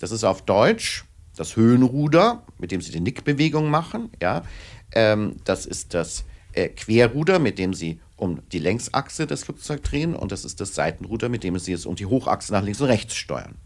Das 0.00 0.10
ist 0.10 0.24
auf 0.24 0.42
Deutsch 0.42 1.04
das 1.36 1.54
Höhenruder, 1.54 2.42
mit 2.58 2.72
dem 2.72 2.80
Sie 2.80 2.90
die 2.90 2.98
Nickbewegung 3.00 3.70
machen. 3.70 4.10
Ja? 4.20 4.42
Ähm, 4.90 5.36
das 5.44 5.66
ist 5.66 5.94
das 5.94 6.24
äh, 6.52 6.68
Querruder, 6.68 7.38
mit 7.38 7.60
dem 7.60 7.74
Sie 7.74 8.00
um 8.16 8.40
die 8.50 8.58
Längsachse 8.58 9.26
des 9.26 9.44
Flugzeugs 9.44 9.88
drehen. 9.88 10.14
Und 10.14 10.32
das 10.32 10.44
ist 10.44 10.60
das 10.60 10.74
Seitenruder, 10.74 11.28
mit 11.28 11.44
dem 11.44 11.58
Sie 11.58 11.72
es 11.72 11.86
um 11.86 11.96
die 11.96 12.06
Hochachse 12.06 12.52
nach 12.52 12.62
links 12.62 12.80
und 12.80 12.88
rechts 12.88 13.14
steuern. 13.14 13.56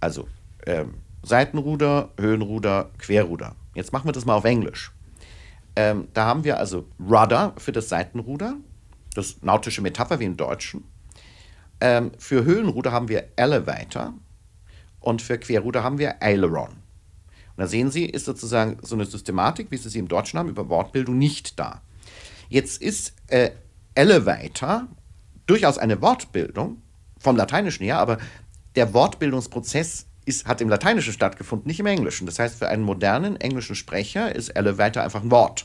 Also 0.00 0.28
ähm, 0.66 0.94
Seitenruder, 1.22 2.10
Höhenruder, 2.18 2.90
Querruder. 2.98 3.54
Jetzt 3.74 3.92
machen 3.92 4.08
wir 4.08 4.12
das 4.12 4.24
mal 4.24 4.34
auf 4.34 4.44
Englisch. 4.44 4.92
Ähm, 5.76 6.08
da 6.12 6.26
haben 6.26 6.44
wir 6.44 6.58
also 6.58 6.86
Rudder 7.00 7.54
für 7.56 7.72
das 7.72 7.88
Seitenruder, 7.88 8.56
das 9.14 9.42
nautische 9.42 9.80
Metapher 9.80 10.20
wie 10.20 10.24
im 10.24 10.36
Deutschen. 10.36 10.84
Ähm, 11.80 12.12
für 12.18 12.44
Höhenruder 12.44 12.92
haben 12.92 13.08
wir 13.08 13.28
Elevator 13.36 14.14
und 15.00 15.22
für 15.22 15.38
Querruder 15.38 15.82
haben 15.82 15.98
wir 15.98 16.22
Aileron. 16.22 16.68
Und 16.68 17.58
da 17.58 17.66
sehen 17.66 17.90
Sie, 17.90 18.04
ist 18.04 18.24
sozusagen 18.24 18.78
so 18.82 18.94
eine 18.94 19.04
Systematik, 19.04 19.70
wie 19.70 19.76
Sie 19.76 19.88
sie 19.88 19.98
im 19.98 20.08
Deutschen 20.08 20.38
haben, 20.38 20.48
über 20.48 20.68
Wortbildung 20.68 21.18
nicht 21.18 21.58
da. 21.58 21.82
Jetzt 22.52 22.82
ist 22.82 23.14
äh, 23.28 23.52
Elevator 23.94 24.86
durchaus 25.46 25.78
eine 25.78 26.02
Wortbildung, 26.02 26.82
vom 27.18 27.34
Lateinischen 27.34 27.82
her, 27.84 27.96
aber 27.98 28.18
der 28.76 28.92
Wortbildungsprozess 28.92 30.04
ist, 30.26 30.46
hat 30.46 30.60
im 30.60 30.68
Lateinischen 30.68 31.14
stattgefunden, 31.14 31.66
nicht 31.66 31.80
im 31.80 31.86
Englischen. 31.86 32.26
Das 32.26 32.38
heißt, 32.38 32.58
für 32.58 32.68
einen 32.68 32.82
modernen 32.82 33.36
englischen 33.36 33.74
Sprecher 33.74 34.36
ist 34.36 34.50
Elevator 34.50 35.02
einfach 35.02 35.22
ein 35.22 35.30
Wort. 35.30 35.64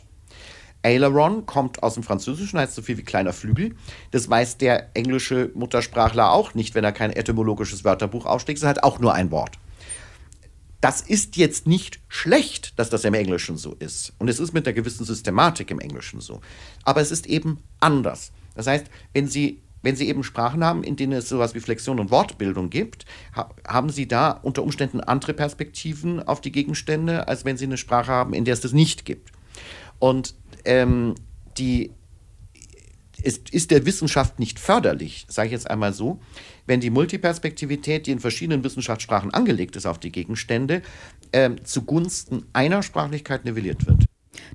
Aileron 0.81 1.45
kommt 1.45 1.83
aus 1.83 1.95
dem 1.95 2.03
Französischen, 2.03 2.57
heißt 2.57 2.75
so 2.75 2.81
viel 2.81 2.97
wie 2.97 3.03
kleiner 3.03 3.33
Flügel. 3.33 3.75
Das 4.11 4.29
weiß 4.29 4.57
der 4.57 4.95
englische 4.95 5.51
Muttersprachler 5.55 6.31
auch 6.31 6.53
nicht, 6.53 6.73
wenn 6.73 6.85
er 6.85 6.93
kein 6.93 7.11
etymologisches 7.11 7.83
Wörterbuch 7.83 8.25
aufschlägt. 8.25 8.59
Es 8.59 8.65
hat 8.65 8.83
auch 8.83 8.99
nur 8.99 9.13
ein 9.13 9.29
Wort. 9.29 9.59
Das 10.81 11.01
ist 11.01 11.37
jetzt 11.37 11.67
nicht 11.67 11.99
schlecht, 12.07 12.77
dass 12.77 12.89
das 12.89 13.03
im 13.03 13.13
Englischen 13.13 13.57
so 13.57 13.75
ist. 13.79 14.13
Und 14.19 14.27
es 14.27 14.39
ist 14.39 14.53
mit 14.53 14.67
einer 14.67 14.73
gewissen 14.73 15.05
Systematik 15.05 15.71
im 15.71 15.79
Englischen 15.79 16.21
so. 16.21 16.41
Aber 16.83 17.01
es 17.01 17.11
ist 17.11 17.25
eben 17.25 17.59
anders. 17.79 18.31
Das 18.55 18.67
heißt, 18.67 18.85
wenn 19.13 19.27
Sie, 19.27 19.61
wenn 19.81 19.95
Sie 19.95 20.07
eben 20.07 20.23
Sprachen 20.23 20.63
haben, 20.63 20.83
in 20.83 20.95
denen 20.95 21.13
es 21.13 21.29
sowas 21.29 21.55
wie 21.55 21.59
Flexion 21.59 21.99
und 21.99 22.11
Wortbildung 22.11 22.69
gibt, 22.69 23.05
haben 23.67 23.89
Sie 23.89 24.07
da 24.07 24.31
unter 24.31 24.63
Umständen 24.63 25.01
andere 25.01 25.33
Perspektiven 25.33 26.21
auf 26.21 26.41
die 26.41 26.51
Gegenstände, 26.51 27.27
als 27.27 27.43
wenn 27.43 27.57
Sie 27.57 27.65
eine 27.65 27.77
Sprache 27.77 28.11
haben, 28.11 28.33
in 28.33 28.45
der 28.45 28.53
es 28.53 28.61
das 28.61 28.73
nicht 28.73 29.05
gibt. 29.05 29.31
Und 29.99 30.35
ähm, 30.65 31.15
die 31.57 31.91
ist, 33.27 33.49
ist 33.49 33.71
der 33.71 33.85
Wissenschaft 33.85 34.39
nicht 34.39 34.57
förderlich, 34.57 35.25
sage 35.29 35.47
ich 35.47 35.51
jetzt 35.51 35.69
einmal 35.69 35.93
so, 35.93 36.19
wenn 36.65 36.79
die 36.79 36.89
Multiperspektivität, 36.89 38.07
die 38.07 38.11
in 38.11 38.19
verschiedenen 38.19 38.63
Wissenschaftssprachen 38.63 39.33
angelegt 39.33 39.75
ist 39.75 39.85
auf 39.85 39.99
die 39.99 40.13
Gegenstände, 40.13 40.81
ähm, 41.33 41.63
zugunsten 41.65 42.45
einer 42.53 42.81
Sprachlichkeit 42.83 43.43
nivelliert 43.43 43.85
wird. 43.85 44.05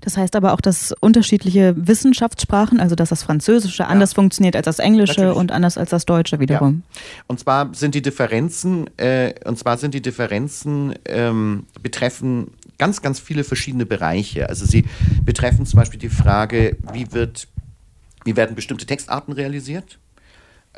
Das 0.00 0.16
heißt 0.16 0.36
aber 0.36 0.54
auch, 0.54 0.60
dass 0.60 0.92
unterschiedliche 1.00 1.74
Wissenschaftssprachen, 1.76 2.80
also 2.80 2.94
dass 2.94 3.10
das 3.10 3.22
Französische 3.22 3.82
ja. 3.82 3.88
anders 3.88 4.14
funktioniert 4.14 4.56
als 4.56 4.64
das 4.64 4.78
Englische 4.78 5.20
Natürlich. 5.20 5.38
und 5.38 5.52
anders 5.52 5.76
als 5.76 5.90
das 5.90 6.06
Deutsche 6.06 6.40
wiederum. 6.40 6.82
Ja. 6.94 7.00
Und 7.26 7.40
zwar 7.40 7.74
sind 7.74 7.94
die 7.94 8.02
Differenzen, 8.02 8.86
äh, 8.96 9.34
und 9.44 9.58
zwar 9.58 9.76
sind 9.76 9.92
die 9.92 10.00
Differenzen 10.00 10.94
ähm, 11.04 11.66
betreffen 11.82 12.52
ganz, 12.78 13.02
ganz 13.02 13.20
viele 13.20 13.44
verschiedene 13.44 13.86
Bereiche. 13.86 14.48
Also 14.48 14.66
sie 14.66 14.84
betreffen 15.24 15.66
zum 15.66 15.78
Beispiel 15.78 16.00
die 16.00 16.08
Frage, 16.08 16.76
wie, 16.92 17.12
wird, 17.12 17.48
wie 18.24 18.36
werden 18.36 18.56
bestimmte 18.56 18.86
Textarten 18.86 19.32
realisiert? 19.32 19.98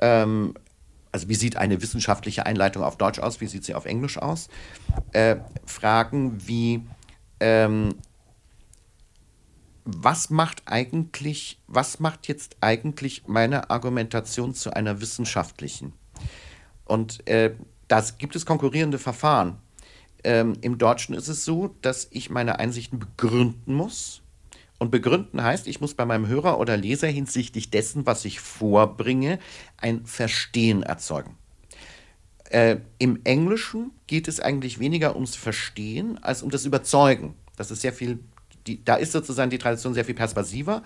Ähm, 0.01 0.55
also 1.13 1.29
wie 1.29 1.37
sieht 1.37 1.57
eine 1.57 1.81
wissenschaftliche 1.81 2.45
Einleitung 2.45 2.83
auf 2.83 2.97
Deutsch 2.97 3.21
aus, 3.21 3.41
wie 3.41 3.47
sieht 3.47 3.65
sie 3.65 3.77
auf 3.77 3.85
Englisch 3.85 4.19
aus, 4.19 4.49
äh, 5.13 5.37
Fragen 5.65 6.47
wie, 6.49 6.83
ähm, 7.39 7.95
was 9.85 10.31
macht 10.31 10.63
eigentlich, 10.67 11.61
was 11.69 12.01
macht 12.01 12.27
jetzt 12.27 12.57
eigentlich 12.61 13.29
meine 13.29 13.71
Argumentation 13.71 14.55
zu 14.55 14.73
einer 14.73 15.01
wissenschaftlichen? 15.01 15.93
Und 16.85 17.27
äh, 17.29 17.55
da 17.87 18.05
gibt 18.19 18.35
es 18.35 18.45
konkurrierende 18.45 18.99
Verfahren. 18.99 19.59
Ähm, 20.25 20.55
Im 20.63 20.79
Deutschen 20.79 21.15
ist 21.15 21.29
es 21.29 21.45
so, 21.45 21.77
dass 21.81 22.09
ich 22.11 22.29
meine 22.29 22.59
Einsichten 22.59 22.99
begründen 22.99 23.75
muss. 23.75 24.24
Und 24.85 24.91
begründen 24.91 25.43
heißt, 25.43 25.67
ich 25.67 25.81
muss 25.81 25.95
bei 25.95 26.05
meinem 26.05 26.27
Hörer 26.27 26.61
oder 26.61 26.77
Leser 26.77 27.09
hinsichtlich 27.09 27.71
dessen, 27.71 28.05
was 28.05 28.27
ich 28.27 28.39
vorbringe, 28.39 29.39
ein 29.79 30.05
Verstehen 30.05 30.83
erzeugen. 30.83 31.39
Äh, 32.51 32.77
Im 32.99 33.21
Englischen 33.25 33.93
geht 34.07 34.29
es 34.29 34.41
eigentlich 34.41 34.81
weniger 34.81 35.15
ums 35.15 35.37
Verstehen 35.37 36.23
als 36.23 36.43
um 36.43 36.51
das 36.51 36.67
Überzeugen. 36.67 37.35
Das 37.57 37.71
ist 37.71 37.81
sehr 37.81 37.95
viel, 37.95 38.19
die, 38.67 38.85
da 38.85 38.97
ist 38.97 39.13
sozusagen 39.13 39.49
die 39.49 39.57
Tradition 39.57 39.95
sehr 39.95 40.05
viel 40.05 40.15
persuasiver. 40.15 40.83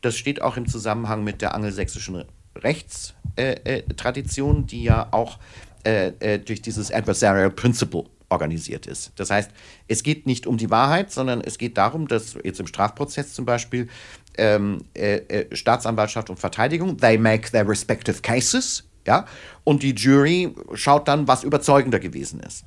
Das 0.00 0.16
steht 0.16 0.40
auch 0.40 0.56
im 0.56 0.66
Zusammenhang 0.66 1.22
mit 1.22 1.42
der 1.42 1.54
angelsächsischen 1.54 2.24
Rechtstradition, 2.56 4.56
äh, 4.56 4.60
äh, 4.60 4.66
die 4.66 4.82
ja 4.82 5.08
auch 5.10 5.38
äh, 5.84 6.12
äh, 6.20 6.38
durch 6.38 6.62
dieses 6.62 6.90
Adversarial 6.90 7.50
Principle 7.50 8.04
organisiert 8.32 8.86
ist. 8.86 9.12
Das 9.16 9.30
heißt, 9.30 9.50
es 9.86 10.02
geht 10.02 10.26
nicht 10.26 10.46
um 10.46 10.56
die 10.56 10.70
Wahrheit, 10.70 11.12
sondern 11.12 11.40
es 11.40 11.58
geht 11.58 11.76
darum, 11.76 12.08
dass 12.08 12.36
jetzt 12.42 12.58
im 12.58 12.66
Strafprozess 12.66 13.34
zum 13.34 13.44
Beispiel 13.44 13.88
ähm, 14.36 14.84
äh, 14.94 15.16
äh, 15.16 15.54
Staatsanwaltschaft 15.54 16.30
und 16.30 16.40
Verteidigung, 16.40 16.96
they 16.96 17.18
make 17.18 17.50
their 17.50 17.68
respective 17.68 18.22
cases, 18.22 18.84
ja, 19.06 19.26
und 19.64 19.82
die 19.82 19.94
Jury 19.94 20.54
schaut 20.74 21.08
dann, 21.08 21.28
was 21.28 21.44
überzeugender 21.44 22.00
gewesen 22.00 22.40
ist. 22.40 22.64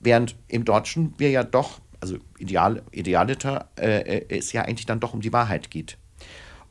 Während 0.00 0.36
im 0.48 0.64
Deutschen 0.64 1.14
wir 1.16 1.30
ja 1.30 1.42
doch, 1.42 1.80
also 2.00 2.18
ideal, 2.38 2.82
idealiter, 2.92 3.70
äh, 3.78 4.18
äh 4.18 4.38
es 4.38 4.52
ja 4.52 4.62
eigentlich 4.62 4.86
dann 4.86 5.00
doch 5.00 5.14
um 5.14 5.20
die 5.20 5.32
Wahrheit 5.32 5.70
geht. 5.70 5.96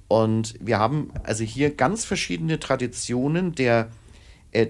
Und 0.07 0.53
wir 0.59 0.77
haben 0.77 1.11
also 1.23 1.43
hier 1.43 1.73
ganz 1.75 2.05
verschiedene 2.05 2.59
Traditionen 2.59 3.53
der 3.53 3.89
äh, 4.51 4.67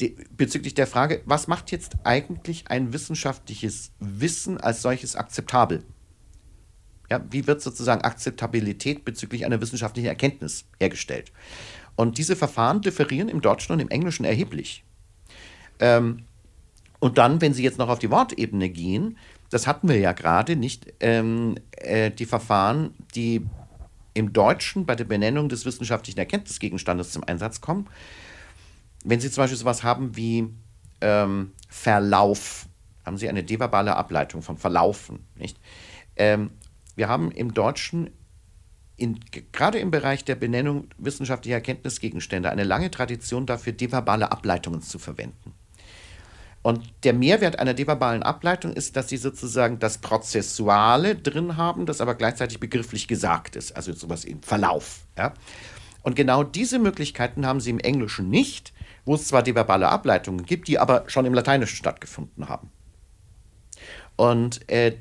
die, 0.00 0.16
bezüglich 0.36 0.74
der 0.74 0.86
Frage, 0.86 1.22
was 1.24 1.48
macht 1.48 1.70
jetzt 1.70 1.96
eigentlich 2.04 2.68
ein 2.68 2.92
wissenschaftliches 2.92 3.92
Wissen 3.98 4.58
als 4.58 4.82
solches 4.82 5.16
akzeptabel? 5.16 5.82
Ja, 7.10 7.24
wie 7.30 7.46
wird 7.46 7.62
sozusagen 7.62 8.02
Akzeptabilität 8.02 9.04
bezüglich 9.04 9.46
einer 9.46 9.60
wissenschaftlichen 9.60 10.08
Erkenntnis 10.08 10.64
hergestellt? 10.80 11.32
Und 11.94 12.18
diese 12.18 12.36
Verfahren 12.36 12.82
differieren 12.82 13.28
im 13.28 13.40
Deutschen 13.40 13.72
und 13.72 13.80
im 13.80 13.88
Englischen 13.88 14.24
erheblich. 14.24 14.84
Ähm, 15.78 16.24
und 16.98 17.18
dann, 17.18 17.40
wenn 17.40 17.54
Sie 17.54 17.62
jetzt 17.62 17.78
noch 17.78 17.88
auf 17.88 17.98
die 17.98 18.10
Wortebene 18.10 18.68
gehen, 18.68 19.16
das 19.50 19.66
hatten 19.66 19.88
wir 19.88 19.98
ja 19.98 20.12
gerade 20.12 20.56
nicht, 20.56 20.92
ähm, 21.00 21.54
äh, 21.72 22.10
die 22.10 22.26
Verfahren, 22.26 22.94
die 23.14 23.46
im 24.14 24.32
Deutschen 24.32 24.86
bei 24.86 24.94
der 24.94 25.04
Benennung 25.04 25.48
des 25.48 25.64
wissenschaftlichen 25.64 26.18
Erkenntnisgegenstandes 26.18 27.12
zum 27.12 27.22
Einsatz 27.24 27.60
kommen, 27.60 27.86
wenn 29.04 29.20
Sie 29.20 29.30
zum 29.30 29.42
Beispiel 29.42 29.58
sowas 29.58 29.82
haben 29.82 30.16
wie 30.16 30.48
ähm, 31.00 31.52
Verlauf, 31.68 32.66
haben 33.04 33.18
Sie 33.18 33.28
eine 33.28 33.44
deverbale 33.44 33.96
Ableitung 33.96 34.42
von 34.42 34.56
Verlaufen, 34.56 35.26
nicht? 35.36 35.58
Ähm, 36.16 36.50
wir 36.96 37.08
haben 37.08 37.30
im 37.30 37.52
Deutschen 37.54 38.10
in, 38.96 39.20
gerade 39.52 39.78
im 39.78 39.90
Bereich 39.90 40.24
der 40.24 40.34
Benennung 40.34 40.88
wissenschaftlicher 40.98 41.56
Erkenntnisgegenstände 41.56 42.50
eine 42.50 42.64
lange 42.64 42.90
Tradition 42.90 43.46
dafür, 43.46 43.74
deverbale 43.74 44.32
Ableitungen 44.32 44.80
zu 44.80 44.98
verwenden. 44.98 45.54
Und 46.62 46.82
der 47.04 47.12
Mehrwert 47.12 47.60
einer 47.60 47.74
deverbalen 47.74 48.24
Ableitung 48.24 48.72
ist, 48.72 48.96
dass 48.96 49.08
sie 49.08 49.18
sozusagen 49.18 49.78
das 49.78 49.98
Prozessuale 49.98 51.14
drin 51.14 51.56
haben, 51.56 51.86
das 51.86 52.00
aber 52.00 52.16
gleichzeitig 52.16 52.58
begrifflich 52.58 53.06
gesagt 53.06 53.54
ist, 53.54 53.76
also 53.76 53.92
sowas 53.92 54.24
im 54.24 54.42
Verlauf. 54.42 55.06
Ja? 55.16 55.34
Und 56.06 56.14
genau 56.14 56.44
diese 56.44 56.78
Möglichkeiten 56.78 57.46
haben 57.46 57.58
sie 57.58 57.70
im 57.70 57.80
Englischen 57.80 58.30
nicht, 58.30 58.72
wo 59.04 59.16
es 59.16 59.26
zwar 59.26 59.42
deverbale 59.42 59.88
Ableitungen 59.88 60.46
gibt, 60.46 60.68
die 60.68 60.78
aber 60.78 61.02
schon 61.08 61.26
im 61.26 61.34
Lateinischen 61.34 61.74
stattgefunden 61.74 62.48
haben. 62.48 62.70
Und 64.14 64.70
äh, 64.70 64.98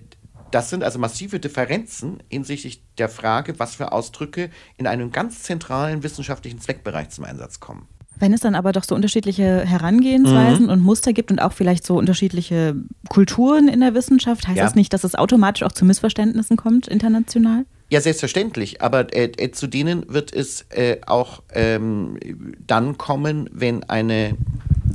das 0.50 0.72
sind 0.72 0.84
also 0.84 0.98
massive 0.98 1.40
Differenzen 1.40 2.24
hinsichtlich 2.28 2.82
der 2.98 3.08
Frage, 3.08 3.60
was 3.60 3.76
für 3.76 3.92
Ausdrücke 3.92 4.50
in 4.78 4.88
einem 4.88 5.12
ganz 5.12 5.44
zentralen 5.44 6.02
wissenschaftlichen 6.02 6.60
Zweckbereich 6.60 7.10
zum 7.10 7.26
Einsatz 7.26 7.60
kommen. 7.60 7.88
Wenn 8.18 8.34
es 8.34 8.40
dann 8.40 8.56
aber 8.56 8.72
doch 8.72 8.84
so 8.84 8.96
unterschiedliche 8.96 9.64
Herangehensweisen 9.64 10.66
mhm. 10.66 10.72
und 10.72 10.82
Muster 10.82 11.14
gibt 11.14 11.30
und 11.30 11.40
auch 11.40 11.54
vielleicht 11.54 11.86
so 11.86 12.00
unterschiedliche 12.00 12.76
Kulturen 13.10 13.68
in 13.68 13.82
der 13.82 13.94
Wissenschaft, 13.94 14.48
heißt 14.48 14.58
ja. 14.58 14.64
das 14.64 14.74
nicht, 14.74 14.92
dass 14.92 15.04
es 15.04 15.14
automatisch 15.14 15.62
auch 15.62 15.72
zu 15.72 15.86
Missverständnissen 15.86 16.58
kommt 16.58 16.88
international? 16.88 17.68
Ja, 17.90 18.02
selbstverständlich, 18.02 18.82
aber 18.82 19.14
äh, 19.14 19.32
äh, 19.38 19.52
zu 19.52 19.68
denen 19.68 20.12
wird 20.12 20.34
es 20.34 20.66
äh, 20.70 21.02
auch 21.06 21.44
ähm, 21.54 22.18
dann 22.66 22.98
kommen, 22.98 23.48
wenn 23.54 23.84
eine 23.84 24.36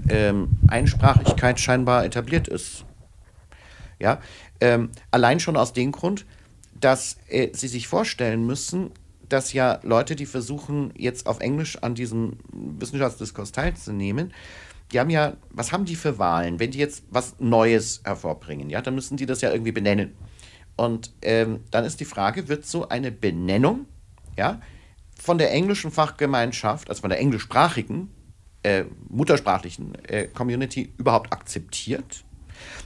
ähm, 0.08 0.48
Einsprachigkeit 0.66 1.60
scheinbar 1.60 2.04
etabliert 2.04 2.48
ist. 2.48 2.84
Ja, 4.00 4.20
ähm, 4.60 4.90
allein 5.12 5.38
schon 5.38 5.56
aus 5.56 5.72
dem 5.72 5.92
Grund, 5.92 6.26
dass 6.74 7.18
äh, 7.28 7.50
Sie 7.52 7.68
sich 7.68 7.86
vorstellen 7.86 8.44
müssen, 8.44 8.90
dass 9.28 9.52
ja 9.52 9.78
Leute, 9.84 10.16
die 10.16 10.26
versuchen, 10.26 10.92
jetzt 10.96 11.28
auf 11.28 11.38
Englisch 11.38 11.78
an 11.82 11.94
diesem 11.94 12.38
Wissenschaftsdiskurs 12.52 13.52
teilzunehmen, 13.52 14.32
die 14.90 14.98
haben 14.98 15.10
ja, 15.10 15.34
was 15.50 15.70
haben 15.70 15.84
die 15.84 15.94
für 15.94 16.18
Wahlen? 16.18 16.58
Wenn 16.58 16.72
die 16.72 16.78
jetzt 16.78 17.04
was 17.10 17.36
Neues 17.38 18.00
hervorbringen, 18.04 18.68
ja, 18.70 18.82
dann 18.82 18.96
müssen 18.96 19.16
die 19.16 19.26
das 19.26 19.40
ja 19.40 19.52
irgendwie 19.52 19.70
benennen. 19.70 20.12
Und 20.76 21.12
ähm, 21.22 21.60
dann 21.70 21.84
ist 21.84 22.00
die 22.00 22.04
Frage, 22.04 22.48
wird 22.48 22.66
so 22.66 22.88
eine 22.88 23.12
Benennung 23.12 23.86
ja, 24.36 24.60
von 25.18 25.38
der 25.38 25.52
englischen 25.52 25.90
Fachgemeinschaft, 25.90 26.88
also 26.88 27.02
von 27.02 27.10
der 27.10 27.20
englischsprachigen, 27.20 28.10
äh, 28.62 28.84
muttersprachlichen 29.08 29.94
äh, 30.06 30.28
Community 30.28 30.92
überhaupt 30.96 31.32
akzeptiert? 31.32 32.24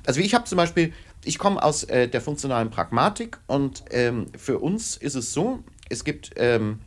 Also 0.07 0.21
ich 0.21 0.35
habe 0.35 0.45
zum 0.45 0.57
Beispiel, 0.57 0.93
ich 1.25 1.39
komme 1.39 1.63
aus 1.63 1.85
äh, 1.85 2.09
der 2.09 2.21
funktionalen 2.21 2.71
Pragmatik 2.71 3.39
und 3.47 3.85
ähm, 3.91 4.27
für 4.37 4.59
uns 4.59 4.97
ist 4.97 5.15
es 5.15 5.33
so, 5.33 5.63
es 5.89 6.05
gibt 6.05 6.33
ähm, 6.37 6.81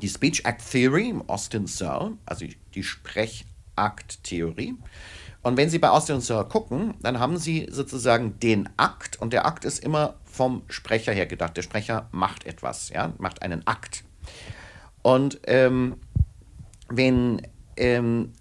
die 0.00 0.08
Speech 0.08 0.44
Act 0.44 0.70
Theory 0.70 1.08
im 1.10 1.28
Austin 1.28 1.66
Searle, 1.66 2.12
also 2.26 2.46
die 2.74 2.82
Sprechakt-Theorie. 2.82 4.76
Und 5.42 5.56
wenn 5.56 5.70
Sie 5.70 5.78
bei 5.78 5.88
Austin 5.88 6.16
und 6.16 6.20
Searle 6.20 6.48
gucken, 6.48 6.94
dann 7.00 7.18
haben 7.18 7.38
Sie 7.38 7.66
sozusagen 7.70 8.38
den 8.40 8.68
Akt 8.76 9.20
und 9.20 9.32
der 9.32 9.46
Akt 9.46 9.64
ist 9.64 9.82
immer 9.82 10.16
vom 10.24 10.62
Sprecher 10.68 11.12
her 11.12 11.26
gedacht. 11.26 11.56
Der 11.56 11.62
Sprecher 11.62 12.08
macht 12.12 12.44
etwas, 12.44 12.90
ja, 12.90 13.14
macht 13.18 13.42
einen 13.42 13.66
Akt. 13.66 14.04
Und 15.02 15.40
ähm, 15.46 15.96
wenn 16.88 17.42
ähm, 17.76 18.32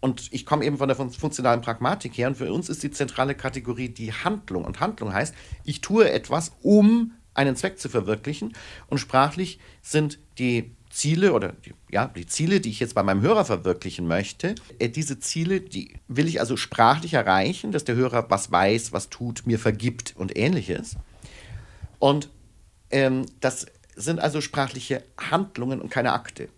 und 0.00 0.32
ich 0.32 0.46
komme 0.46 0.64
eben 0.64 0.78
von 0.78 0.88
der 0.88 0.96
funktionalen 0.96 1.60
Pragmatik 1.60 2.16
her 2.16 2.28
und 2.28 2.36
für 2.36 2.50
uns 2.52 2.70
ist 2.70 2.82
die 2.82 2.90
zentrale 2.90 3.34
Kategorie 3.34 3.90
die 3.90 4.12
Handlung. 4.12 4.64
Und 4.64 4.80
Handlung 4.80 5.12
heißt, 5.12 5.34
ich 5.64 5.82
tue 5.82 6.10
etwas, 6.10 6.52
um 6.62 7.12
einen 7.34 7.54
Zweck 7.54 7.78
zu 7.78 7.90
verwirklichen. 7.90 8.54
Und 8.88 8.98
sprachlich 8.98 9.60
sind 9.82 10.18
die 10.38 10.74
Ziele 10.90 11.32
oder 11.32 11.52
die, 11.52 11.72
ja, 11.90 12.06
die 12.08 12.26
Ziele, 12.26 12.60
die 12.60 12.70
ich 12.70 12.80
jetzt 12.80 12.94
bei 12.94 13.02
meinem 13.02 13.22
Hörer 13.22 13.44
verwirklichen 13.44 14.06
möchte, 14.06 14.56
äh, 14.78 14.88
diese 14.88 15.20
Ziele, 15.20 15.60
die 15.60 15.94
will 16.08 16.28
ich 16.28 16.40
also 16.40 16.56
sprachlich 16.56 17.14
erreichen, 17.14 17.72
dass 17.72 17.84
der 17.84 17.94
Hörer 17.94 18.26
was 18.28 18.50
weiß, 18.50 18.92
was 18.92 19.08
tut, 19.08 19.46
mir 19.46 19.58
vergibt 19.58 20.14
und 20.16 20.36
ähnliches. 20.36 20.96
Und 22.00 22.28
ähm, 22.90 23.26
das 23.40 23.66
sind 23.94 24.18
also 24.18 24.40
sprachliche 24.40 25.04
Handlungen 25.16 25.80
und 25.80 25.90
keine 25.90 26.12
Akte. 26.12 26.48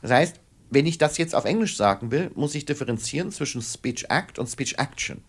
Das 0.00 0.10
heißt, 0.10 0.40
wenn 0.70 0.86
ich 0.86 0.98
das 0.98 1.18
jetzt 1.18 1.34
auf 1.34 1.44
Englisch 1.44 1.76
sagen 1.76 2.10
will, 2.10 2.30
muss 2.34 2.54
ich 2.54 2.64
differenzieren 2.64 3.30
zwischen 3.32 3.62
Speech 3.62 4.06
Act 4.08 4.38
und 4.38 4.46
Speech 4.46 4.76
Action. 4.78 5.22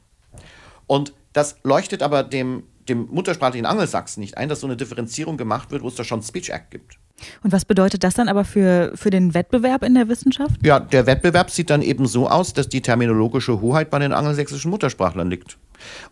Und 0.85 1.13
das 1.33 1.57
leuchtet 1.63 2.03
aber 2.03 2.23
dem, 2.23 2.63
dem 2.87 3.07
muttersprachlichen 3.09 3.65
Angelsachsen 3.65 4.21
nicht 4.21 4.37
ein, 4.37 4.47
dass 4.47 4.59
so 4.59 4.67
eine 4.67 4.77
Differenzierung 4.77 5.37
gemacht 5.37 5.71
wird, 5.71 5.81
wo 5.81 5.87
es 5.87 5.95
da 5.95 6.03
schon 6.03 6.21
Speech 6.21 6.49
Act 6.49 6.71
gibt. 6.71 6.99
Und 7.41 7.51
was 7.51 7.65
bedeutet 7.65 8.03
das 8.03 8.15
dann 8.15 8.27
aber 8.27 8.43
für, 8.45 8.91
für 8.95 9.09
den 9.09 9.33
Wettbewerb 9.33 9.83
in 9.83 9.93
der 9.95 10.09
Wissenschaft? 10.09 10.55
Ja, 10.65 10.79
der 10.79 11.05
Wettbewerb 11.05 11.49
sieht 11.49 11.69
dann 11.69 11.81
eben 11.81 12.05
so 12.05 12.29
aus, 12.29 12.53
dass 12.53 12.69
die 12.69 12.81
terminologische 12.81 13.61
Hoheit 13.61 13.89
bei 13.89 13.99
den 13.99 14.13
angelsächsischen 14.13 14.71
Muttersprachlern 14.71 15.29
liegt. 15.29 15.57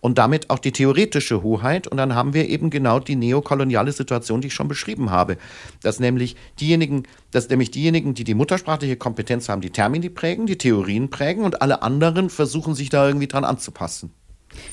Und 0.02 0.18
damit 0.18 0.49
auch 0.49 0.60
die 0.60 0.72
theoretische 0.72 1.43
Hoheit. 1.43 1.88
Und 1.88 1.97
dann 1.97 2.16
haben 2.16 2.34
wir 2.34 2.49
eben 2.49 2.70
genau 2.70 2.99
die 2.99 3.16
neokoloniale 3.16 3.91
Situation, 3.91 4.41
die 4.41 4.47
ich 4.47 4.54
schon 4.54 4.68
beschrieben 4.68 5.12
habe. 5.12 5.38
Dass 5.82 5.99
nämlich 5.99 6.36
diejenigen, 6.60 7.04
dass 7.32 7.49
nämlich 7.49 7.72
diejenigen, 7.72 8.14
die 8.14 8.24
die 8.24 8.34
muttersprachliche 8.34 8.97
Kompetenz 8.97 9.49
haben, 9.49 9.62
die 9.62 9.70
Termini 9.70 10.10
prägen, 10.10 10.45
die 10.45 10.58
Theorien 10.58 11.10
prägen 11.10 11.43
und 11.43 11.62
alle 11.62 11.82
anderen 11.82 12.30
versuchen 12.30 12.76
sich 12.76 12.89
da 12.89 13.08
irgendwie 13.08 13.28
dran 13.28 13.45
anzupassen. 13.45 14.12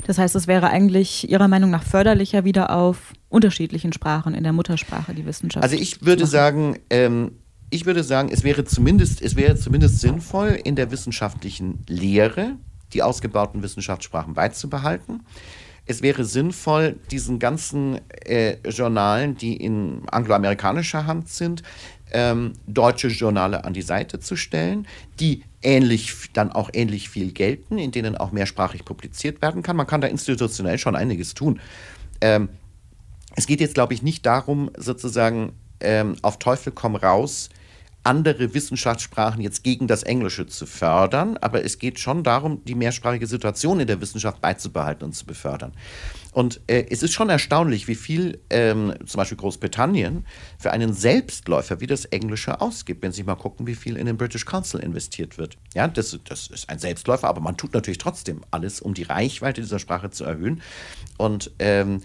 Das 0.07 0.19
heißt, 0.19 0.35
es 0.37 0.47
wäre 0.47 0.69
eigentlich 0.69 1.31
Ihrer 1.31 1.49
Meinung 1.49 1.71
nach 1.71 1.83
förderlicher, 1.83 2.45
wieder 2.45 2.71
auf 2.71 3.13
unterschiedlichen 3.29 3.93
Sprachen 3.93 4.35
in 4.35 4.43
der 4.43 4.53
Muttersprache 4.53 5.15
die 5.15 5.27
Wissenschaft. 5.27 5.63
Also 5.63 5.77
ich 5.77 6.05
würde 6.05 6.27
sagen, 6.27 6.79
ähm, 6.91 7.33
ich 7.71 7.85
würde 7.87 8.03
sagen, 8.03 8.31
es 8.33 8.45
wäre 8.45 8.65
zumindest, 8.65 9.21
es 9.21 9.37
wäre 9.37 9.57
zumindest 9.57 10.01
sinnvoll, 10.01 10.59
in 10.63 10.77
der 10.77 10.91
wissenschaftlichen 10.91 11.85
Lehre 11.87 12.57
die 12.95 13.03
ausgebauten 13.03 13.63
Wissenschaftssprachen 13.63 14.35
beizubehalten. 14.35 15.25
Es 15.85 16.03
wäre 16.03 16.25
sinnvoll, 16.25 16.97
diesen 17.11 17.39
ganzen 17.39 18.01
äh, 18.27 18.57
Journalen, 18.69 19.37
die 19.37 19.57
in 19.57 20.03
angloamerikanischer 20.11 21.07
Hand 21.07 21.29
sind, 21.29 21.63
ähm, 22.13 22.53
deutsche 22.67 23.09
Journale 23.09 23.65
an 23.65 23.73
die 23.73 23.83
Seite 23.83 24.21
zu 24.21 24.37
stellen, 24.37 24.87
die 25.21 25.43
ähnlich 25.63 26.13
dann 26.33 26.53
auch 26.53 26.71
ähnlich 26.73 27.09
viel 27.09 27.33
gelten, 27.33 27.79
in 27.79 27.91
denen 27.91 28.17
auch 28.17 28.33
mehrsprachig 28.33 28.85
publiziert 28.85 29.43
werden 29.43 29.63
kann. 29.63 29.77
Man 29.77 29.87
kann 29.87 30.01
da 30.01 30.09
institutionell 30.09 30.79
schon 30.79 30.97
einiges 30.97 31.35
tun. 31.35 31.61
Ähm, 32.21 32.49
es 33.37 33.47
geht 33.47 33.61
jetzt, 33.61 33.75
glaube 33.75 33.95
ich, 33.95 34.03
nicht 34.03 34.27
darum, 34.27 34.71
sozusagen 34.77 35.53
ähm, 35.81 36.17
auf 36.23 36.39
Teufel 36.39 36.73
komm 36.73 36.97
raus 36.97 37.51
andere 38.05 38.55
Wissenschaftssprachen 38.55 39.43
jetzt 39.43 39.65
gegen 39.65 39.87
das 39.87 40.03
Englische 40.03 40.47
zu 40.47 40.67
fördern, 40.67 41.37
aber 41.39 41.65
es 41.65 41.79
geht 41.79 41.99
schon 41.99 42.23
darum, 42.23 42.65
die 42.65 42.75
mehrsprachige 42.75 43.27
Situation 43.27 43.81
in 43.81 43.87
der 43.87 44.01
Wissenschaft 44.01 44.41
beizubehalten 44.41 45.05
und 45.05 45.13
zu 45.15 45.27
befördern. 45.27 45.73
Und 46.33 46.61
äh, 46.69 46.87
es 46.91 47.03
ist 47.03 47.13
schon 47.13 47.29
erstaunlich, 47.31 47.89
wie 47.89 47.95
viel 47.95 48.41
ähm, 48.51 48.95
zum 49.05 49.19
Beispiel 49.19 49.37
Großbritannien 49.37 50.25
für 50.59 50.71
einen 50.71 50.93
Selbstläufer 50.93 51.81
wie 51.81 51.87
das 51.87 52.05
Englische 52.07 52.61
ausgibt, 52.61 53.03
wenn 53.03 53.13
Sie 53.13 53.25
mal 53.25 53.35
gucken, 53.35 53.67
wie 53.67 53.75
viel 53.75 53.97
in 53.97 54.07
den 54.07 54.17
British 54.17 54.45
Council 54.45 54.81
investiert 54.81 55.37
wird. 55.37 55.57
Ja, 55.75 55.89
das, 55.89 56.19
das 56.25 56.47
ist 56.47 56.71
ein 56.71 56.79
Selbstläufer, 56.79 57.29
aber 57.29 57.41
man 57.41 57.57
tut 57.57 57.75
natürlich 57.75 57.99
trotzdem 57.99 58.43
alles, 58.51 58.81
um 58.81 58.95
die 58.95 59.03
Reichweite 59.03 59.61
dieser 59.61 59.79
Sprache 59.79 60.11
zu 60.11 60.25
erhöhen. 60.25 60.63
Und 61.17 61.51
ähm, 61.59 62.03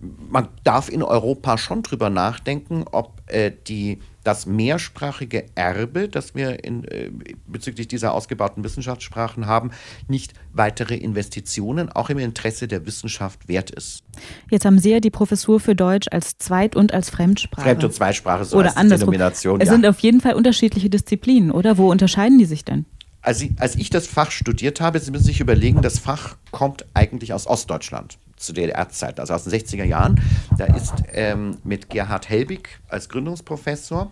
man 0.00 0.48
darf 0.64 0.88
in 0.88 1.02
Europa 1.02 1.58
schon 1.58 1.82
drüber 1.82 2.10
nachdenken, 2.10 2.84
ob 2.90 3.22
äh, 3.26 3.52
die 3.66 4.00
das 4.24 4.46
mehrsprachige 4.46 5.46
Erbe, 5.54 6.08
das 6.08 6.34
wir 6.34 6.62
in, 6.64 6.84
äh, 6.84 7.10
bezüglich 7.46 7.88
dieser 7.88 8.12
ausgebauten 8.12 8.62
Wissenschaftssprachen 8.64 9.46
haben, 9.46 9.70
nicht 10.08 10.34
weitere 10.52 10.96
Investitionen 10.96 11.90
auch 11.90 12.10
im 12.10 12.18
Interesse 12.18 12.68
der 12.68 12.86
Wissenschaft 12.86 13.48
wert 13.48 13.70
ist. 13.70 14.02
Jetzt 14.50 14.64
haben 14.64 14.78
Sie 14.78 14.90
ja 14.90 15.00
die 15.00 15.10
Professur 15.10 15.60
für 15.60 15.74
Deutsch 15.74 16.08
als 16.10 16.36
Zweit- 16.38 16.76
und 16.76 16.92
als 16.92 17.10
Fremdsprache. 17.10 17.62
Fremd- 17.62 17.84
und 17.84 17.94
Zweitsprache, 17.94 18.44
so 18.44 18.58
oder 18.58 18.76
als 18.76 18.88
Denomination. 18.88 19.60
Es 19.60 19.68
ja. 19.68 19.72
sind 19.72 19.86
auf 19.86 20.00
jeden 20.00 20.20
Fall 20.20 20.34
unterschiedliche 20.34 20.90
Disziplinen, 20.90 21.50
oder? 21.50 21.78
Wo 21.78 21.90
unterscheiden 21.90 22.38
die 22.38 22.44
sich 22.44 22.64
denn? 22.64 22.84
Als 23.22 23.42
ich, 23.42 23.52
als 23.58 23.76
ich 23.76 23.90
das 23.90 24.06
Fach 24.06 24.30
studiert 24.30 24.80
habe, 24.80 24.98
Sie 24.98 25.10
müssen 25.10 25.24
sich 25.24 25.40
überlegen, 25.40 25.82
das 25.82 25.98
Fach 25.98 26.36
kommt 26.50 26.86
eigentlich 26.94 27.32
aus 27.32 27.46
Ostdeutschland 27.46 28.18
zu 28.40 28.52
DDR-Zeiten, 28.52 29.20
also 29.20 29.34
aus 29.34 29.44
den 29.44 29.52
60er 29.52 29.84
Jahren. 29.84 30.20
Da 30.58 30.64
ist 30.64 30.94
ähm, 31.12 31.58
mit 31.64 31.90
Gerhard 31.90 32.28
Helbig 32.28 32.80
als 32.88 33.08
Gründungsprofessor 33.08 34.10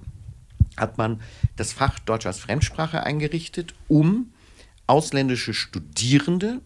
hat 0.77 0.99
man 0.99 1.21
das 1.57 1.73
Fach 1.73 1.99
Deutsch 1.99 2.27
als 2.27 2.39
Fremdsprache 2.39 3.03
eingerichtet, 3.03 3.75
um 3.89 4.33
ausländische 4.87 5.53
Studierende 5.53 6.61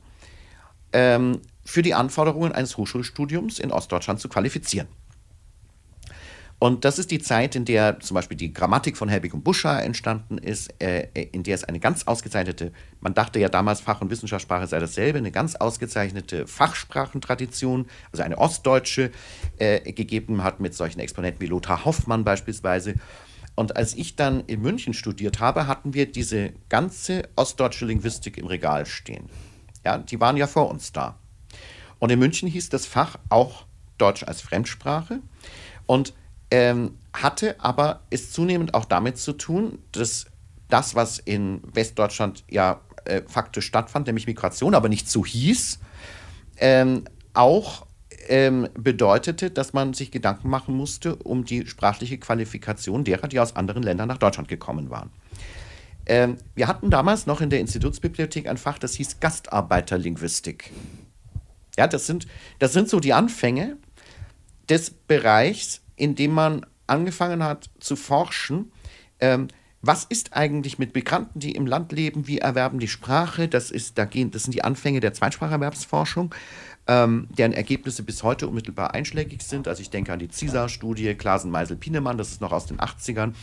ähm, 0.92 1.40
für 1.64 1.82
die 1.82 1.94
Anforderungen 1.94 2.52
eines 2.52 2.76
Hochschulstudiums 2.76 3.58
in 3.58 3.72
Ostdeutschland 3.72 4.20
zu 4.20 4.28
qualifizieren. 4.28 4.88
Und 6.62 6.84
das 6.84 7.00
ist 7.00 7.10
die 7.10 7.18
Zeit, 7.18 7.56
in 7.56 7.64
der 7.64 7.98
zum 7.98 8.14
Beispiel 8.14 8.36
die 8.36 8.52
Grammatik 8.52 8.96
von 8.96 9.08
Helbig 9.08 9.34
und 9.34 9.42
Buscher 9.42 9.82
entstanden 9.82 10.38
ist, 10.38 10.72
äh, 10.80 11.08
in 11.32 11.42
der 11.42 11.56
es 11.56 11.64
eine 11.64 11.80
ganz 11.80 12.04
ausgezeichnete, 12.06 12.70
man 13.00 13.14
dachte 13.14 13.40
ja 13.40 13.48
damals 13.48 13.80
Fach- 13.80 14.00
und 14.00 14.10
Wissenschaftssprache 14.10 14.68
sei 14.68 14.78
dasselbe, 14.78 15.18
eine 15.18 15.32
ganz 15.32 15.56
ausgezeichnete 15.56 16.46
Fachsprachentradition, 16.46 17.86
also 18.12 18.22
eine 18.22 18.38
ostdeutsche, 18.38 19.10
äh, 19.58 19.92
gegeben 19.92 20.44
hat 20.44 20.60
mit 20.60 20.72
solchen 20.72 21.00
Exponenten 21.00 21.40
wie 21.40 21.46
Lothar 21.46 21.84
Hoffmann 21.84 22.22
beispielsweise. 22.22 22.94
Und 23.56 23.76
als 23.76 23.94
ich 23.94 24.14
dann 24.14 24.44
in 24.46 24.62
München 24.62 24.94
studiert 24.94 25.40
habe, 25.40 25.66
hatten 25.66 25.94
wir 25.94 26.06
diese 26.06 26.52
ganze 26.68 27.28
ostdeutsche 27.34 27.86
Linguistik 27.86 28.38
im 28.38 28.46
Regal 28.46 28.86
stehen. 28.86 29.30
Ja, 29.84 29.98
die 29.98 30.20
waren 30.20 30.36
ja 30.36 30.46
vor 30.46 30.70
uns 30.70 30.92
da. 30.92 31.18
Und 31.98 32.12
in 32.12 32.20
München 32.20 32.48
hieß 32.48 32.68
das 32.68 32.86
Fach 32.86 33.16
auch 33.30 33.64
Deutsch 33.98 34.22
als 34.22 34.42
Fremdsprache. 34.42 35.18
Und 35.86 36.14
ähm, 36.53 36.98
hatte 37.14 37.57
aber 37.61 38.03
ist 38.11 38.34
zunehmend 38.34 38.74
auch 38.74 38.84
damit 38.84 39.16
zu 39.16 39.32
tun, 39.32 39.78
dass 39.90 40.26
das, 40.68 40.94
was 40.94 41.18
in 41.18 41.62
Westdeutschland 41.72 42.44
ja 42.48 42.82
äh, 43.07 43.22
faktisch 43.26 43.66
stattfand, 43.66 44.07
nämlich 44.07 44.26
Migration, 44.26 44.74
aber 44.74 44.90
nicht 44.90 45.09
so 45.09 45.24
hieß, 45.24 45.78
ähm, 46.59 47.05
auch 47.32 47.86
ähm, 48.28 48.68
bedeutete, 48.74 49.50
dass 49.50 49.72
man 49.72 49.94
sich 49.94 50.11
Gedanken 50.11 50.50
machen 50.50 50.76
musste 50.76 51.16
um 51.16 51.46
die 51.46 51.66
sprachliche 51.66 52.18
Qualifikation 52.18 53.03
derer, 53.03 53.28
die 53.28 53.40
aus 53.40 53.57
anderen 53.57 53.82
Ländern 53.82 54.09
nach 54.09 54.18
Deutschland 54.18 54.48
gekommen 54.48 54.90
waren. 54.90 55.11
Ähm, 56.05 56.36
wir 56.55 56.68
hatten 56.68 56.90
damals 56.90 57.24
noch 57.26 57.40
in 57.40 57.48
der 57.48 57.61
Institutsbibliothek 57.61 58.46
ein 58.46 58.59
Fach, 58.59 58.78
das 58.78 58.92
hieß 58.94 59.20
Gastarbeiterlinguistik. 59.20 60.70
Ja, 61.78 61.86
das 61.86 62.07
sind, 62.07 62.26
das 62.59 62.74
sind 62.74 62.90
so 62.90 63.00
die 63.00 63.14
Anfänge 63.14 63.78
des 64.68 64.90
Bereichs, 64.90 65.81
in 65.97 66.14
dem 66.14 66.32
man 66.32 66.66
angefangen 66.86 67.43
hat 67.43 67.70
zu 67.78 67.97
forschen, 67.97 68.72
ähm, 69.20 69.49
was 69.84 70.05
ist 70.05 70.34
eigentlich 70.34 70.78
mit 70.78 70.95
Migranten, 70.95 71.40
die 71.40 71.53
im 71.53 71.66
Land 71.66 71.90
leben, 71.90 72.28
wie 72.28 72.38
erwerben 72.38 72.78
die 72.78 72.88
Sprache? 72.88 73.49
Das, 73.49 73.72
ist, 73.72 73.99
da 73.99 74.05
gehen, 74.05 74.30
das 74.30 74.45
sind 74.45 74.55
die 74.55 74.62
Anfänge 74.62 75.01
der 75.01 75.12
Zweitspracherwerbsforschung, 75.12 76.32
ähm, 76.86 77.26
deren 77.36 77.53
Ergebnisse 77.53 78.05
bis 78.05 78.22
heute 78.22 78.47
unmittelbar 78.47 78.95
einschlägig 78.95 79.43
sind. 79.43 79.66
Also 79.66 79.82
ich 79.82 79.90
denke 79.90 80.12
an 80.12 80.20
die 80.20 80.30
CISA-Studie, 80.30 81.14
Klasen, 81.14 81.51
Meisel, 81.51 81.76
Pienemann, 81.76 82.16
das 82.16 82.30
ist 82.30 82.40
noch 82.40 82.53
aus 82.53 82.66
den 82.66 82.78
80ern. 82.78 83.34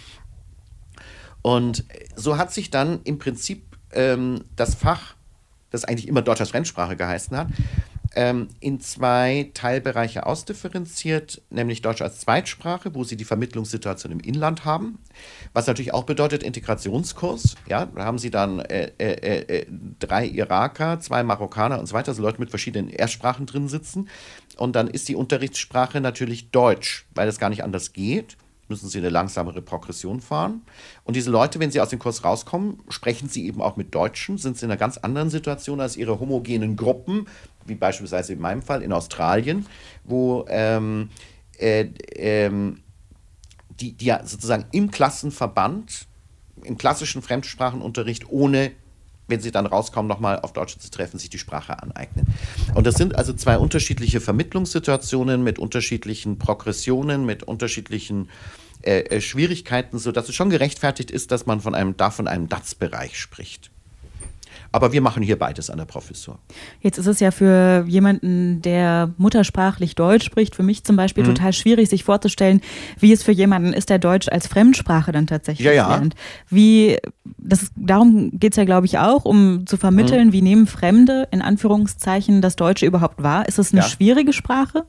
Und 1.42 1.84
so 2.16 2.38
hat 2.38 2.54
sich 2.54 2.70
dann 2.70 3.02
im 3.04 3.20
Prinzip 3.20 3.64
ähm, 3.92 4.46
das 4.56 4.76
Fach, 4.76 5.16
das 5.72 5.84
eigentlich 5.84 6.08
immer 6.08 6.22
Deutsch 6.22 6.40
als 6.40 6.52
Fremdsprache 6.52 6.96
geheißen 6.96 7.36
hat, 7.36 7.48
ähm, 8.16 8.48
in 8.60 8.80
zwei 8.80 9.52
Teilbereiche 9.54 10.26
ausdifferenziert, 10.26 11.42
nämlich 11.50 11.82
Deutsch 11.82 12.02
als 12.02 12.20
Zweitsprache, 12.20 12.96
wo 12.96 13.04
sie 13.04 13.18
die 13.18 13.26
Vermittlungssituation 13.26 14.12
im 14.12 14.20
Inland 14.20 14.66
haben, 14.66 15.00
was 15.54 15.68
natürlich 15.68 15.94
auch 15.94 16.04
bedeutet 16.04 16.44
Integrationskurs. 16.44 17.56
Ja, 17.68 17.86
da 17.86 18.06
haben 18.06 18.18
sie 18.18 18.32
dann 18.32 18.60
äh, 18.60 18.92
äh, 18.98 19.60
äh, 19.60 19.66
drei 20.00 20.26
Iraker, 20.26 21.00
zwei 21.00 21.24
Marokkaner 21.24 21.80
und 21.80 21.86
so 21.86 21.94
weiter, 21.94 22.10
also 22.10 22.22
Leute 22.22 22.40
mit 22.40 22.50
verschiedenen 22.50 22.90
Erstsprachen 22.90 23.46
drin 23.46 23.68
sitzen. 23.68 24.10
Und 24.58 24.76
dann 24.76 24.88
ist 24.88 25.08
die 25.08 25.16
Unterrichtssprache 25.16 26.02
natürlich 26.02 26.52
Deutsch, 26.52 27.08
weil 27.16 27.28
es 27.28 27.40
gar 27.40 27.50
nicht 27.50 27.64
anders 27.64 27.94
geht 27.94 28.38
müssen 28.70 28.88
sie 28.88 29.00
eine 29.00 29.10
langsamere 29.10 29.62
Progression 29.62 30.22
fahren. 30.22 30.62
Und 31.04 31.16
diese 31.16 31.32
Leute, 31.32 31.60
wenn 31.60 31.72
sie 31.72 31.82
aus 31.82 31.90
dem 31.90 32.00
Kurs 32.00 32.24
rauskommen, 32.24 32.80
sprechen 32.90 33.28
sie 33.28 33.46
eben 33.48 33.62
auch 33.62 33.76
mit 33.76 33.94
Deutschen, 33.94 34.38
sind 34.38 34.58
sie 34.58 34.66
in 34.66 34.72
einer 34.72 34.80
ganz 34.80 34.98
anderen 34.98 35.30
Situation 35.30 35.82
als 35.82 35.98
ihre 35.98 36.20
homogenen 36.20 36.76
Gruppen, 36.76 37.28
wie 37.70 37.76
beispielsweise 37.76 38.34
in 38.34 38.40
meinem 38.40 38.62
Fall 38.62 38.82
in 38.82 38.92
Australien, 38.92 39.66
wo 40.04 40.46
ähm, 40.50 41.10
äh, 41.58 41.88
ähm, 42.16 42.82
die, 43.70 43.94
die 43.94 44.06
ja 44.06 44.26
sozusagen 44.26 44.66
im 44.72 44.92
Klassenverband, 44.92 46.08
im 46.64 46.78
klassischen 46.78 47.22
Fremdsprachenunterricht 47.22 48.30
ohne 48.30 48.72
wenn 49.30 49.40
sie 49.40 49.52
dann 49.52 49.66
rauskommen, 49.66 50.10
nochmal 50.10 50.40
auf 50.40 50.54
Deutsch 50.54 50.78
zu 50.78 50.90
treffen, 50.90 51.20
sich 51.20 51.30
die 51.30 51.38
Sprache 51.38 51.82
aneignen. 51.82 52.28
Und 52.74 52.88
das 52.88 52.96
sind 52.96 53.16
also 53.16 53.34
zwei 53.34 53.58
unterschiedliche 53.58 54.20
Vermittlungssituationen 54.20 55.44
mit 55.44 55.60
unterschiedlichen 55.60 56.40
Progressionen, 56.40 57.26
mit 57.26 57.44
unterschiedlichen 57.44 58.30
äh, 58.82 59.02
äh 59.02 59.22
Schwierigkeiten, 59.22 60.00
sodass 60.00 60.28
es 60.30 60.36
schon 60.36 60.50
gerechtfertigt 60.50 61.12
ist, 61.12 61.32
dass 61.32 61.46
man 61.46 61.62
von 61.62 61.76
einem, 61.76 61.96
da 61.96 62.10
von 62.10 62.28
einem 62.28 62.50
DATS-Bereich 62.50 63.20
spricht. 63.20 63.72
Aber 64.72 64.94
wir 64.94 65.02
machen 65.02 65.24
hier 65.24 65.40
beides 65.40 65.70
an 65.70 65.80
der 65.80 65.86
Professur. 65.86 66.38
Jetzt 66.82 67.00
ist 67.00 67.08
es 67.08 67.20
ja 67.20 67.32
für 67.32 67.86
jemanden, 67.88 68.62
der 68.62 69.12
muttersprachlich 69.18 69.96
Deutsch 69.96 70.26
spricht, 70.26 70.56
für 70.56 70.62
mich 70.64 70.84
zum 70.84 70.96
Beispiel 70.96 71.24
mhm. 71.24 71.30
total 71.30 71.54
schwierig, 71.54 71.90
sich 71.90 72.04
vorzustellen, 72.04 72.62
wie 73.00 73.12
es 73.12 73.24
für 73.24 73.32
jemanden 73.32 73.74
ist, 73.74 73.90
der 73.90 73.98
Deutsch 73.98 74.30
als 74.30 74.48
Fremdsprache 74.48 75.12
dann 75.12 75.26
tatsächlich 75.26 75.66
ja, 75.66 75.74
ja. 75.74 75.90
lernt. 75.90 76.16
Wie, 76.50 76.98
das 77.38 77.64
ist, 77.64 77.74
darum 77.76 78.32
geht 78.34 78.54
es 78.54 78.58
ja, 78.58 78.66
glaube 78.66 78.86
ich, 78.86 79.00
auch, 79.00 79.26
um 79.26 79.66
zu 79.66 79.78
vermitteln, 79.78 80.28
mhm. 80.28 80.34
wie 80.34 80.42
nehmen 80.44 80.68
Fremde 80.68 81.28
in 81.32 81.42
Anführungszeichen 81.42 82.42
das 82.42 82.56
Deutsche 82.56 82.86
überhaupt 82.86 83.24
wahr? 83.24 83.48
Ist 83.48 83.58
es 83.58 83.72
eine 83.72 83.82
ja. 83.82 83.88
schwierige 83.88 84.34
Sprache? 84.34 84.86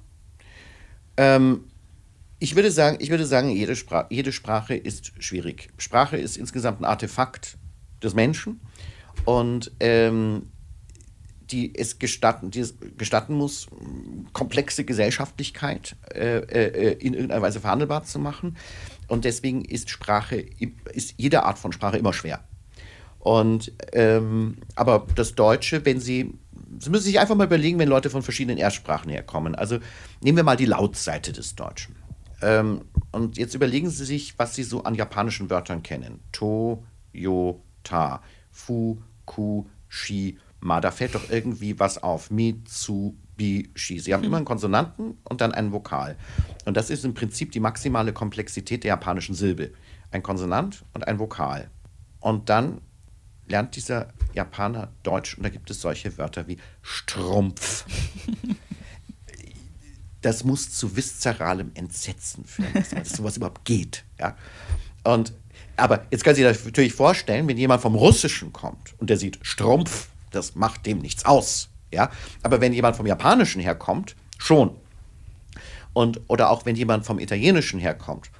Ähm, 1.16 1.64
ich 2.38 2.54
würde 2.54 2.70
sagen, 2.70 2.98
ich 3.00 3.10
würde 3.10 3.24
sagen 3.24 3.48
jede, 3.50 3.76
Spra 3.76 4.06
jede 4.10 4.32
Sprache 4.32 4.74
ist 4.74 5.12
schwierig. 5.22 5.70
Sprache 5.78 6.18
ist 6.18 6.36
insgesamt 6.36 6.80
ein 6.80 6.84
Artefakt 6.84 7.56
des 8.02 8.14
Menschen 8.14 8.60
und 9.30 9.70
ähm, 9.78 10.50
die 11.52 11.72
es 11.78 12.00
gestatten, 12.00 12.50
die 12.50 12.58
es 12.58 12.74
gestatten 12.98 13.34
muss, 13.34 13.68
komplexe 14.32 14.84
Gesellschaftlichkeit 14.84 15.94
äh, 16.12 16.38
äh, 16.38 16.92
in 16.94 17.14
irgendeiner 17.14 17.42
Weise 17.42 17.60
verhandelbar 17.60 18.02
zu 18.02 18.18
machen. 18.18 18.56
Und 19.06 19.24
deswegen 19.24 19.64
ist 19.64 19.88
Sprache, 19.88 20.44
ist 20.92 21.14
jede 21.16 21.44
Art 21.44 21.60
von 21.60 21.70
Sprache 21.70 21.96
immer 21.96 22.12
schwer. 22.12 22.42
Und 23.20 23.72
ähm, 23.92 24.56
aber 24.74 25.06
das 25.14 25.36
Deutsche, 25.36 25.84
wenn 25.84 26.00
Sie, 26.00 26.34
Sie 26.80 26.90
müssen 26.90 27.04
sich 27.04 27.20
einfach 27.20 27.36
mal 27.36 27.46
überlegen, 27.46 27.78
wenn 27.78 27.88
Leute 27.88 28.10
von 28.10 28.22
verschiedenen 28.22 28.58
Erstsprachen 28.58 29.12
herkommen. 29.12 29.54
Also 29.54 29.78
nehmen 30.20 30.38
wir 30.38 30.44
mal 30.44 30.56
die 30.56 30.66
Lautseite 30.66 31.32
des 31.32 31.54
Deutschen. 31.54 31.94
Ähm, 32.42 32.82
und 33.12 33.38
jetzt 33.38 33.54
überlegen 33.54 33.90
Sie 33.90 34.04
sich, 34.04 34.36
was 34.40 34.56
Sie 34.56 34.64
so 34.64 34.82
an 34.82 34.96
japanischen 34.96 35.50
Wörtern 35.50 35.84
kennen. 35.84 36.18
Toyota, 39.30 39.70
Fukushima. 39.90 40.80
Da 40.80 40.90
fällt 40.90 41.14
doch 41.14 41.30
irgendwie 41.30 41.78
was 41.78 42.02
auf. 42.02 42.30
Mitsubishi. 42.30 43.98
Sie 43.98 44.12
haben 44.12 44.24
immer 44.24 44.36
einen 44.36 44.46
Konsonanten 44.46 45.18
und 45.24 45.40
dann 45.40 45.52
einen 45.52 45.72
Vokal. 45.72 46.16
Und 46.64 46.76
das 46.76 46.90
ist 46.90 47.04
im 47.04 47.14
Prinzip 47.14 47.52
die 47.52 47.60
maximale 47.60 48.12
Komplexität 48.12 48.84
der 48.84 48.90
japanischen 48.90 49.34
Silbe. 49.34 49.72
Ein 50.10 50.22
Konsonant 50.22 50.84
und 50.92 51.06
ein 51.06 51.18
Vokal. 51.18 51.70
Und 52.20 52.48
dann 52.48 52.80
lernt 53.46 53.76
dieser 53.76 54.12
Japaner 54.34 54.92
Deutsch 55.02 55.36
und 55.36 55.42
da 55.42 55.48
gibt 55.48 55.70
es 55.70 55.80
solche 55.80 56.16
Wörter 56.18 56.46
wie 56.46 56.58
Strumpf. 56.82 57.86
das 60.20 60.44
muss 60.44 60.70
zu 60.70 60.96
viszeralem 60.96 61.70
Entsetzen 61.74 62.44
führen, 62.44 62.72
dass 62.74 63.10
sowas 63.10 63.38
überhaupt 63.38 63.64
geht. 63.64 64.04
Ja? 64.18 64.36
Und, 65.02 65.32
aber 65.80 66.06
jetzt 66.10 66.24
können 66.24 66.36
Sie 66.36 66.44
sich 66.46 66.64
natürlich 66.64 66.92
vorstellen, 66.92 67.48
wenn 67.48 67.56
jemand 67.56 67.82
vom 67.82 67.94
Russischen 67.94 68.52
kommt 68.52 68.94
und 68.98 69.10
der 69.10 69.16
sieht 69.16 69.38
Strumpf, 69.42 70.08
das 70.30 70.54
macht 70.54 70.86
dem 70.86 70.98
nichts 70.98 71.24
aus. 71.24 71.68
Ja? 71.92 72.10
Aber 72.42 72.60
wenn 72.60 72.72
jemand 72.72 72.96
vom 72.96 73.06
Japanischen 73.06 73.60
herkommt, 73.60 74.14
schon. 74.38 74.76
Und, 75.92 76.20
oder 76.28 76.50
auch 76.50 76.66
wenn 76.66 76.76
jemand 76.76 77.04
vom 77.04 77.18
Italienischen 77.18 77.80
herkommt. 77.80 78.30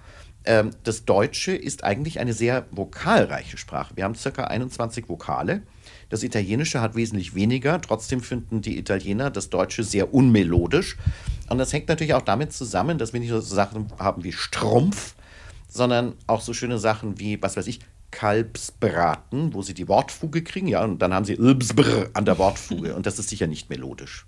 Ähm, 0.45 0.71
das 0.85 1.05
Deutsche 1.05 1.53
ist 1.53 1.83
eigentlich 1.85 2.21
eine 2.21 2.33
sehr 2.33 2.67
vokalreiche 2.71 3.57
Sprache. 3.57 3.97
Wir 3.97 4.05
haben 4.05 4.15
circa 4.15 4.45
21 4.45 5.09
Vokale. 5.09 5.63
Das 6.09 6.23
Italienische 6.23 6.81
hat 6.81 6.95
wesentlich 6.95 7.35
weniger. 7.35 7.81
Trotzdem 7.81 8.21
finden 8.21 8.63
die 8.63 8.79
Italiener 8.79 9.31
das 9.31 9.51
Deutsche 9.51 9.85
sehr 9.85 10.15
unmelodisch. 10.15 10.97
Und 11.49 11.59
das 11.59 11.73
hängt 11.73 11.89
natürlich 11.89 12.15
auch 12.15 12.23
damit 12.23 12.53
zusammen, 12.53 12.99
dass 12.99 13.13
wir 13.13 13.21
nicht 13.21 13.31
so 13.31 13.41
Sachen 13.41 13.89
haben 13.99 14.25
wie 14.25 14.33
Strumpf, 14.33 15.15
sondern 15.71 16.15
auch 16.27 16.41
so 16.41 16.53
schöne 16.53 16.79
Sachen 16.79 17.19
wie, 17.19 17.41
was 17.43 17.57
weiß 17.57 17.67
ich, 17.67 17.81
Kalbsbraten, 18.11 19.55
wo 19.55 19.63
sie 19.63 19.75
die 19.75 19.89
Wortfuge 19.89 20.43
kriegen, 20.43 20.67
ja, 20.67 20.83
und 20.83 21.01
dann 21.01 21.15
haben 21.15 21.25
sie 21.25 21.39
an 21.39 22.25
der 22.25 22.39
Wortfuge 22.39 22.95
und 22.97 23.07
das 23.07 23.19
ist 23.19 23.29
sicher 23.29 23.47
nicht 23.47 23.71
melodisch. 23.71 24.27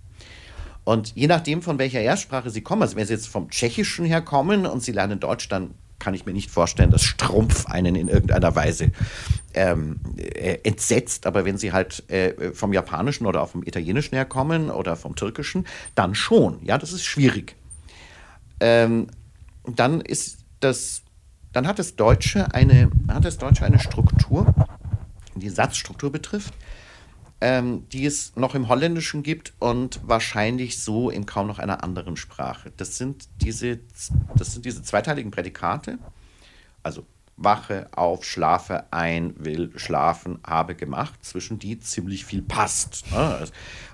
Und 0.85 1.15
je 1.15 1.27
nachdem, 1.27 1.63
von 1.63 1.79
welcher 1.79 2.01
Erstsprache 2.01 2.51
sie 2.51 2.63
kommen, 2.63 2.83
also 2.83 2.97
wenn 2.97 3.07
sie 3.07 3.13
jetzt 3.13 3.29
vom 3.29 3.51
Tschechischen 3.51 4.05
herkommen 4.05 4.67
und 4.67 4.83
sie 4.83 4.93
lernen 4.93 5.21
Deutsch, 5.21 5.49
dann 5.49 5.75
kann 6.03 6.15
ich 6.15 6.27
mir 6.27 6.33
nicht 6.33 6.51
vorstellen, 6.51 6.91
dass 6.91 7.05
Strumpf 7.05 7.67
einen 7.67 7.95
in 7.95 8.09
irgendeiner 8.09 8.57
Weise 8.57 8.91
ähm, 9.55 10.01
äh, 10.17 10.59
entsetzt. 10.65 11.27
Aber 11.27 11.45
wenn 11.45 11.59
sie 11.59 11.71
halt 11.71 12.03
äh, 12.11 12.53
vom 12.53 12.73
Japanischen 12.73 13.27
oder 13.27 13.41
auch 13.41 13.51
vom 13.51 13.63
Italienischen 13.63 14.17
herkommen 14.17 14.69
oder 14.71 14.97
vom 14.97 15.15
Türkischen, 15.15 15.65
dann 15.95 16.17
schon. 16.17 16.59
Ja, 16.65 16.77
das 16.77 16.93
ist 16.93 17.05
schwierig. 17.05 17.55
Ähm, 18.59 19.07
dann 19.65 20.01
ist 20.01 20.39
das, 20.59 21.02
dann 21.53 21.67
hat 21.67 21.79
das 21.79 21.97
Deutsche 21.97 22.55
eine, 22.55 22.91
hat 23.09 23.25
das 23.25 23.39
Deutsche 23.39 23.65
eine 23.65 23.79
Struktur, 23.79 24.55
die 25.35 25.49
Satzstruktur 25.49 26.11
betrifft, 26.11 26.55
ähm, 27.41 27.89
die 27.91 28.07
es 28.07 28.37
noch 28.37 28.55
im 28.55 28.69
Holländischen 28.69 29.23
gibt 29.23 29.53
und 29.59 30.01
wahrscheinlich 30.05 30.81
so 30.81 31.11
in 31.11 31.27
kaum 31.27 31.47
noch 31.47 31.59
einer 31.59 31.83
anderen 31.83 32.17
Sprache. 32.17 32.73
Das 32.77 32.97
sind 32.97 33.29
diese, 33.43 33.81
das 34.37 34.53
sind 34.53 34.65
diese 34.65 34.83
zweiteiligen 34.83 35.31
Prädikate, 35.31 35.99
also 36.83 37.05
wache 37.37 37.89
auf, 37.97 38.25
schlafe 38.25 38.85
ein, 38.93 39.35
will 39.37 39.73
schlafen, 39.77 40.39
habe 40.47 40.75
gemacht, 40.75 41.25
zwischen 41.25 41.59
die 41.59 41.81
ziemlich 41.81 42.25
viel 42.25 42.43
passt. 42.43 43.11
Ne? 43.11 43.47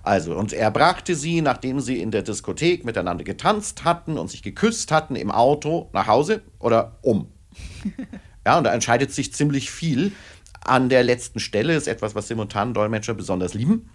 Also, 0.03 0.37
und 0.37 0.53
er 0.53 0.71
brachte 0.71 1.15
sie, 1.15 1.41
nachdem 1.41 1.81
sie 1.81 2.01
in 2.01 2.11
der 2.11 2.23
Diskothek 2.23 2.85
miteinander 2.85 3.25
getanzt 3.25 3.85
hatten 3.85 4.19
und 4.19 4.29
sich 4.29 4.43
geküsst 4.43 4.93
hatten, 4.93 5.17
im 5.17 5.31
Auto 5.31 5.89
nach 5.93 6.07
Hause 6.07 6.43
oder 6.59 6.99
um. 7.03 7.33
Ja, 8.47 8.57
und 8.57 8.65
da 8.65 8.73
entscheidet 8.73 9.13
sich 9.13 9.35
ziemlich 9.35 9.71
viel 9.71 10.13
an 10.61 10.89
der 10.89 11.03
letzten 11.03 11.41
Stelle 11.41 11.75
ist 11.75 11.89
etwas, 11.89 12.15
was 12.15 12.29
Simultan-Dolmetscher 12.29 13.15
besonders 13.15 13.55
lieben. 13.55 13.91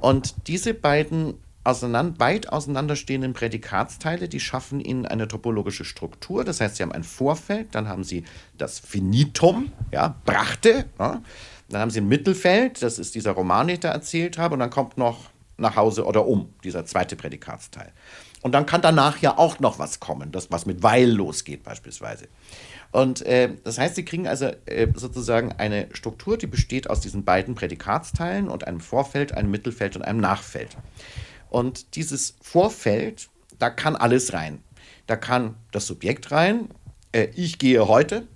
Und 0.00 0.34
diese 0.48 0.74
beiden 0.74 1.34
auseinander, 1.64 2.20
weit 2.20 2.48
auseinanderstehenden 2.52 3.32
Prädikatsteile, 3.32 4.28
die 4.28 4.40
schaffen 4.40 4.80
ihnen 4.80 5.04
eine 5.04 5.26
topologische 5.26 5.84
Struktur. 5.84 6.44
Das 6.44 6.60
heißt, 6.60 6.76
sie 6.76 6.82
haben 6.82 6.92
ein 6.92 7.02
Vorfeld, 7.02 7.74
dann 7.74 7.88
haben 7.88 8.04
sie 8.04 8.24
das 8.56 8.78
Finitum, 8.78 9.72
ja, 9.92 10.14
brachte, 10.24 10.84
ja. 10.98 11.22
dann 11.68 11.80
haben 11.80 11.90
sie 11.90 12.00
ein 12.00 12.08
Mittelfeld, 12.08 12.82
das 12.82 12.98
ist 12.98 13.16
dieser 13.16 13.32
Roman, 13.32 13.66
den 13.66 13.74
ich 13.74 13.80
da 13.80 13.90
erzählt 13.90 14.38
habe, 14.38 14.54
und 14.54 14.60
dann 14.60 14.70
kommt 14.70 14.96
noch 14.96 15.30
nach 15.58 15.74
Hause 15.74 16.04
oder 16.04 16.26
um, 16.26 16.54
dieser 16.62 16.84
zweite 16.84 17.16
Prädikatsteil. 17.16 17.92
Und 18.42 18.52
dann 18.52 18.66
kann 18.66 18.82
danach 18.82 19.18
ja 19.18 19.38
auch 19.38 19.58
noch 19.58 19.80
was 19.80 19.98
kommen, 19.98 20.30
das 20.30 20.52
was 20.52 20.66
mit 20.66 20.82
weil 20.82 21.10
losgeht 21.10 21.64
beispielsweise. 21.64 22.28
Und 22.96 23.20
äh, 23.26 23.50
das 23.62 23.76
heißt, 23.76 23.94
Sie 23.94 24.06
kriegen 24.06 24.26
also 24.26 24.46
äh, 24.64 24.88
sozusagen 24.94 25.52
eine 25.52 25.86
Struktur, 25.92 26.38
die 26.38 26.46
besteht 26.46 26.88
aus 26.88 27.00
diesen 27.00 27.26
beiden 27.26 27.54
Prädikatsteilen 27.54 28.48
und 28.48 28.66
einem 28.66 28.80
Vorfeld, 28.80 29.32
einem 29.32 29.50
Mittelfeld 29.50 29.96
und 29.96 30.02
einem 30.02 30.18
Nachfeld. 30.18 30.78
Und 31.50 31.94
dieses 31.94 32.36
Vorfeld, 32.40 33.28
da 33.58 33.68
kann 33.68 33.96
alles 33.96 34.32
rein. 34.32 34.64
Da 35.06 35.16
kann 35.16 35.56
das 35.72 35.86
Subjekt 35.86 36.30
rein, 36.30 36.70
äh, 37.12 37.28
ich 37.34 37.58
gehe 37.58 37.86
heute. 37.86 38.26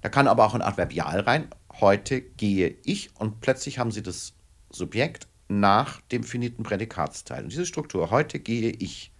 Da 0.00 0.08
kann 0.08 0.26
aber 0.26 0.46
auch 0.46 0.54
ein 0.54 0.62
Adverbial 0.62 1.20
rein, 1.20 1.48
heute 1.78 2.22
gehe 2.22 2.74
ich. 2.84 3.10
Und 3.18 3.42
plötzlich 3.42 3.78
haben 3.78 3.90
Sie 3.90 4.02
das 4.02 4.32
Subjekt 4.70 5.26
nach 5.48 6.00
dem 6.00 6.24
finiten 6.24 6.62
Prädikatsteil. 6.62 7.42
Und 7.42 7.52
diese 7.52 7.66
Struktur, 7.66 8.10
heute 8.10 8.38
gehe 8.38 8.70
ich, 8.70 9.12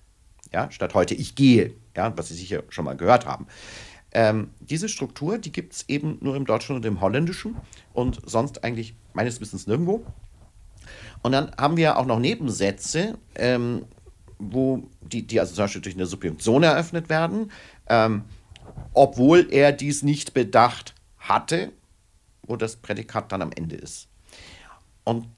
ja, 0.51 0.71
statt 0.71 0.95
heute 0.95 1.15
ich 1.15 1.35
gehe, 1.35 1.75
ja, 1.95 2.17
was 2.17 2.29
Sie 2.29 2.35
sicher 2.37 2.63
schon 2.71 2.87
mal 2.87 2.97
gehört 2.97 3.27
haben. 3.27 3.47
Ähm, 4.13 4.51
diese 4.61 4.89
Struktur, 4.89 5.39
die 5.39 5.53
gibt 5.53 5.73
es 5.73 5.89
eben 5.89 6.19
nur 6.21 6.37
im 6.37 6.45
Deutschen 6.45 6.77
und 6.77 6.85
im 6.85 7.01
Holländischen 7.01 7.57
und 7.93 8.21
sonst 8.27 8.63
eigentlich 8.63 8.95
meines 9.15 9.41
Wissens 9.41 9.67
nirgendwo. 9.67 10.05
Und 11.23 11.33
dann 11.33 11.53
haben 11.57 11.77
wir 11.77 11.97
auch 11.97 12.07
noch 12.07 12.19
Nebensätze, 12.19 13.17
ähm, 13.35 13.87
wo 14.39 14.89
die, 15.01 15.27
die 15.27 15.41
also 15.41 15.55
zum 15.55 15.65
Beispiel 15.65 15.81
durch 15.83 15.95
eine 15.95 16.07
Subjunktion 16.07 16.63
eröffnet 16.63 17.09
werden, 17.09 17.51
ähm, 17.89 18.25
obwohl 18.93 19.49
er 19.51 19.73
dies 19.73 20.03
nicht 20.03 20.35
bedacht 20.35 20.95
hatte, 21.19 21.73
wo 22.43 22.57
das 22.57 22.77
Prädikat 22.77 23.33
dann 23.33 23.43
am 23.43 23.53
Ende 23.53 23.77
ist. 23.77 24.09
Und 25.05 25.29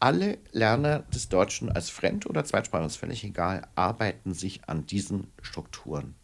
alle 0.00 0.38
Lerner 0.52 1.00
des 1.14 1.28
Deutschen 1.28 1.70
als 1.70 1.88
Fremd- 1.88 2.26
oder 2.26 2.44
Zweitsprache, 2.44 2.84
ist 2.84 2.96
völlig 2.96 3.24
egal, 3.24 3.66
arbeiten 3.74 4.34
sich 4.34 4.68
an 4.68 4.86
diesen 4.86 5.28
Strukturen 5.40 6.14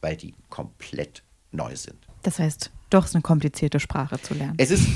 weil 0.00 0.16
die 0.16 0.34
komplett 0.48 1.22
neu 1.50 1.74
sind. 1.76 1.96
Das 2.22 2.38
heißt, 2.38 2.70
doch 2.90 3.04
ist 3.04 3.14
eine 3.14 3.22
komplizierte 3.22 3.80
Sprache 3.80 4.20
zu 4.20 4.34
lernen. 4.34 4.54
Es 4.56 4.70
ist, 4.70 4.86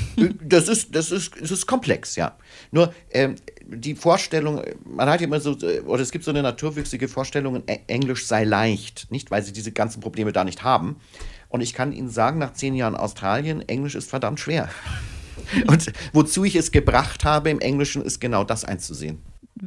das 0.43 0.67
ist, 0.67 0.95
das 0.95 1.11
ist, 1.11 1.37
es 1.37 1.51
ist 1.51 1.67
komplex, 1.67 2.15
ja. 2.15 2.35
Nur 2.71 2.93
ähm, 3.11 3.35
die 3.67 3.95
Vorstellung, 3.95 4.61
man 4.83 5.09
hat 5.09 5.21
immer 5.21 5.39
so, 5.39 5.55
oder 5.85 6.01
es 6.01 6.11
gibt 6.11 6.25
so 6.25 6.31
eine 6.31 6.41
naturwüchsige 6.41 7.07
Vorstellung, 7.07 7.63
Englisch 7.87 8.25
sei 8.25 8.43
leicht, 8.43 9.11
nicht, 9.11 9.29
weil 9.31 9.43
sie 9.43 9.53
diese 9.53 9.71
ganzen 9.71 10.01
Probleme 10.01 10.31
da 10.31 10.43
nicht 10.43 10.63
haben. 10.63 10.97
Und 11.49 11.61
ich 11.61 11.73
kann 11.73 11.93
Ihnen 11.93 12.09
sagen, 12.09 12.39
nach 12.39 12.53
zehn 12.53 12.73
Jahren 12.73 12.95
Australien, 12.95 13.61
Englisch 13.69 13.93
ist 13.93 14.09
verdammt 14.09 14.39
schwer. 14.39 14.69
Und 15.67 15.91
wozu 16.11 16.43
ich 16.43 16.55
es 16.55 16.71
gebracht 16.71 17.25
habe 17.25 17.51
im 17.51 17.59
Englischen, 17.59 18.01
ist 18.01 18.19
genau 18.19 18.43
das 18.43 18.65
einzusehen. 18.65 19.21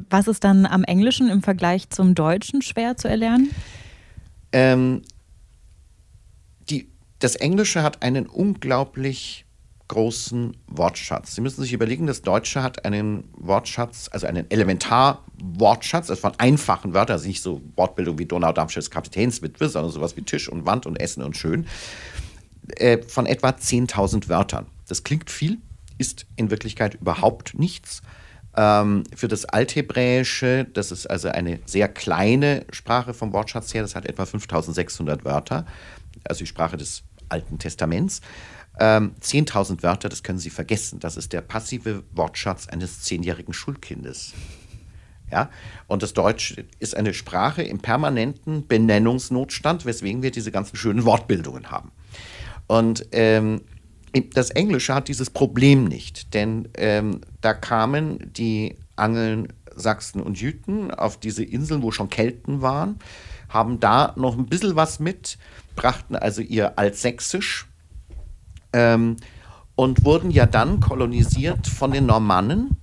Was 0.09 0.27
ist 0.27 0.43
dann 0.43 0.65
am 0.65 0.83
Englischen 0.83 1.29
im 1.29 1.41
Vergleich 1.41 1.89
zum 1.89 2.13
Deutschen 2.13 2.61
schwer 2.61 2.97
zu 2.97 3.07
erlernen? 3.07 3.51
Ähm, 4.51 5.01
das 7.19 7.35
Englische 7.35 7.83
hat 7.83 8.03
einen 8.03 8.27
unglaublich 8.27 9.45
großen 9.87 10.57
Wortschatz. 10.67 11.35
Sie 11.35 11.41
müssen 11.41 11.61
sich 11.61 11.73
überlegen, 11.73 12.07
das 12.07 12.21
Deutsche 12.21 12.61
hat 12.61 12.85
einen 12.85 13.29
Wortschatz, 13.37 14.09
also 14.11 14.27
einen 14.27 14.49
Elementarwortschatz, 14.51 16.09
also 16.09 16.21
von 16.21 16.33
einfachen 16.37 16.93
Wörtern, 16.93 17.13
also 17.13 17.27
nicht 17.27 17.41
so 17.41 17.61
Wortbildung 17.75 18.19
wie 18.19 18.25
Donau-Darmstadts 18.25 18.91
Kapitänswitwe, 18.91 19.69
sondern 19.69 19.91
sowas 19.91 20.17
wie 20.17 20.23
Tisch 20.23 20.49
und 20.49 20.65
Wand 20.65 20.85
und 20.85 20.99
Essen 20.99 21.23
und 21.23 21.37
Schön, 21.37 21.67
äh, 22.75 23.01
von 23.01 23.25
etwa 23.25 23.49
10.000 23.49 24.27
Wörtern. 24.27 24.67
Das 24.87 25.03
klingt 25.03 25.29
viel, 25.29 25.59
ist 25.97 26.25
in 26.35 26.51
Wirklichkeit 26.51 26.95
überhaupt 26.95 27.57
nichts. 27.57 28.01
Ähm, 28.57 29.03
für 29.15 29.29
das 29.29 29.45
Althebräische, 29.45 30.65
das 30.73 30.91
ist 30.91 31.07
also 31.07 31.29
eine 31.29 31.59
sehr 31.65 31.87
kleine 31.87 32.65
Sprache 32.71 33.13
vom 33.13 33.31
Wortschatz 33.31 33.73
her, 33.73 33.83
das 33.83 33.95
hat 33.95 34.05
etwa 34.05 34.25
5600 34.25 35.23
Wörter, 35.23 35.65
also 36.25 36.39
die 36.39 36.47
Sprache 36.47 36.75
des 36.75 37.03
Alten 37.29 37.59
Testaments. 37.59 38.21
Ähm, 38.79 39.15
10.000 39.21 39.81
Wörter, 39.83 40.09
das 40.09 40.23
können 40.23 40.39
Sie 40.39 40.49
vergessen. 40.49 40.99
Das 40.99 41.17
ist 41.17 41.33
der 41.33 41.41
passive 41.41 42.03
Wortschatz 42.11 42.67
eines 42.67 43.01
zehnjährigen 43.01 43.53
Schulkindes. 43.53 44.33
Ja? 45.31 45.49
Und 45.87 46.03
das 46.03 46.13
Deutsch 46.13 46.55
ist 46.79 46.95
eine 46.95 47.13
Sprache 47.13 47.63
im 47.63 47.79
permanenten 47.79 48.67
Benennungsnotstand, 48.67 49.85
weswegen 49.85 50.21
wir 50.21 50.31
diese 50.31 50.51
ganzen 50.51 50.77
schönen 50.77 51.05
Wortbildungen 51.05 51.71
haben. 51.71 51.91
Und 52.67 53.07
ähm, 53.11 53.61
das 54.33 54.49
Englische 54.51 54.93
hat 54.93 55.07
dieses 55.07 55.29
Problem 55.29 55.85
nicht, 55.85 56.33
denn 56.33 56.69
ähm, 56.75 57.21
da 57.41 57.53
kamen 57.53 58.31
die 58.33 58.75
Angeln, 58.95 59.53
Sachsen 59.75 60.21
und 60.21 60.41
Jüten 60.41 60.91
auf 60.91 61.19
diese 61.19 61.43
Inseln, 61.43 61.83
wo 61.83 61.91
schon 61.91 62.09
Kelten 62.09 62.61
waren, 62.61 62.97
haben 63.49 63.79
da 63.79 64.13
noch 64.15 64.37
ein 64.37 64.47
bisschen 64.47 64.75
was 64.75 64.99
mit, 64.99 65.37
brachten 65.77 66.17
also 66.17 66.41
ihr 66.41 66.77
Altsächsisch 66.77 67.67
ähm, 68.73 69.15
und 69.75 70.03
wurden 70.03 70.31
ja 70.31 70.45
dann 70.45 70.81
kolonisiert 70.81 71.67
von 71.67 71.91
den 71.91 72.05
Normannen, 72.05 72.75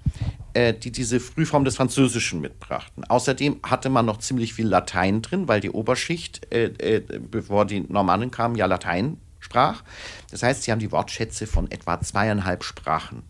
äh, 0.54 0.72
die 0.72 0.90
diese 0.90 1.20
Frühform 1.20 1.66
des 1.66 1.76
Französischen 1.76 2.40
mitbrachten. 2.40 3.04
Außerdem 3.04 3.60
hatte 3.62 3.90
man 3.90 4.06
noch 4.06 4.18
ziemlich 4.18 4.54
viel 4.54 4.66
Latein 4.66 5.20
drin, 5.20 5.48
weil 5.48 5.60
die 5.60 5.70
Oberschicht, 5.70 6.50
äh, 6.54 6.66
äh, 6.78 7.00
bevor 7.00 7.66
die 7.66 7.80
Normannen 7.80 8.30
kamen, 8.30 8.54
ja 8.54 8.64
Latein 8.64 9.18
sprach. 9.40 9.82
Das 10.30 10.42
heißt, 10.42 10.62
sie 10.62 10.72
haben 10.72 10.78
die 10.78 10.92
Wortschätze 10.92 11.46
von 11.46 11.70
etwa 11.70 12.00
zweieinhalb 12.00 12.64
Sprachen 12.64 13.24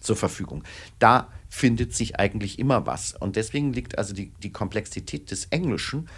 zur 0.00 0.16
Verfügung. 0.16 0.64
Da 0.98 1.28
findet 1.50 1.94
sich 1.94 2.18
eigentlich 2.18 2.58
immer 2.58 2.86
was. 2.86 3.12
Und 3.12 3.36
deswegen 3.36 3.72
liegt 3.72 3.98
also 3.98 4.14
die, 4.14 4.32
die 4.42 4.52
Komplexität 4.52 5.30
des 5.30 5.46
Englischen 5.46 6.08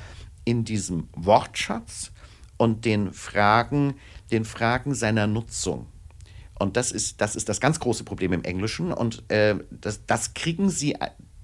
in 0.44 0.64
diesem 0.64 1.08
Wortschatz 1.16 2.12
und 2.62 2.84
den 2.84 3.12
Fragen, 3.12 3.94
den 4.30 4.44
Fragen 4.44 4.94
seiner 4.94 5.26
Nutzung. 5.26 5.88
Und 6.56 6.76
das 6.76 6.92
ist, 6.92 7.20
das 7.20 7.34
ist 7.34 7.48
das 7.48 7.60
ganz 7.60 7.80
große 7.80 8.04
Problem 8.04 8.32
im 8.32 8.44
Englischen. 8.44 8.92
Und 8.92 9.28
äh, 9.32 9.56
das, 9.72 10.06
das 10.06 10.32
kriegen 10.34 10.70
Sie, 10.70 10.92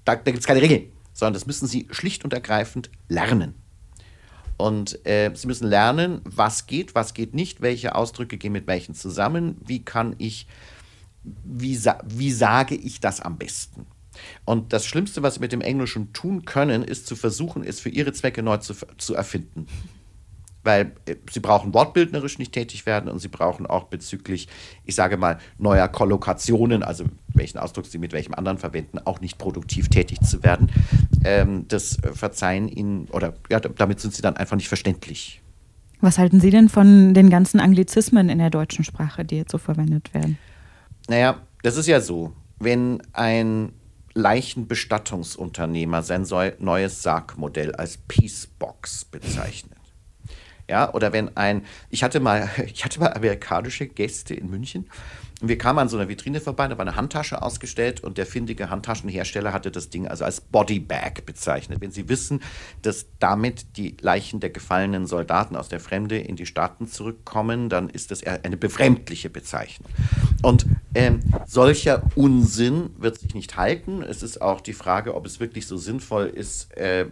da, 0.05 0.15
da 0.15 0.15
gibt 0.15 0.39
es 0.39 0.47
keine 0.47 0.61
Regeln, 0.61 0.93
sondern 1.11 1.33
das 1.33 1.45
müssen 1.45 1.67
Sie 1.67 1.89
schlicht 1.91 2.23
und 2.23 2.31
ergreifend 2.31 2.89
lernen. 3.09 3.55
Und 4.55 5.05
äh, 5.05 5.31
Sie 5.35 5.47
müssen 5.47 5.67
lernen, 5.67 6.21
was 6.23 6.67
geht, 6.67 6.95
was 6.95 7.13
geht 7.13 7.35
nicht, 7.35 7.59
welche 7.59 7.95
Ausdrücke 7.95 8.37
gehen 8.37 8.53
mit 8.53 8.65
welchen 8.65 8.95
zusammen, 8.95 9.57
wie 9.59 9.83
kann 9.83 10.15
ich, 10.19 10.47
wie, 11.43 11.77
wie 12.05 12.31
sage 12.31 12.75
ich 12.75 13.01
das 13.01 13.19
am 13.19 13.37
besten. 13.37 13.87
Und 14.45 14.71
das 14.71 14.85
Schlimmste, 14.85 15.21
was 15.21 15.33
Sie 15.33 15.41
mit 15.41 15.51
dem 15.51 15.59
Englischen 15.59 16.13
tun 16.13 16.45
können, 16.45 16.81
ist 16.81 17.07
zu 17.07 17.17
versuchen, 17.17 17.65
es 17.65 17.81
für 17.81 17.89
Ihre 17.89 18.13
Zwecke 18.13 18.41
neu 18.41 18.55
zu, 18.55 18.73
zu 18.97 19.15
erfinden 19.15 19.67
weil 20.63 20.91
äh, 21.05 21.15
sie 21.31 21.39
brauchen 21.39 21.73
wortbildnerisch 21.73 22.39
nicht 22.39 22.51
tätig 22.51 22.85
werden 22.85 23.09
und 23.09 23.19
sie 23.19 23.27
brauchen 23.27 23.65
auch 23.65 23.85
bezüglich, 23.85 24.47
ich 24.85 24.95
sage 24.95 25.17
mal, 25.17 25.39
neuer 25.57 25.87
Kollokationen, 25.87 26.83
also 26.83 27.05
welchen 27.33 27.57
Ausdruck 27.57 27.85
sie 27.85 27.97
mit 27.97 28.13
welchem 28.13 28.33
anderen 28.33 28.57
verwenden, 28.57 28.99
auch 28.99 29.21
nicht 29.21 29.37
produktiv 29.37 29.89
tätig 29.89 30.21
zu 30.21 30.43
werden. 30.43 30.71
Ähm, 31.23 31.65
das 31.67 31.97
verzeihen 32.13 32.67
ihnen, 32.67 33.07
oder 33.11 33.33
ja, 33.49 33.59
damit 33.59 33.99
sind 33.99 34.13
sie 34.13 34.21
dann 34.21 34.37
einfach 34.37 34.55
nicht 34.55 34.67
verständlich. 34.67 35.41
Was 36.01 36.17
halten 36.17 36.39
Sie 36.39 36.49
denn 36.49 36.69
von 36.69 37.13
den 37.13 37.29
ganzen 37.29 37.59
Anglizismen 37.59 38.29
in 38.29 38.37
der 38.37 38.49
deutschen 38.49 38.85
Sprache, 38.85 39.25
die 39.25 39.35
jetzt 39.35 39.51
so 39.51 39.57
verwendet 39.57 40.13
werden? 40.13 40.37
Naja, 41.09 41.41
das 41.61 41.75
ist 41.75 41.87
ja 41.87 41.99
so. 41.99 42.31
Wenn 42.57 43.01
ein 43.11 43.73
Leichenbestattungsunternehmer 44.13 46.01
sein 46.03 46.25
neues 46.59 47.03
Sargmodell 47.03 47.75
als 47.75 47.97
Peacebox 47.97 49.05
bezeichnet, 49.05 49.78
ja, 50.69 50.93
oder 50.93 51.11
wenn 51.11 51.35
ein, 51.35 51.65
ich 51.89 52.03
hatte 52.03 52.19
mal, 52.19 52.49
ich 52.65 52.85
hatte 52.85 52.99
mal 52.99 53.13
amerikanische 53.13 53.87
Gäste 53.87 54.33
in 54.33 54.49
München 54.49 54.85
und 55.41 55.47
wir 55.47 55.57
kamen 55.57 55.79
an 55.79 55.89
so 55.89 55.97
einer 55.97 56.09
Vitrine 56.09 56.41
vorbei, 56.41 56.67
da 56.67 56.77
war 56.77 56.85
eine 56.85 56.97
Handtasche 56.97 57.41
ausgestellt 57.41 58.01
und 58.01 58.17
der 58.17 58.25
findige 58.25 58.69
Handtaschenhersteller 58.69 59.53
hatte 59.53 59.71
das 59.71 59.89
Ding 59.89 60.05
also 60.05 60.25
als 60.25 60.41
Bodybag 60.41 61.25
bezeichnet. 61.25 61.79
Wenn 61.79 61.91
Sie 61.91 62.09
wissen, 62.09 62.41
dass 62.81 63.05
damit 63.19 63.77
die 63.77 63.95
Leichen 64.01 64.41
der 64.41 64.49
gefallenen 64.49 65.07
Soldaten 65.07 65.55
aus 65.55 65.69
der 65.69 65.79
Fremde 65.79 66.17
in 66.17 66.35
die 66.35 66.45
Staaten 66.45 66.87
zurückkommen, 66.87 67.69
dann 67.69 67.89
ist 67.89 68.11
das 68.11 68.21
eine 68.23 68.57
befremdliche 68.57 69.29
Bezeichnung. 69.29 69.89
Und 70.41 70.65
ähm, 70.93 71.21
solcher 71.45 72.03
Unsinn 72.15 72.89
wird 72.97 73.19
sich 73.19 73.33
nicht 73.33 73.55
halten. 73.55 74.01
Es 74.01 74.23
ist 74.23 74.41
auch 74.41 74.59
die 74.59 74.73
Frage, 74.73 75.15
ob 75.15 75.25
es 75.25 75.39
wirklich 75.39 75.67
so 75.67 75.77
sinnvoll 75.77 76.25
ist, 76.25 76.75
äh, 76.75 77.05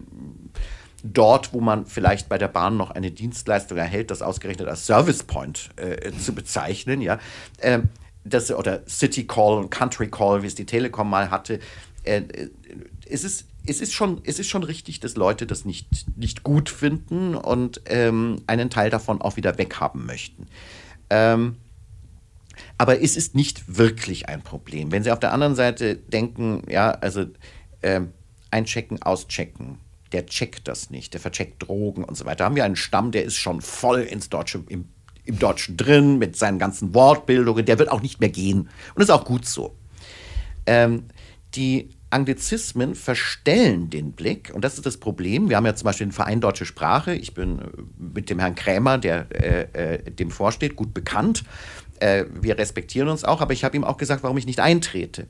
dort, 1.13 1.53
wo 1.53 1.61
man 1.61 1.85
vielleicht 1.85 2.29
bei 2.29 2.37
der 2.37 2.47
Bahn 2.47 2.77
noch 2.77 2.91
eine 2.91 3.11
Dienstleistung 3.11 3.77
erhält, 3.77 4.11
das 4.11 4.21
ausgerechnet 4.21 4.67
als 4.67 4.85
Service 4.85 5.23
Point 5.23 5.69
äh, 5.75 6.11
zu 6.11 6.33
bezeichnen, 6.33 7.01
ja. 7.01 7.19
Ähm, 7.61 7.89
das, 8.23 8.51
oder 8.51 8.81
City 8.87 9.25
Call 9.25 9.57
und 9.57 9.69
Country 9.69 10.09
Call, 10.09 10.43
wie 10.43 10.47
es 10.47 10.55
die 10.55 10.65
Telekom 10.65 11.09
mal 11.09 11.31
hatte. 11.31 11.59
Äh, 12.03 12.23
es, 13.09 13.23
ist, 13.23 13.45
es, 13.65 13.81
ist 13.81 13.93
schon, 13.93 14.21
es 14.25 14.39
ist 14.39 14.49
schon 14.49 14.63
richtig, 14.63 14.99
dass 14.99 15.15
Leute 15.15 15.47
das 15.47 15.65
nicht, 15.65 15.87
nicht 16.17 16.43
gut 16.43 16.69
finden 16.69 17.35
und 17.35 17.81
ähm, 17.85 18.41
einen 18.47 18.69
Teil 18.69 18.89
davon 18.89 19.21
auch 19.21 19.37
wieder 19.37 19.57
weghaben 19.57 20.05
möchten. 20.05 20.47
Ähm, 21.09 21.57
aber 22.77 23.01
es 23.01 23.15
ist 23.15 23.35
nicht 23.35 23.77
wirklich 23.77 24.29
ein 24.29 24.41
Problem. 24.41 24.91
Wenn 24.91 25.03
Sie 25.03 25.11
auf 25.11 25.19
der 25.19 25.33
anderen 25.33 25.55
Seite 25.55 25.95
denken, 25.95 26.63
ja, 26.69 26.91
also 26.91 27.25
ähm, 27.81 28.11
einchecken, 28.51 29.01
auschecken, 29.01 29.77
der 30.11 30.25
checkt 30.25 30.67
das 30.67 30.89
nicht, 30.89 31.13
der 31.13 31.21
vercheckt 31.21 31.63
Drogen 31.67 32.03
und 32.03 32.15
so 32.15 32.25
weiter. 32.25 32.37
Da 32.37 32.45
haben 32.45 32.55
wir 32.55 32.65
einen 32.65 32.75
Stamm, 32.75 33.11
der 33.11 33.23
ist 33.23 33.35
schon 33.35 33.61
voll 33.61 34.01
ins 34.01 34.29
Deutsche, 34.29 34.63
im, 34.69 34.85
im 35.25 35.39
Deutschen 35.39 35.77
drin, 35.77 36.17
mit 36.17 36.35
seinen 36.35 36.59
ganzen 36.59 36.93
Wortbildungen, 36.93 37.65
der 37.65 37.79
wird 37.79 37.89
auch 37.89 38.01
nicht 38.01 38.19
mehr 38.19 38.29
gehen. 38.29 38.61
Und 38.61 38.69
das 38.95 39.05
ist 39.05 39.11
auch 39.11 39.25
gut 39.25 39.45
so. 39.45 39.75
Ähm, 40.65 41.05
die 41.55 41.89
Anglizismen 42.09 42.95
verstellen 42.95 43.89
den 43.89 44.13
Blick 44.13 44.51
und 44.53 44.63
das 44.63 44.75
ist 44.75 44.85
das 44.85 44.97
Problem. 44.97 45.49
Wir 45.49 45.57
haben 45.57 45.65
ja 45.65 45.75
zum 45.75 45.85
Beispiel 45.85 46.07
den 46.07 46.13
Verein 46.13 46.39
Deutsche 46.39 46.65
Sprache. 46.65 47.13
Ich 47.13 47.33
bin 47.33 47.59
äh, 47.59 47.63
mit 47.97 48.29
dem 48.29 48.39
Herrn 48.39 48.55
Krämer, 48.55 48.97
der 48.97 49.27
äh, 49.31 49.95
äh, 49.95 50.11
dem 50.11 50.31
vorsteht, 50.31 50.75
gut 50.75 50.93
bekannt. 50.93 51.43
Äh, 51.99 52.25
wir 52.39 52.57
respektieren 52.57 53.09
uns 53.09 53.23
auch, 53.23 53.41
aber 53.41 53.53
ich 53.53 53.63
habe 53.63 53.75
ihm 53.75 53.83
auch 53.83 53.97
gesagt, 53.97 54.23
warum 54.23 54.37
ich 54.37 54.45
nicht 54.45 54.59
eintrete 54.59 55.27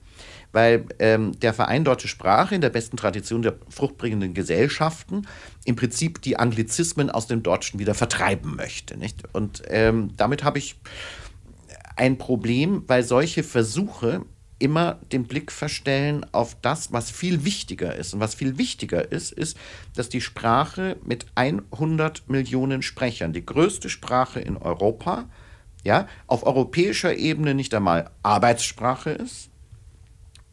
weil 0.52 0.86
ähm, 1.00 1.38
der 1.40 1.54
Verein 1.54 1.84
Deutsche 1.84 2.08
Sprache 2.08 2.56
in 2.56 2.62
der 2.62 2.70
besten 2.70 2.98
Tradition 2.98 3.42
der 3.42 3.56
fruchtbringenden 3.70 4.34
Gesellschaften 4.34 5.28
im 5.66 5.76
Prinzip 5.76 6.22
die 6.22 6.38
Anglizismen 6.38 7.10
aus 7.10 7.28
dem 7.28 7.44
Deutschen 7.44 7.80
wieder 7.80 7.94
vertreiben 7.94 8.56
möchte. 8.56 8.98
Nicht? 8.98 9.24
Und 9.34 9.64
ähm, 9.68 10.12
damit 10.18 10.44
habe 10.44 10.58
ich 10.60 10.80
ein 11.96 12.18
Problem, 12.18 12.84
weil 12.88 13.04
solche 13.04 13.44
Versuche 13.44 14.26
immer 14.60 15.00
den 15.12 15.26
Blick 15.26 15.52
verstellen 15.52 16.26
auf 16.32 16.56
das, 16.62 16.92
was 16.92 17.12
viel 17.12 17.46
wichtiger 17.46 17.96
ist. 17.96 18.14
Und 18.14 18.20
was 18.20 18.36
viel 18.36 18.58
wichtiger 18.58 19.12
ist, 19.12 19.32
ist, 19.32 19.58
dass 19.96 20.10
die 20.10 20.22
Sprache 20.22 20.98
mit 21.04 21.28
100 21.36 22.30
Millionen 22.30 22.82
Sprechern, 22.82 23.34
die 23.34 23.46
größte 23.46 23.90
Sprache 23.90 24.40
in 24.40 24.58
Europa, 24.58 25.30
ja, 25.84 26.08
auf 26.26 26.46
europäischer 26.46 27.16
Ebene 27.16 27.54
nicht 27.54 27.74
einmal 27.74 28.10
Arbeitssprache 28.24 29.12
ist, 29.12 29.50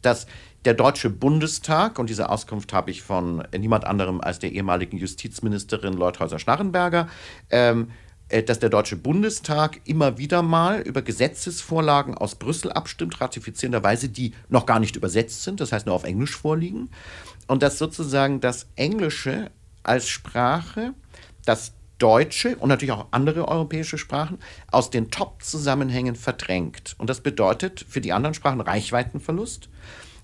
dass 0.05 0.27
der 0.65 0.73
Deutsche 0.73 1.09
Bundestag, 1.09 1.99
und 1.99 2.09
diese 2.09 2.29
Auskunft 2.29 2.73
habe 2.73 2.89
ich 2.91 3.03
von 3.03 3.43
niemand 3.57 3.85
anderem 3.85 4.19
als 4.21 4.39
der 4.39 4.51
ehemaligen 4.51 4.97
Justizministerin 4.97 5.93
Leuthäuser-Schnarrenberger, 5.93 7.07
ähm, 7.51 7.91
äh, 8.29 8.41
dass 8.41 8.57
der 8.57 8.69
Deutsche 8.69 8.95
Bundestag 8.95 9.81
immer 9.85 10.17
wieder 10.17 10.41
mal 10.41 10.81
über 10.81 11.03
Gesetzesvorlagen 11.03 12.17
aus 12.17 12.35
Brüssel 12.35 12.71
abstimmt, 12.71 13.21
ratifizierenderweise, 13.21 14.09
die 14.09 14.33
noch 14.49 14.65
gar 14.65 14.79
nicht 14.79 14.95
übersetzt 14.95 15.43
sind, 15.43 15.59
das 15.59 15.71
heißt 15.71 15.85
nur 15.85 15.93
auf 15.93 16.03
Englisch 16.03 16.35
vorliegen. 16.35 16.89
Und 17.47 17.61
dass 17.61 17.77
sozusagen 17.77 18.41
das 18.41 18.67
Englische 18.75 19.51
als 19.83 20.09
Sprache 20.09 20.95
das 21.45 21.74
Deutsche 21.97 22.57
und 22.57 22.69
natürlich 22.69 22.91
auch 22.91 23.07
andere 23.11 23.47
europäische 23.47 23.97
Sprachen 23.97 24.39
aus 24.71 24.89
den 24.89 25.11
Top-Zusammenhängen 25.11 26.15
verdrängt. 26.15 26.95
Und 26.97 27.09
das 27.09 27.21
bedeutet 27.21 27.85
für 27.87 28.01
die 28.01 28.13
anderen 28.13 28.33
Sprachen 28.33 28.61
Reichweitenverlust. 28.61 29.69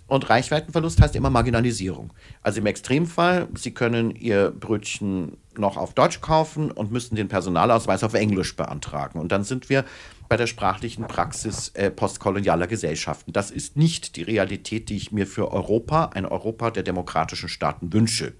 Und 0.08 0.30
Reichweitenverlust 0.30 1.00
heißt 1.00 1.16
immer 1.16 1.30
Marginalisierung. 1.30 2.12
Also 2.42 2.60
im 2.60 2.66
Extremfall, 2.66 3.48
Sie 3.56 3.74
können 3.74 4.14
Ihr 4.14 4.52
Brötchen 4.52 5.38
noch 5.56 5.78
auf 5.78 5.94
Deutsch 5.94 6.20
kaufen 6.20 6.70
und 6.70 6.92
müssen 6.92 7.16
den 7.16 7.30
Personalausweis 7.30 8.04
auf 8.04 8.14
Englisch 8.14 8.58
beantragen. 8.58 9.20
Und 9.20 9.32
dann 9.32 9.46
sind 9.46 9.70
wir 9.70 9.86
bei 10.28 10.36
der 10.36 10.48
sprachlichen 10.48 11.08
Praxis 11.08 11.70
äh, 11.76 11.90
postkolonialer 11.92 12.68
Gesellschaften. 12.68 13.32
Das 13.32 13.52
ist 13.52 13.78
nicht 13.78 14.18
die 14.18 14.24
Realität, 14.24 14.90
die 14.90 14.98
ich 14.98 15.14
mir 15.14 15.28
für 15.28 15.52
Europa, 15.52 16.12
ein 16.14 16.26
Europa 16.26 16.72
der 16.72 16.84
demokratischen 16.84 17.48
Staaten 17.48 17.94
wünsche. 17.94 18.34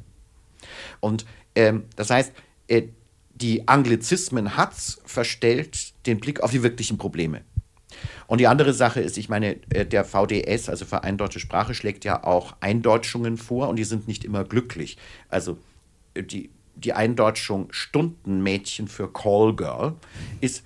Und 1.00 1.26
ähm, 1.56 1.86
das 1.96 2.10
heißt, 2.10 2.34
äh, 2.68 2.90
die 3.36 3.68
Anglizismen 3.68 4.58
hat's 4.58 5.02
verstellt 5.06 5.94
den 6.06 6.20
Blick 6.20 6.42
auf 6.42 6.52
die 6.52 6.64
wirklichen 6.64 6.98
Probleme. 6.98 7.42
Und 8.28 8.40
die 8.40 8.48
andere 8.48 8.74
Sache 8.74 9.02
ist, 9.02 9.18
ich 9.18 9.30
meine, 9.30 9.58
äh, 9.70 9.86
der 9.86 10.06
VDS, 10.06 10.70
also 10.70 10.86
Verein 10.86 11.18
Deutsche 11.18 11.40
Sprache, 11.40 11.74
schlägt 11.74 12.06
ja 12.06 12.24
auch 12.24 12.56
Eindeutschungen 12.62 13.38
vor 13.38 13.68
und 13.70 13.76
die 13.76 13.84
sind 13.84 14.08
nicht 14.08 14.24
immer 14.24 14.44
glücklich. 14.44 14.98
Also 15.30 15.58
äh, 16.14 16.24
die, 16.24 16.50
die 16.76 16.94
Eindeutschung 16.94 17.68
Stundenmädchen 17.72 18.88
für 18.88 19.12
Callgirl 19.12 19.96
ist, 20.40 20.64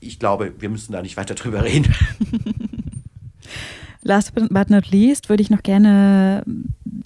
ich 0.00 0.18
glaube, 0.18 0.54
wir 0.58 0.68
müssen 0.68 0.92
da 0.92 1.02
nicht 1.02 1.16
weiter 1.16 1.34
drüber 1.34 1.64
reden. 1.64 1.94
Last 4.04 4.34
but 4.34 4.70
not 4.70 4.90
least 4.90 5.30
würde 5.30 5.42
ich 5.42 5.50
noch 5.50 5.62
gerne 5.62 6.44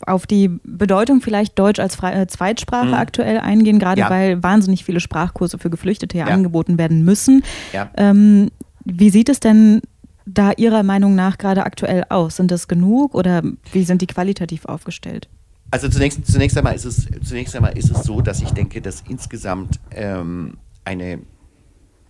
auf 0.04 0.26
die 0.26 0.48
Bedeutung 0.64 1.20
vielleicht 1.20 1.58
Deutsch 1.58 1.78
als 1.78 1.94
Fre 1.94 2.12
äh, 2.12 2.26
Zweitsprache 2.26 2.88
mhm. 2.88 2.94
aktuell 2.94 3.38
eingehen, 3.38 3.78
gerade 3.78 4.00
ja. 4.00 4.10
weil 4.10 4.42
wahnsinnig 4.42 4.84
viele 4.84 5.00
Sprachkurse 5.00 5.58
für 5.58 5.70
Geflüchtete 5.70 6.18
ja. 6.18 6.26
angeboten 6.26 6.76
werden 6.76 7.04
müssen. 7.04 7.44
Ja. 7.72 7.90
Ähm, 7.96 8.50
wie 8.84 9.10
sieht 9.10 9.28
es 9.28 9.38
denn 9.38 9.80
da 10.26 10.52
Ihrer 10.52 10.82
Meinung 10.82 11.14
nach 11.14 11.38
gerade 11.38 11.64
aktuell 11.64 12.04
aus? 12.08 12.36
Sind 12.36 12.50
das 12.50 12.68
genug 12.68 13.14
oder 13.14 13.42
wie 13.72 13.84
sind 13.84 14.02
die 14.02 14.06
qualitativ 14.06 14.64
aufgestellt? 14.64 15.28
Also 15.70 15.88
zunächst, 15.88 16.26
zunächst, 16.26 16.56
einmal 16.56 16.74
ist 16.74 16.84
es, 16.84 17.06
zunächst 17.22 17.54
einmal 17.54 17.76
ist 17.76 17.90
es 17.90 18.02
so, 18.02 18.22
dass 18.22 18.40
ich 18.40 18.50
denke, 18.50 18.80
dass 18.80 19.02
insgesamt 19.08 19.78
ähm, 19.90 20.56
eine, 20.84 21.20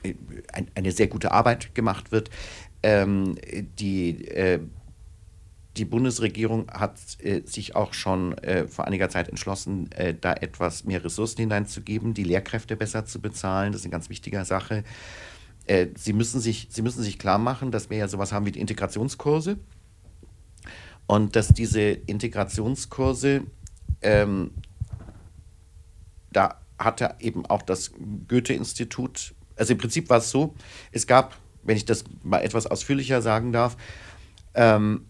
äh, 0.03 0.15
ein, 0.53 0.69
eine 0.75 0.93
sehr 0.93 1.09
gute 1.09 1.33
Arbeit 1.33 1.75
gemacht 1.75 2.13
wird. 2.13 2.31
Ähm, 2.83 3.37
die, 3.79 4.29
äh, 4.29 4.61
die 5.79 5.85
Bundesregierung 5.85 6.71
hat 6.71 6.99
äh, 7.21 7.43
sich 7.45 7.77
auch 7.77 7.95
schon 7.95 8.37
äh, 8.39 8.67
vor 8.67 8.87
einiger 8.87 9.09
Zeit 9.09 9.29
entschlossen, 9.29 9.91
äh, 9.93 10.15
da 10.21 10.33
etwas 10.33 10.85
mehr 10.85 11.05
Ressourcen 11.05 11.41
hineinzugeben, 11.41 12.15
die 12.15 12.25
Lehrkräfte 12.25 12.77
besser 12.77 13.05
zu 13.05 13.21
bezahlen. 13.21 13.73
Das 13.73 13.83
ist 13.83 13.85
eine 13.87 13.93
ganz 13.93 14.11
wichtige 14.11 14.45
Sache. 14.45 14.83
Äh, 15.67 15.89
sie, 15.97 16.13
müssen 16.13 16.41
sich, 16.41 16.69
sie 16.71 16.83
müssen 16.83 17.03
sich 17.03 17.19
klar 17.19 17.39
machen, 17.39 17.71
dass 17.71 17.91
wir 17.91 17.99
ja 17.99 18.09
sowas 18.09 18.33
haben 18.33 18.47
wie 18.47 18.53
die 18.53 18.61
Integrationskurse 18.61 19.59
und 21.07 21.37
dass 21.37 21.49
diese 21.49 21.81
Integrationskurse, 21.81 23.43
ähm, 24.03 24.51
da 26.33 26.61
hatte 26.79 27.15
eben 27.21 27.47
auch 27.47 27.63
das 27.63 27.93
Goethe-Institut, 28.29 29.35
also 29.57 29.73
im 29.73 29.79
Prinzip 29.79 30.11
war 30.11 30.19
es 30.19 30.31
so, 30.31 30.55
es 30.93 31.07
gab, 31.07 31.37
wenn 31.63 31.77
ich 31.77 31.85
das 31.85 32.05
mal 32.23 32.41
etwas 32.41 32.67
ausführlicher 32.67 33.23
sagen 33.23 33.53
darf, 33.53 33.77
ähm, 34.55 35.07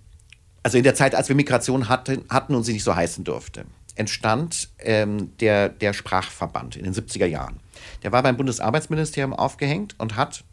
also 0.62 0.78
in 0.78 0.84
der 0.84 0.94
Zeit, 0.94 1.14
als 1.14 1.28
wir 1.28 1.36
Migration 1.36 1.88
hatten, 1.88 2.24
hatten 2.28 2.54
und 2.54 2.64
sie 2.64 2.72
nicht 2.72 2.84
so 2.84 2.94
heißen 2.94 3.24
durfte, 3.24 3.64
entstand 3.94 4.68
ähm, 4.78 5.36
der, 5.38 5.68
der 5.68 5.92
Sprachverband 5.92 6.76
in 6.76 6.84
den 6.84 6.94
70er 6.94 7.26
Jahren. 7.26 7.60
Der 8.02 8.12
war 8.12 8.22
beim 8.22 8.36
Bundesarbeitsministerium 8.36 9.32
aufgehängt 9.32 9.94
und 9.98 10.16
hat 10.16 10.44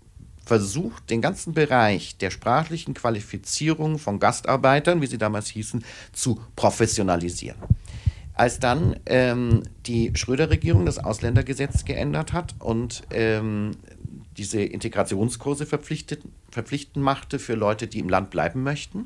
versucht, 0.45 1.09
den 1.09 1.21
ganzen 1.21 1.53
Bereich 1.53 2.17
der 2.17 2.29
sprachlichen 2.29 2.93
Qualifizierung 2.93 3.97
von 3.97 4.19
Gastarbeitern, 4.19 5.01
wie 5.01 5.07
sie 5.07 5.17
damals 5.17 5.47
hießen, 5.47 5.83
zu 6.13 6.39
professionalisieren. 6.55 7.57
Als 8.33 8.59
dann 8.59 8.99
ähm, 9.05 9.63
die 9.85 10.11
Schröder-Regierung 10.13 10.85
das 10.85 10.99
Ausländergesetz 10.99 11.85
geändert 11.85 12.33
hat 12.33 12.53
und 12.59 13.03
ähm, 13.11 13.71
diese 14.37 14.61
Integrationskurse 14.61 15.65
verpflichtend 15.65 16.95
machte 16.97 17.39
für 17.39 17.55
Leute, 17.55 17.87
die 17.87 17.99
im 17.99 18.09
Land 18.09 18.29
bleiben 18.29 18.61
möchten, 18.61 19.05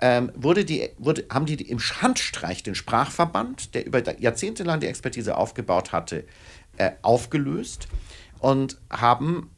ähm, 0.00 0.30
wurde 0.34 0.64
die, 0.64 0.90
wurde, 0.98 1.24
haben 1.30 1.46
die 1.46 1.54
im 1.54 1.78
Handstreich 1.78 2.62
den 2.62 2.74
Sprachverband, 2.74 3.74
der 3.74 3.86
über 3.86 4.02
Jahrzehnte 4.20 4.62
lang 4.62 4.80
die 4.80 4.86
Expertise 4.86 5.36
aufgebaut 5.36 5.92
hatte, 5.92 6.24
äh, 6.76 6.92
aufgelöst 7.02 7.88
und 8.40 8.78
haben 8.90 9.50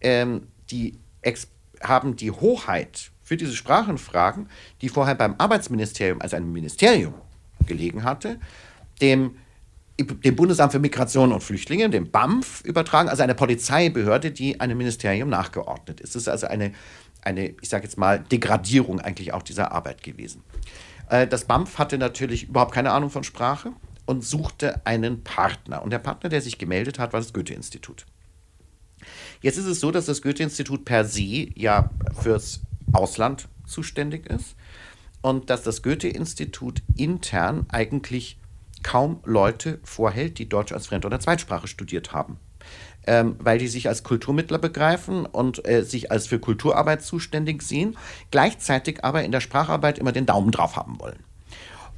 ähm, 0.00 0.48
die 0.70 0.98
haben 1.82 2.16
die 2.16 2.30
Hoheit 2.30 3.10
für 3.22 3.36
diese 3.36 3.54
Sprachenfragen, 3.54 4.48
die 4.80 4.88
vorher 4.88 5.14
beim 5.14 5.34
Arbeitsministerium 5.38 6.20
als 6.20 6.34
ein 6.34 6.50
Ministerium 6.50 7.14
gelegen 7.66 8.04
hatte, 8.04 8.38
dem, 9.00 9.36
dem 9.98 10.36
Bundesamt 10.36 10.72
für 10.72 10.78
Migration 10.78 11.32
und 11.32 11.42
Flüchtlinge, 11.42 11.90
dem 11.90 12.10
BAMF, 12.10 12.62
übertragen, 12.64 13.08
also 13.08 13.22
eine 13.22 13.34
Polizeibehörde, 13.34 14.30
die 14.30 14.60
einem 14.60 14.78
Ministerium 14.78 15.28
nachgeordnet 15.28 16.00
ist. 16.00 16.10
Es 16.10 16.22
ist 16.22 16.28
also 16.28 16.46
eine, 16.46 16.72
eine 17.22 17.54
ich 17.60 17.68
sage 17.68 17.84
jetzt 17.84 17.98
mal, 17.98 18.20
Degradierung 18.20 19.00
eigentlich 19.00 19.32
auch 19.32 19.42
dieser 19.42 19.72
Arbeit 19.72 20.02
gewesen. 20.02 20.42
Äh, 21.08 21.26
das 21.26 21.44
BAMF 21.44 21.78
hatte 21.78 21.98
natürlich 21.98 22.48
überhaupt 22.48 22.72
keine 22.72 22.92
Ahnung 22.92 23.10
von 23.10 23.24
Sprache 23.24 23.72
und 24.06 24.24
suchte 24.24 24.86
einen 24.86 25.22
Partner. 25.22 25.82
Und 25.82 25.90
der 25.90 25.98
Partner, 25.98 26.30
der 26.30 26.40
sich 26.40 26.58
gemeldet 26.58 26.98
hat, 26.98 27.12
war 27.12 27.20
das 27.20 27.32
Goethe-Institut. 27.32 28.06
Jetzt 29.40 29.58
ist 29.58 29.66
es 29.66 29.80
so, 29.80 29.90
dass 29.90 30.06
das 30.06 30.22
Goethe-Institut 30.22 30.84
per 30.84 31.04
se 31.04 31.48
ja 31.54 31.90
fürs 32.20 32.60
Ausland 32.92 33.48
zuständig 33.66 34.26
ist 34.26 34.56
und 35.20 35.50
dass 35.50 35.62
das 35.62 35.82
Goethe-Institut 35.82 36.82
intern 36.96 37.66
eigentlich 37.68 38.38
kaum 38.82 39.20
Leute 39.24 39.80
vorhält, 39.82 40.38
die 40.38 40.48
Deutsch 40.48 40.72
als 40.72 40.86
Fremd- 40.86 41.04
oder 41.04 41.20
Zweitsprache 41.20 41.68
studiert 41.68 42.12
haben. 42.12 42.38
Ähm, 43.08 43.36
weil 43.38 43.56
die 43.56 43.68
sich 43.68 43.88
als 43.88 44.02
Kulturmittler 44.02 44.58
begreifen 44.58 45.24
und 45.24 45.66
äh, 45.66 45.82
sich 45.82 46.12
als 46.12 46.26
für 46.26 46.38
Kulturarbeit 46.38 47.00
zuständig 47.00 47.62
sehen, 47.62 47.96
gleichzeitig 48.30 49.02
aber 49.02 49.24
in 49.24 49.32
der 49.32 49.40
Spracharbeit 49.40 49.98
immer 49.98 50.12
den 50.12 50.26
Daumen 50.26 50.50
drauf 50.50 50.76
haben 50.76 51.00
wollen. 51.00 51.16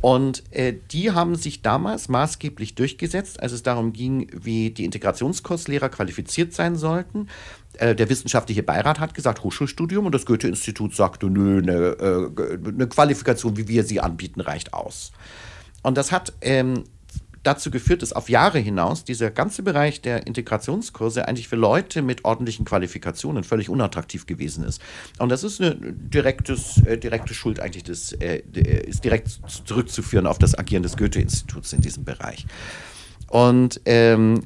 Und 0.01 0.45
äh, 0.53 0.73
die 0.93 1.11
haben 1.11 1.35
sich 1.35 1.63
damals 1.63 2.09
maßgeblich 2.09 2.77
durchgesetzt, 2.77 3.43
als 3.43 3.51
es 3.51 3.65
darum 3.65 3.93
ging, 3.93 4.31
wie 4.33 4.71
die 4.71 4.85
Integrationskurslehrer 4.85 5.89
qualifiziert 5.89 6.53
sein 6.55 6.77
sollten. 6.77 7.27
Äh, 7.79 7.97
der 7.97 8.09
wissenschaftliche 8.09 8.63
Beirat 8.63 9.01
hat 9.01 9.13
gesagt, 9.13 9.43
Hochschulstudium 9.43 10.07
und 10.07 10.15
das 10.15 10.27
Goethe-Institut 10.27 10.95
sagte, 10.95 11.27
nö, 11.27 11.59
eine, 11.59 11.73
äh, 11.73 12.69
eine 12.69 12.87
Qualifikation, 12.87 13.57
wie 13.57 13.67
wir 13.67 13.83
sie 13.83 13.99
anbieten, 13.99 14.41
reicht 14.41 14.75
aus. 14.75 15.11
Und 15.83 15.99
das 15.99 16.13
hat 16.13 16.35
ähm, 16.41 16.85
dazu 17.43 17.71
geführt, 17.71 18.03
dass 18.03 18.13
auf 18.13 18.29
Jahre 18.29 18.59
hinaus 18.59 19.05
dieser 19.05 19.31
ganze 19.31 19.63
Bereich 19.63 20.03
der 20.03 20.27
Integrationskurse 20.27 21.27
eigentlich 21.27 21.49
für 21.49 21.57
Leute 21.57 22.03
mit 22.03 22.25
ordentlichen 22.25 22.65
Qualifikationen 22.65 23.45
völlig 23.45 23.69
unattraktiv 23.69 24.27
gewesen 24.27 24.65
ist. 24.65 24.83
Und 25.19 25.31
das 25.31 25.43
ist 25.43 25.61
eine 25.61 25.77
direktes, 25.81 26.79
äh, 26.85 26.99
direkte 26.99 27.35
Schuld 27.35 27.61
eigentlich 27.61 27.85
des, 27.85 28.13
äh, 28.13 28.43
ist 28.87 29.05
direkt 29.05 29.29
zurückzuführen 29.65 30.27
auf 30.27 30.39
das 30.39 30.59
Agieren 30.59 30.83
des 30.83 30.97
Goethe-Instituts 30.97 31.73
in 31.73 31.81
diesem 31.81 32.05
Bereich. 32.05 32.47
Und 33.29 33.81
ähm, 33.87 34.43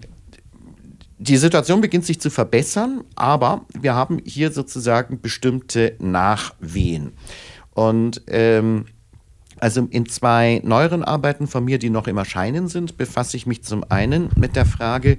die 1.19 1.37
Situation 1.37 1.81
beginnt 1.81 2.05
sich 2.05 2.21
zu 2.21 2.31
verbessern, 2.31 3.03
aber 3.15 3.65
wir 3.73 3.95
haben 3.95 4.21
hier 4.25 4.53
sozusagen 4.53 5.21
bestimmte 5.21 5.97
Nachwehen. 5.99 7.13
Und 7.73 8.23
ähm, 8.29 8.87
also 9.65 9.89
in 9.91 10.05
zwei 10.05 10.61
neueren 10.63 11.03
Arbeiten 11.03 11.47
von 11.47 11.65
mir, 11.65 11.79
die 11.79 11.89
noch 11.89 12.07
im 12.07 12.19
Erscheinen 12.19 12.69
sind, 12.69 12.99
befasse 12.99 13.39
ich 13.39 13.47
mich 13.47 13.63
zum 13.63 13.83
einen 13.89 14.29
mit 14.37 14.57
der 14.57 14.67
Frage, 14.67 15.17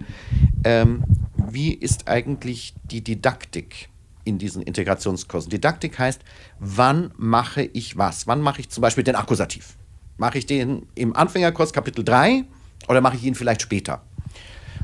ähm, 0.63 1.03
wie 1.35 1.73
ist 1.73 2.07
eigentlich 2.07 2.75
die 2.83 3.01
Didaktik 3.01 3.89
in 4.23 4.37
diesen 4.37 4.61
Integrationskursen? 4.61 5.49
Didaktik 5.49 5.97
heißt, 5.97 6.21
wann 6.59 7.09
mache 7.17 7.63
ich 7.63 7.97
was? 7.97 8.27
Wann 8.27 8.39
mache 8.39 8.61
ich 8.61 8.69
zum 8.69 8.83
Beispiel 8.83 9.03
den 9.03 9.15
Akkusativ? 9.15 9.77
Mache 10.17 10.37
ich 10.37 10.45
den 10.45 10.85
im 10.93 11.15
Anfängerkurs 11.15 11.73
Kapitel 11.73 12.05
3 12.05 12.43
oder 12.87 13.01
mache 13.01 13.15
ich 13.15 13.23
ihn 13.23 13.33
vielleicht 13.33 13.63
später? 13.63 14.03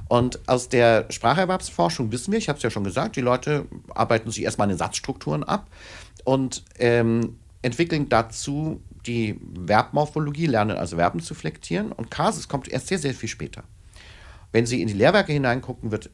Und 0.07 0.39
aus 0.49 0.69
der 0.69 1.05
Spracherwerbsforschung 1.11 2.11
wissen 2.11 2.31
wir, 2.31 2.39
ich 2.39 2.49
habe 2.49 2.57
es 2.57 2.63
ja 2.63 2.71
schon 2.71 2.83
gesagt, 2.83 3.15
die 3.15 3.21
Leute 3.21 3.65
arbeiten 3.93 4.31
sich 4.31 4.43
erstmal 4.43 4.71
in 4.71 4.77
Satzstrukturen 4.77 5.43
ab 5.43 5.67
und 6.23 6.63
ähm, 6.79 7.37
entwickeln 7.61 8.09
dazu 8.09 8.81
die 9.05 9.39
Verbmorphologie, 9.65 10.45
lernen 10.45 10.77
also 10.77 10.97
Verben 10.97 11.21
zu 11.21 11.33
flektieren 11.33 11.91
und 11.91 12.11
Kasus 12.11 12.47
kommt 12.47 12.67
erst 12.67 12.87
sehr, 12.87 12.99
sehr 12.99 13.13
viel 13.13 13.29
später. 13.29 13.63
Wenn 14.51 14.65
Sie 14.65 14.81
in 14.81 14.87
die 14.87 14.93
Lehrwerke 14.93 15.33
hineingucken, 15.33 15.91
wird 15.91 16.09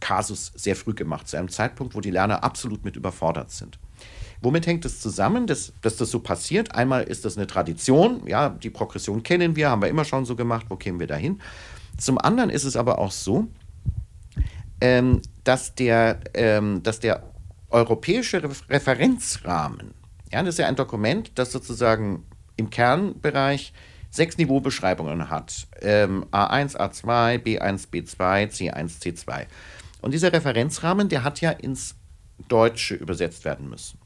Kasus 0.00 0.52
sehr 0.54 0.76
früh 0.76 0.94
gemacht, 0.94 1.28
zu 1.28 1.36
einem 1.36 1.48
Zeitpunkt, 1.48 1.94
wo 1.94 2.00
die 2.00 2.10
Lerner 2.10 2.42
absolut 2.42 2.84
mit 2.84 2.96
überfordert 2.96 3.50
sind. 3.50 3.78
Womit 4.40 4.66
hängt 4.66 4.86
es 4.86 5.00
zusammen, 5.00 5.46
dass, 5.46 5.74
dass 5.82 5.96
das 5.96 6.10
so 6.10 6.20
passiert? 6.20 6.74
Einmal 6.74 7.02
ist 7.02 7.26
das 7.26 7.36
eine 7.36 7.46
Tradition, 7.46 8.26
ja, 8.26 8.48
die 8.48 8.70
Progression 8.70 9.22
kennen 9.22 9.54
wir, 9.54 9.68
haben 9.68 9.82
wir 9.82 9.88
immer 9.88 10.06
schon 10.06 10.24
so 10.24 10.34
gemacht, 10.34 10.66
wo 10.70 10.76
kämen 10.76 10.98
wir 10.98 11.06
dahin? 11.06 11.40
Zum 11.98 12.16
anderen 12.16 12.48
ist 12.48 12.64
es 12.64 12.76
aber 12.76 12.98
auch 12.98 13.10
so, 13.10 13.48
ähm, 14.80 15.20
dass, 15.44 15.74
der, 15.74 16.20
ähm, 16.32 16.82
dass 16.82 17.00
der 17.00 17.22
europäische 17.68 18.42
Referenzrahmen 18.70 19.92
ja, 20.32 20.42
das 20.42 20.54
ist 20.54 20.58
ja 20.58 20.66
ein 20.66 20.76
Dokument, 20.76 21.32
das 21.34 21.52
sozusagen 21.52 22.24
im 22.56 22.70
Kernbereich 22.70 23.72
sechs 24.10 24.38
Niveaubeschreibungen 24.38 25.30
hat. 25.30 25.68
Ähm, 25.80 26.26
A1, 26.32 26.76
A2, 26.76 27.38
B1, 27.38 27.88
B2, 27.90 28.50
C1, 28.50 29.00
C2. 29.00 29.46
Und 30.02 30.12
dieser 30.12 30.32
Referenzrahmen, 30.32 31.08
der 31.08 31.24
hat 31.24 31.40
ja 31.40 31.50
ins 31.50 31.94
Deutsche 32.48 32.94
übersetzt 32.94 33.44
werden 33.44 33.68
müssen. 33.68 33.98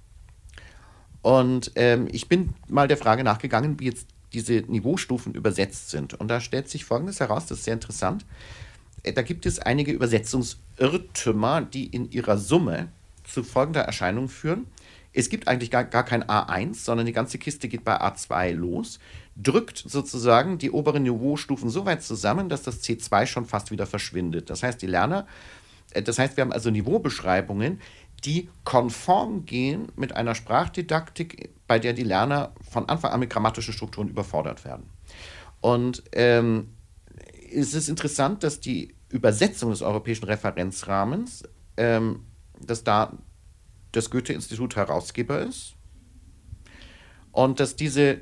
Und 1.22 1.72
ähm, 1.76 2.08
ich 2.12 2.28
bin 2.28 2.54
mal 2.68 2.86
der 2.86 2.98
Frage 2.98 3.24
nachgegangen, 3.24 3.80
wie 3.80 3.86
jetzt 3.86 4.08
diese 4.34 4.54
Niveaustufen 4.54 5.34
übersetzt 5.34 5.90
sind. 5.90 6.14
Und 6.14 6.28
da 6.28 6.40
stellt 6.40 6.68
sich 6.68 6.84
Folgendes 6.84 7.20
heraus, 7.20 7.46
das 7.46 7.58
ist 7.58 7.64
sehr 7.64 7.74
interessant. 7.74 8.26
Äh, 9.02 9.12
da 9.12 9.22
gibt 9.22 9.46
es 9.46 9.58
einige 9.58 9.92
Übersetzungsirrtümer, 9.92 11.62
die 11.62 11.86
in 11.86 12.10
ihrer 12.10 12.36
Summe 12.36 12.88
zu 13.24 13.42
folgender 13.42 13.82
Erscheinung 13.82 14.28
führen. 14.28 14.66
Es 15.14 15.28
gibt 15.28 15.46
eigentlich 15.46 15.70
gar, 15.70 15.84
gar 15.84 16.04
kein 16.04 16.24
A1, 16.24 16.84
sondern 16.84 17.06
die 17.06 17.12
ganze 17.12 17.38
Kiste 17.38 17.68
geht 17.68 17.84
bei 17.84 18.00
A2 18.00 18.52
los, 18.52 18.98
drückt 19.36 19.78
sozusagen 19.78 20.58
die 20.58 20.72
oberen 20.72 21.04
Niveaustufen 21.04 21.70
so 21.70 21.86
weit 21.86 22.02
zusammen, 22.02 22.48
dass 22.48 22.62
das 22.62 22.82
C2 22.82 23.26
schon 23.26 23.46
fast 23.46 23.70
wieder 23.70 23.86
verschwindet. 23.86 24.50
Das 24.50 24.64
heißt, 24.64 24.82
die 24.82 24.86
Lerner, 24.86 25.26
äh, 25.92 26.02
das 26.02 26.18
heißt, 26.18 26.36
wir 26.36 26.42
haben 26.42 26.52
also 26.52 26.70
Niveaubeschreibungen, 26.70 27.80
die 28.24 28.48
konform 28.64 29.44
gehen 29.46 29.88
mit 29.96 30.16
einer 30.16 30.34
Sprachdidaktik, 30.34 31.50
bei 31.68 31.78
der 31.78 31.92
die 31.92 32.04
Lerner 32.04 32.52
von 32.68 32.88
Anfang 32.88 33.12
an 33.12 33.20
mit 33.20 33.30
grammatischen 33.30 33.72
Strukturen 33.72 34.08
überfordert 34.08 34.64
werden. 34.64 34.90
Und 35.60 36.02
ähm, 36.12 36.74
es 37.52 37.74
ist 37.74 37.88
interessant, 37.88 38.42
dass 38.42 38.60
die 38.60 38.94
Übersetzung 39.10 39.70
des 39.70 39.82
europäischen 39.82 40.24
Referenzrahmens, 40.24 41.44
ähm, 41.76 42.24
dass 42.60 42.82
da 42.82 43.16
das 43.96 44.10
Goethe-Institut 44.10 44.76
Herausgeber 44.76 45.40
ist 45.40 45.74
und 47.32 47.60
dass 47.60 47.76
diese 47.76 48.20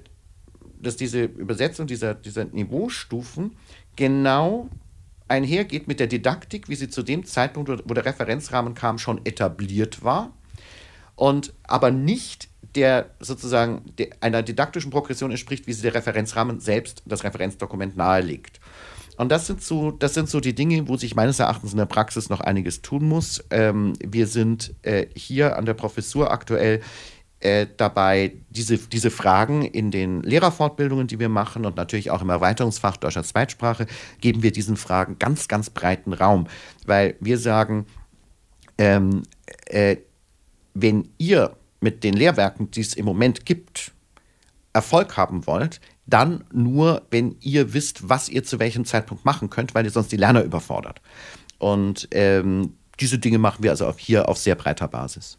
dass 0.82 0.96
diese 0.96 1.22
Übersetzung 1.22 1.86
dieser, 1.86 2.14
dieser 2.14 2.44
Niveaustufen 2.46 3.56
genau 3.94 4.68
einhergeht 5.28 5.86
mit 5.86 6.00
der 6.00 6.08
Didaktik, 6.08 6.68
wie 6.68 6.74
sie 6.74 6.88
zu 6.88 7.04
dem 7.04 7.24
Zeitpunkt, 7.24 7.70
wo 7.88 7.94
der 7.94 8.04
Referenzrahmen 8.04 8.74
kam, 8.74 8.98
schon 8.98 9.24
etabliert 9.24 10.02
war 10.02 10.32
und 11.14 11.54
aber 11.62 11.90
nicht 11.90 12.48
der 12.74 13.10
sozusagen 13.20 13.92
einer 14.20 14.42
didaktischen 14.42 14.90
Progression 14.90 15.30
entspricht, 15.30 15.66
wie 15.66 15.72
sie 15.72 15.82
der 15.82 15.94
Referenzrahmen 15.94 16.58
selbst, 16.58 17.02
das 17.06 17.22
Referenzdokument 17.22 17.96
nahelegt. 17.96 18.60
Und 19.22 19.28
das 19.28 19.46
sind 19.46 19.62
so, 19.62 19.92
das 19.92 20.14
sind 20.14 20.28
so 20.28 20.40
die 20.40 20.52
Dinge, 20.52 20.88
wo 20.88 20.96
sich 20.96 21.14
meines 21.14 21.38
Erachtens 21.38 21.70
in 21.70 21.78
der 21.78 21.86
Praxis 21.86 22.28
noch 22.28 22.40
einiges 22.40 22.82
tun 22.82 23.08
muss. 23.08 23.44
Ähm, 23.50 23.92
wir 24.04 24.26
sind 24.26 24.74
äh, 24.82 25.06
hier 25.14 25.56
an 25.56 25.64
der 25.64 25.74
Professur 25.74 26.32
aktuell 26.32 26.80
äh, 27.38 27.68
dabei, 27.76 28.32
diese, 28.50 28.78
diese 28.78 29.12
Fragen 29.12 29.62
in 29.62 29.92
den 29.92 30.24
Lehrerfortbildungen, 30.24 31.06
die 31.06 31.20
wir 31.20 31.28
machen 31.28 31.64
und 31.64 31.76
natürlich 31.76 32.10
auch 32.10 32.20
im 32.20 32.30
Erweiterungsfach 32.30 32.96
deutscher 32.96 33.22
Zweitsprache, 33.22 33.86
geben 34.20 34.42
wir 34.42 34.50
diesen 34.50 34.76
Fragen 34.76 35.20
ganz, 35.20 35.46
ganz 35.46 35.70
breiten 35.70 36.14
Raum, 36.14 36.48
weil 36.84 37.14
wir 37.20 37.38
sagen, 37.38 37.86
ähm, 38.76 39.22
äh, 39.66 39.98
wenn 40.74 41.10
ihr 41.18 41.56
mit 41.80 42.02
den 42.02 42.14
Lehrwerken, 42.14 42.72
die 42.72 42.80
es 42.80 42.94
im 42.94 43.04
Moment 43.04 43.46
gibt, 43.46 43.92
Erfolg 44.72 45.16
haben 45.16 45.46
wollt, 45.46 45.80
dann 46.07 46.44
nur, 46.53 47.03
wenn 47.11 47.36
ihr 47.40 47.74
wisst, 47.74 48.09
was 48.09 48.28
ihr 48.28 48.44
zu 48.44 48.59
welchem 48.59 48.84
Zeitpunkt 48.84 49.24
machen 49.24 49.50
könnt, 49.50 49.74
weil 49.74 49.84
ihr 49.84 49.90
sonst 49.90 50.12
die 50.12 50.16
Lerner 50.16 50.42
überfordert. 50.42 51.00
Und 51.59 52.09
ähm, 52.11 52.74
diese 53.00 53.18
Dinge 53.18 53.38
machen 53.38 53.62
wir 53.62 53.70
also 53.70 53.86
auch 53.86 53.98
hier 53.98 54.28
auf 54.28 54.38
sehr 54.38 54.55
breiter 54.55 54.88
Basis. 54.88 55.38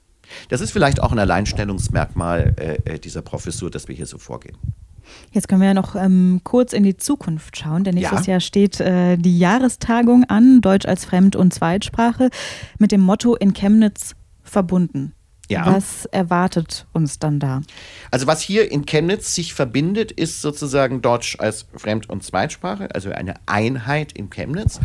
Das 0.50 0.62
ist 0.62 0.72
vielleicht 0.72 1.02
auch 1.02 1.12
ein 1.12 1.20
Alleinstellungsmerkmal 1.20 2.56
äh, 2.58 2.94
äh, 2.94 3.00
dieser 3.00 3.22
Professur, 3.22 3.70
dass 3.70 3.88
wir 3.88 3.96
hier 3.96 4.06
so 4.06 4.18
vorgehen. 4.18 4.58
Jetzt 5.32 5.48
können 5.48 5.62
wir 5.62 5.68
ja 5.68 5.74
noch 5.74 5.96
ähm, 5.96 6.42
kurz 6.44 6.74
in 6.74 6.84
die 6.84 6.96
Zukunft 6.96 7.58
schauen, 7.58 7.84
denn 7.84 7.96
nächstes 7.96 8.26
ja. 8.26 8.34
Jahr 8.34 8.40
steht 8.40 8.80
äh, 8.80 9.18
die 9.18 9.38
Jahrestagung 9.38 10.24
an, 10.26 10.62
Deutsch 10.62 10.86
als 10.86 11.06
Fremd- 11.06 11.36
und 11.36 11.54
Zweitsprache, 11.54 12.30
mit 12.80 12.92
dem 12.92 13.02
Motto 13.02 13.36
in 13.36 13.54
Chemnitz 13.54 14.16
verbunden. 14.44 15.14
Ja. 15.50 15.66
Was 15.66 16.06
erwartet 16.06 16.86
uns 16.94 17.20
dann 17.20 17.40
da? 17.40 17.62
Also 18.12 18.28
was 18.28 18.42
hier 18.42 18.72
in 18.72 18.86
Chemnitz 18.86 19.36
sich 19.36 19.54
verbindet, 19.54 20.12
ist 20.12 20.42
sozusagen 20.42 21.02
Deutsch 21.02 21.38
als 21.40 21.66
Fremd- 21.76 22.10
und 22.10 22.24
Zweitsprache, 22.24 22.90
also 22.96 23.12
eine 23.12 23.36
Einheit 23.46 24.14
in 24.14 24.30
Chemnitz. 24.30 24.80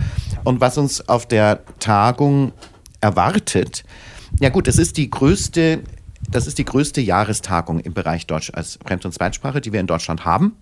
Und 0.45 0.61
was 0.61 0.77
uns 0.77 1.09
auf 1.09 1.27
der 1.27 1.65
Tagung 1.79 2.53
erwartet, 3.01 3.85
ja 4.41 4.49
gut, 4.49 4.67
das 4.67 4.79
ist 4.79 4.97
die 4.97 5.09
größte, 5.09 5.81
das 6.29 6.47
ist 6.47 6.59
die 6.59 6.65
größte 6.65 7.01
Jahrestagung 7.01 7.79
im 7.81 7.95
Bereich 7.95 8.27
Deutsch 8.27 8.51
als 8.53 8.79
Fremd- 8.85 9.05
und 9.05 9.13
Zweitsprache, 9.13 9.61
die 9.61 9.73
wir 9.73 9.81
in 9.81 9.87
Deutschland 9.87 10.25
haben. 10.25 10.57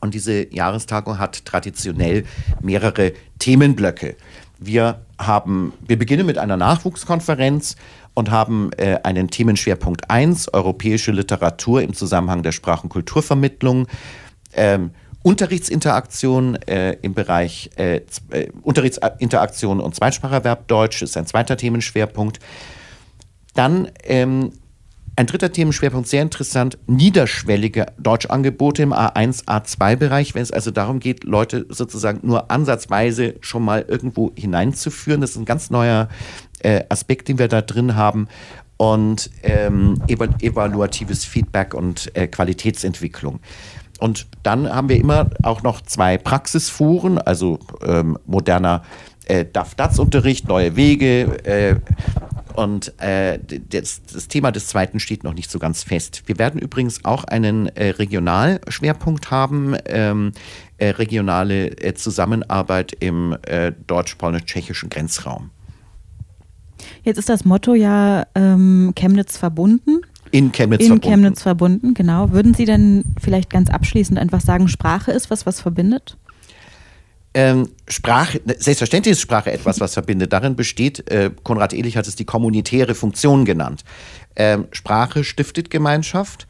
Und 0.00 0.14
diese 0.14 0.52
Jahrestagung 0.52 1.18
hat 1.18 1.44
traditionell 1.44 2.24
mehrere 2.62 3.12
Themenblöcke. 3.38 4.16
Wir 4.58 5.04
haben, 5.18 5.72
wir 5.86 5.98
beginnen 5.98 6.26
mit 6.26 6.38
einer 6.38 6.56
Nachwuchskonferenz 6.56 7.76
und 8.14 8.30
haben 8.30 8.70
äh, 8.76 8.98
einen 9.02 9.28
Themenschwerpunkt 9.28 10.10
1, 10.10 10.52
europäische 10.52 11.12
Literatur 11.12 11.82
im 11.82 11.94
Zusammenhang 11.94 12.42
der 12.42 12.52
Sprach- 12.52 12.82
und 12.82 12.90
Kulturvermittlung. 12.90 13.86
Ähm, 14.52 14.90
Unterrichtsinteraktion 15.22 16.56
äh, 16.62 16.92
im 17.02 17.12
Bereich 17.14 17.70
äh, 17.76 17.96
äh, 18.30 18.48
Unterrichtsinteraktion 18.62 19.80
und 19.80 19.94
Zweitspracherwerb 19.94 20.66
Deutsch 20.66 21.02
ist 21.02 21.16
ein 21.16 21.26
zweiter 21.26 21.56
Themenschwerpunkt. 21.56 22.40
Dann 23.54 23.90
ähm, 24.04 24.52
ein 25.16 25.26
dritter 25.26 25.52
Themenschwerpunkt, 25.52 26.08
sehr 26.08 26.22
interessant, 26.22 26.78
niederschwellige 26.86 27.86
Deutschangebote 27.98 28.82
im 28.82 28.94
A1, 28.94 29.44
A2-Bereich, 29.44 30.34
wenn 30.34 30.42
es 30.42 30.50
also 30.50 30.70
darum 30.70 31.00
geht, 31.00 31.24
Leute 31.24 31.66
sozusagen 31.68 32.26
nur 32.26 32.50
ansatzweise 32.50 33.34
schon 33.42 33.62
mal 33.62 33.84
irgendwo 33.86 34.32
hineinzuführen. 34.34 35.20
Das 35.20 35.32
ist 35.32 35.36
ein 35.36 35.44
ganz 35.44 35.68
neuer 35.68 36.08
äh, 36.60 36.84
Aspekt, 36.88 37.28
den 37.28 37.38
wir 37.38 37.48
da 37.48 37.62
drin 37.62 37.96
haben. 37.96 38.28
Und 38.76 39.30
ähm, 39.42 40.00
evaluatives 40.08 41.26
Feedback 41.26 41.74
und 41.74 42.16
äh, 42.16 42.26
Qualitätsentwicklung. 42.28 43.40
Und 43.98 44.26
dann 44.42 44.74
haben 44.74 44.88
wir 44.88 44.96
immer 44.96 45.28
auch 45.42 45.62
noch 45.62 45.82
zwei 45.82 46.16
Praxisfuhren, 46.16 47.18
also 47.18 47.58
ähm, 47.84 48.18
moderner 48.24 48.82
äh, 49.26 49.44
DAF-DATS-Unterricht, 49.44 50.48
neue 50.48 50.76
Wege, 50.76 51.44
äh, 51.44 51.76
und 52.54 53.00
äh, 53.00 53.38
das, 53.70 54.02
das, 54.02 54.28
Thema 54.28 54.50
des 54.50 54.66
zweiten 54.66 55.00
steht 55.00 55.24
noch 55.24 55.34
nicht 55.34 55.50
so 55.50 55.58
ganz 55.58 55.82
fest. 55.82 56.24
Wir 56.26 56.38
werden 56.38 56.60
übrigens 56.60 57.04
auch 57.04 57.24
einen 57.24 57.68
äh, 57.68 57.90
Regionalschwerpunkt 57.90 59.30
haben, 59.30 59.76
ähm, 59.86 60.32
äh, 60.78 60.88
regionale 60.88 61.68
äh, 61.78 61.94
Zusammenarbeit 61.94 62.92
im 62.98 63.36
äh, 63.42 63.72
deutsch-polnisch-tschechischen 63.86 64.90
Grenzraum. 64.90 65.50
Jetzt 67.02 67.18
ist 67.18 67.28
das 67.28 67.44
Motto 67.44 67.74
ja 67.74 68.26
ähm, 68.34 68.92
Chemnitz 68.94 69.36
verbunden. 69.36 70.00
In 70.30 70.52
Chemnitz 70.52 70.82
in 70.82 70.86
verbunden. 70.86 71.04
In 71.04 71.10
Chemnitz 71.10 71.42
verbunden, 71.42 71.94
genau. 71.94 72.30
Würden 72.30 72.54
Sie 72.54 72.64
denn 72.64 73.04
vielleicht 73.20 73.50
ganz 73.50 73.70
abschließend 73.70 74.18
einfach 74.18 74.40
sagen, 74.40 74.68
Sprache 74.68 75.10
ist 75.10 75.30
was, 75.30 75.46
was 75.46 75.60
verbindet? 75.60 76.16
Ähm, 77.32 77.68
Sprache, 77.88 78.40
selbstverständlich 78.58 79.12
ist 79.12 79.20
Sprache 79.20 79.52
etwas, 79.52 79.78
was 79.78 79.94
verbindet. 79.94 80.32
Darin 80.32 80.56
besteht, 80.56 81.08
äh, 81.10 81.30
Konrad 81.44 81.72
Ehlich 81.72 81.96
hat 81.96 82.08
es 82.08 82.16
die 82.16 82.24
kommunitäre 82.24 82.94
Funktion 82.94 83.44
genannt. 83.44 83.84
Ähm, 84.34 84.66
Sprache 84.72 85.22
stiftet 85.22 85.70
Gemeinschaft. 85.70 86.48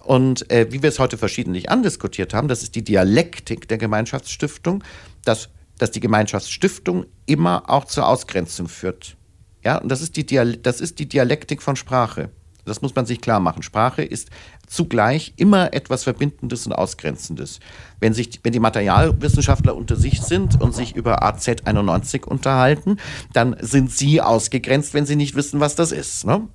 Und 0.00 0.50
äh, 0.50 0.68
wie 0.70 0.82
wir 0.82 0.88
es 0.88 0.98
heute 0.98 1.18
verschiedentlich 1.18 1.68
andiskutiert 1.70 2.32
haben, 2.32 2.48
das 2.48 2.62
ist 2.62 2.74
die 2.74 2.82
Dialektik 2.82 3.68
der 3.68 3.78
Gemeinschaftsstiftung, 3.78 4.82
dass, 5.24 5.50
dass 5.78 5.90
die 5.90 6.00
Gemeinschaftsstiftung 6.00 7.06
immer 7.26 7.68
auch 7.68 7.84
zur 7.84 8.06
Ausgrenzung 8.06 8.68
führt. 8.68 9.16
Ja, 9.64 9.78
und 9.78 9.88
das 9.90 10.00
ist 10.00 10.16
die, 10.16 10.24
das 10.24 10.80
ist 10.80 10.98
die 10.98 11.08
Dialektik 11.08 11.62
von 11.62 11.76
Sprache. 11.76 12.30
Das 12.64 12.82
muss 12.82 12.94
man 12.94 13.06
sich 13.06 13.20
klar 13.20 13.40
machen. 13.40 13.62
Sprache 13.62 14.02
ist 14.02 14.28
zugleich 14.66 15.32
immer 15.36 15.72
etwas 15.72 16.04
Verbindendes 16.04 16.66
und 16.66 16.72
Ausgrenzendes. 16.72 17.58
Wenn, 17.98 18.14
sich, 18.14 18.40
wenn 18.42 18.52
die 18.52 18.60
Materialwissenschaftler 18.60 19.74
unter 19.74 19.96
sich 19.96 20.20
sind 20.20 20.60
und 20.60 20.74
sich 20.74 20.94
über 20.94 21.24
AZ91 21.24 22.24
unterhalten, 22.24 22.98
dann 23.32 23.56
sind 23.60 23.90
sie 23.90 24.20
ausgegrenzt, 24.20 24.94
wenn 24.94 25.06
sie 25.06 25.16
nicht 25.16 25.34
wissen, 25.34 25.60
was 25.60 25.74
das 25.74 25.90
ist. 25.90 26.26
Ne? 26.26 26.46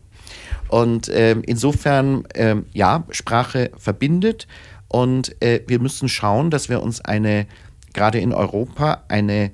Und 0.69 1.09
ähm, 1.13 1.41
insofern, 1.45 2.23
ähm, 2.33 2.65
ja, 2.71 3.03
Sprache 3.09 3.71
verbindet 3.77 4.47
und 4.87 5.41
äh, 5.41 5.61
wir 5.67 5.79
müssen 5.79 6.07
schauen, 6.07 6.49
dass 6.49 6.69
wir 6.69 6.81
uns 6.81 7.01
eine, 7.01 7.47
gerade 7.93 8.19
in 8.19 8.33
Europa, 8.33 9.03
eine 9.07 9.51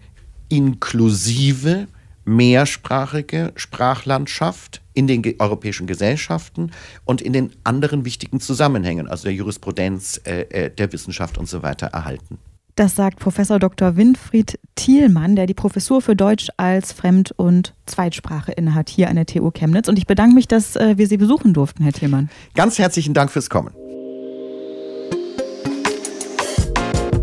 inklusive, 0.50 1.88
mehrsprachige 2.26 3.52
Sprachlandschaft 3.56 4.82
in 4.94 5.08
den 5.08 5.24
europäischen 5.40 5.88
Gesellschaften 5.88 6.72
und 7.06 7.22
in 7.22 7.34
den 7.34 7.52
anderen 7.64 8.06
wichtigen 8.06 8.40
Zusammenhängen, 8.40 9.08
also 9.08 9.24
der 9.24 9.34
Jurisprudenz, 9.34 10.22
äh, 10.26 10.42
äh, 10.50 10.70
der 10.70 10.92
Wissenschaft 10.94 11.38
und 11.38 11.48
so 11.48 11.64
weiter, 11.64 11.88
erhalten. 11.88 12.38
Das 12.76 12.96
sagt 12.96 13.20
Professor 13.20 13.60
Dr. 13.60 13.98
Winfried 13.98 14.58
Thielmann, 14.76 15.36
der 15.36 15.46
die 15.46 15.54
Professur 15.54 16.02
für 16.02 16.16
Deutsch 16.16 16.50
als 16.58 16.94
Fremd- 16.94 17.32
und 17.32 17.74
Zweitsprache 17.86 18.54
innehat 18.54 18.90
hier 18.90 19.10
an 19.10 19.18
der 19.18 19.26
TU 19.26 19.52
Chemnitz. 19.52 19.88
Und 19.90 19.98
ich 19.98 20.08
bedanke 20.08 20.36
mich, 20.36 20.48
dass 20.48 20.76
äh, 20.76 20.98
wir 20.98 21.08
Sie 21.08 21.18
besuchen 21.18 21.54
durften, 21.54 21.84
Herr 21.84 21.94
Thielmann. 21.94 22.30
Ganz 22.56 22.80
herzlichen 22.80 23.14
Dank 23.14 23.32
fürs 23.32 23.50
Kommen. 23.50 23.74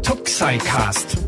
Tuxicast 0.02 1.27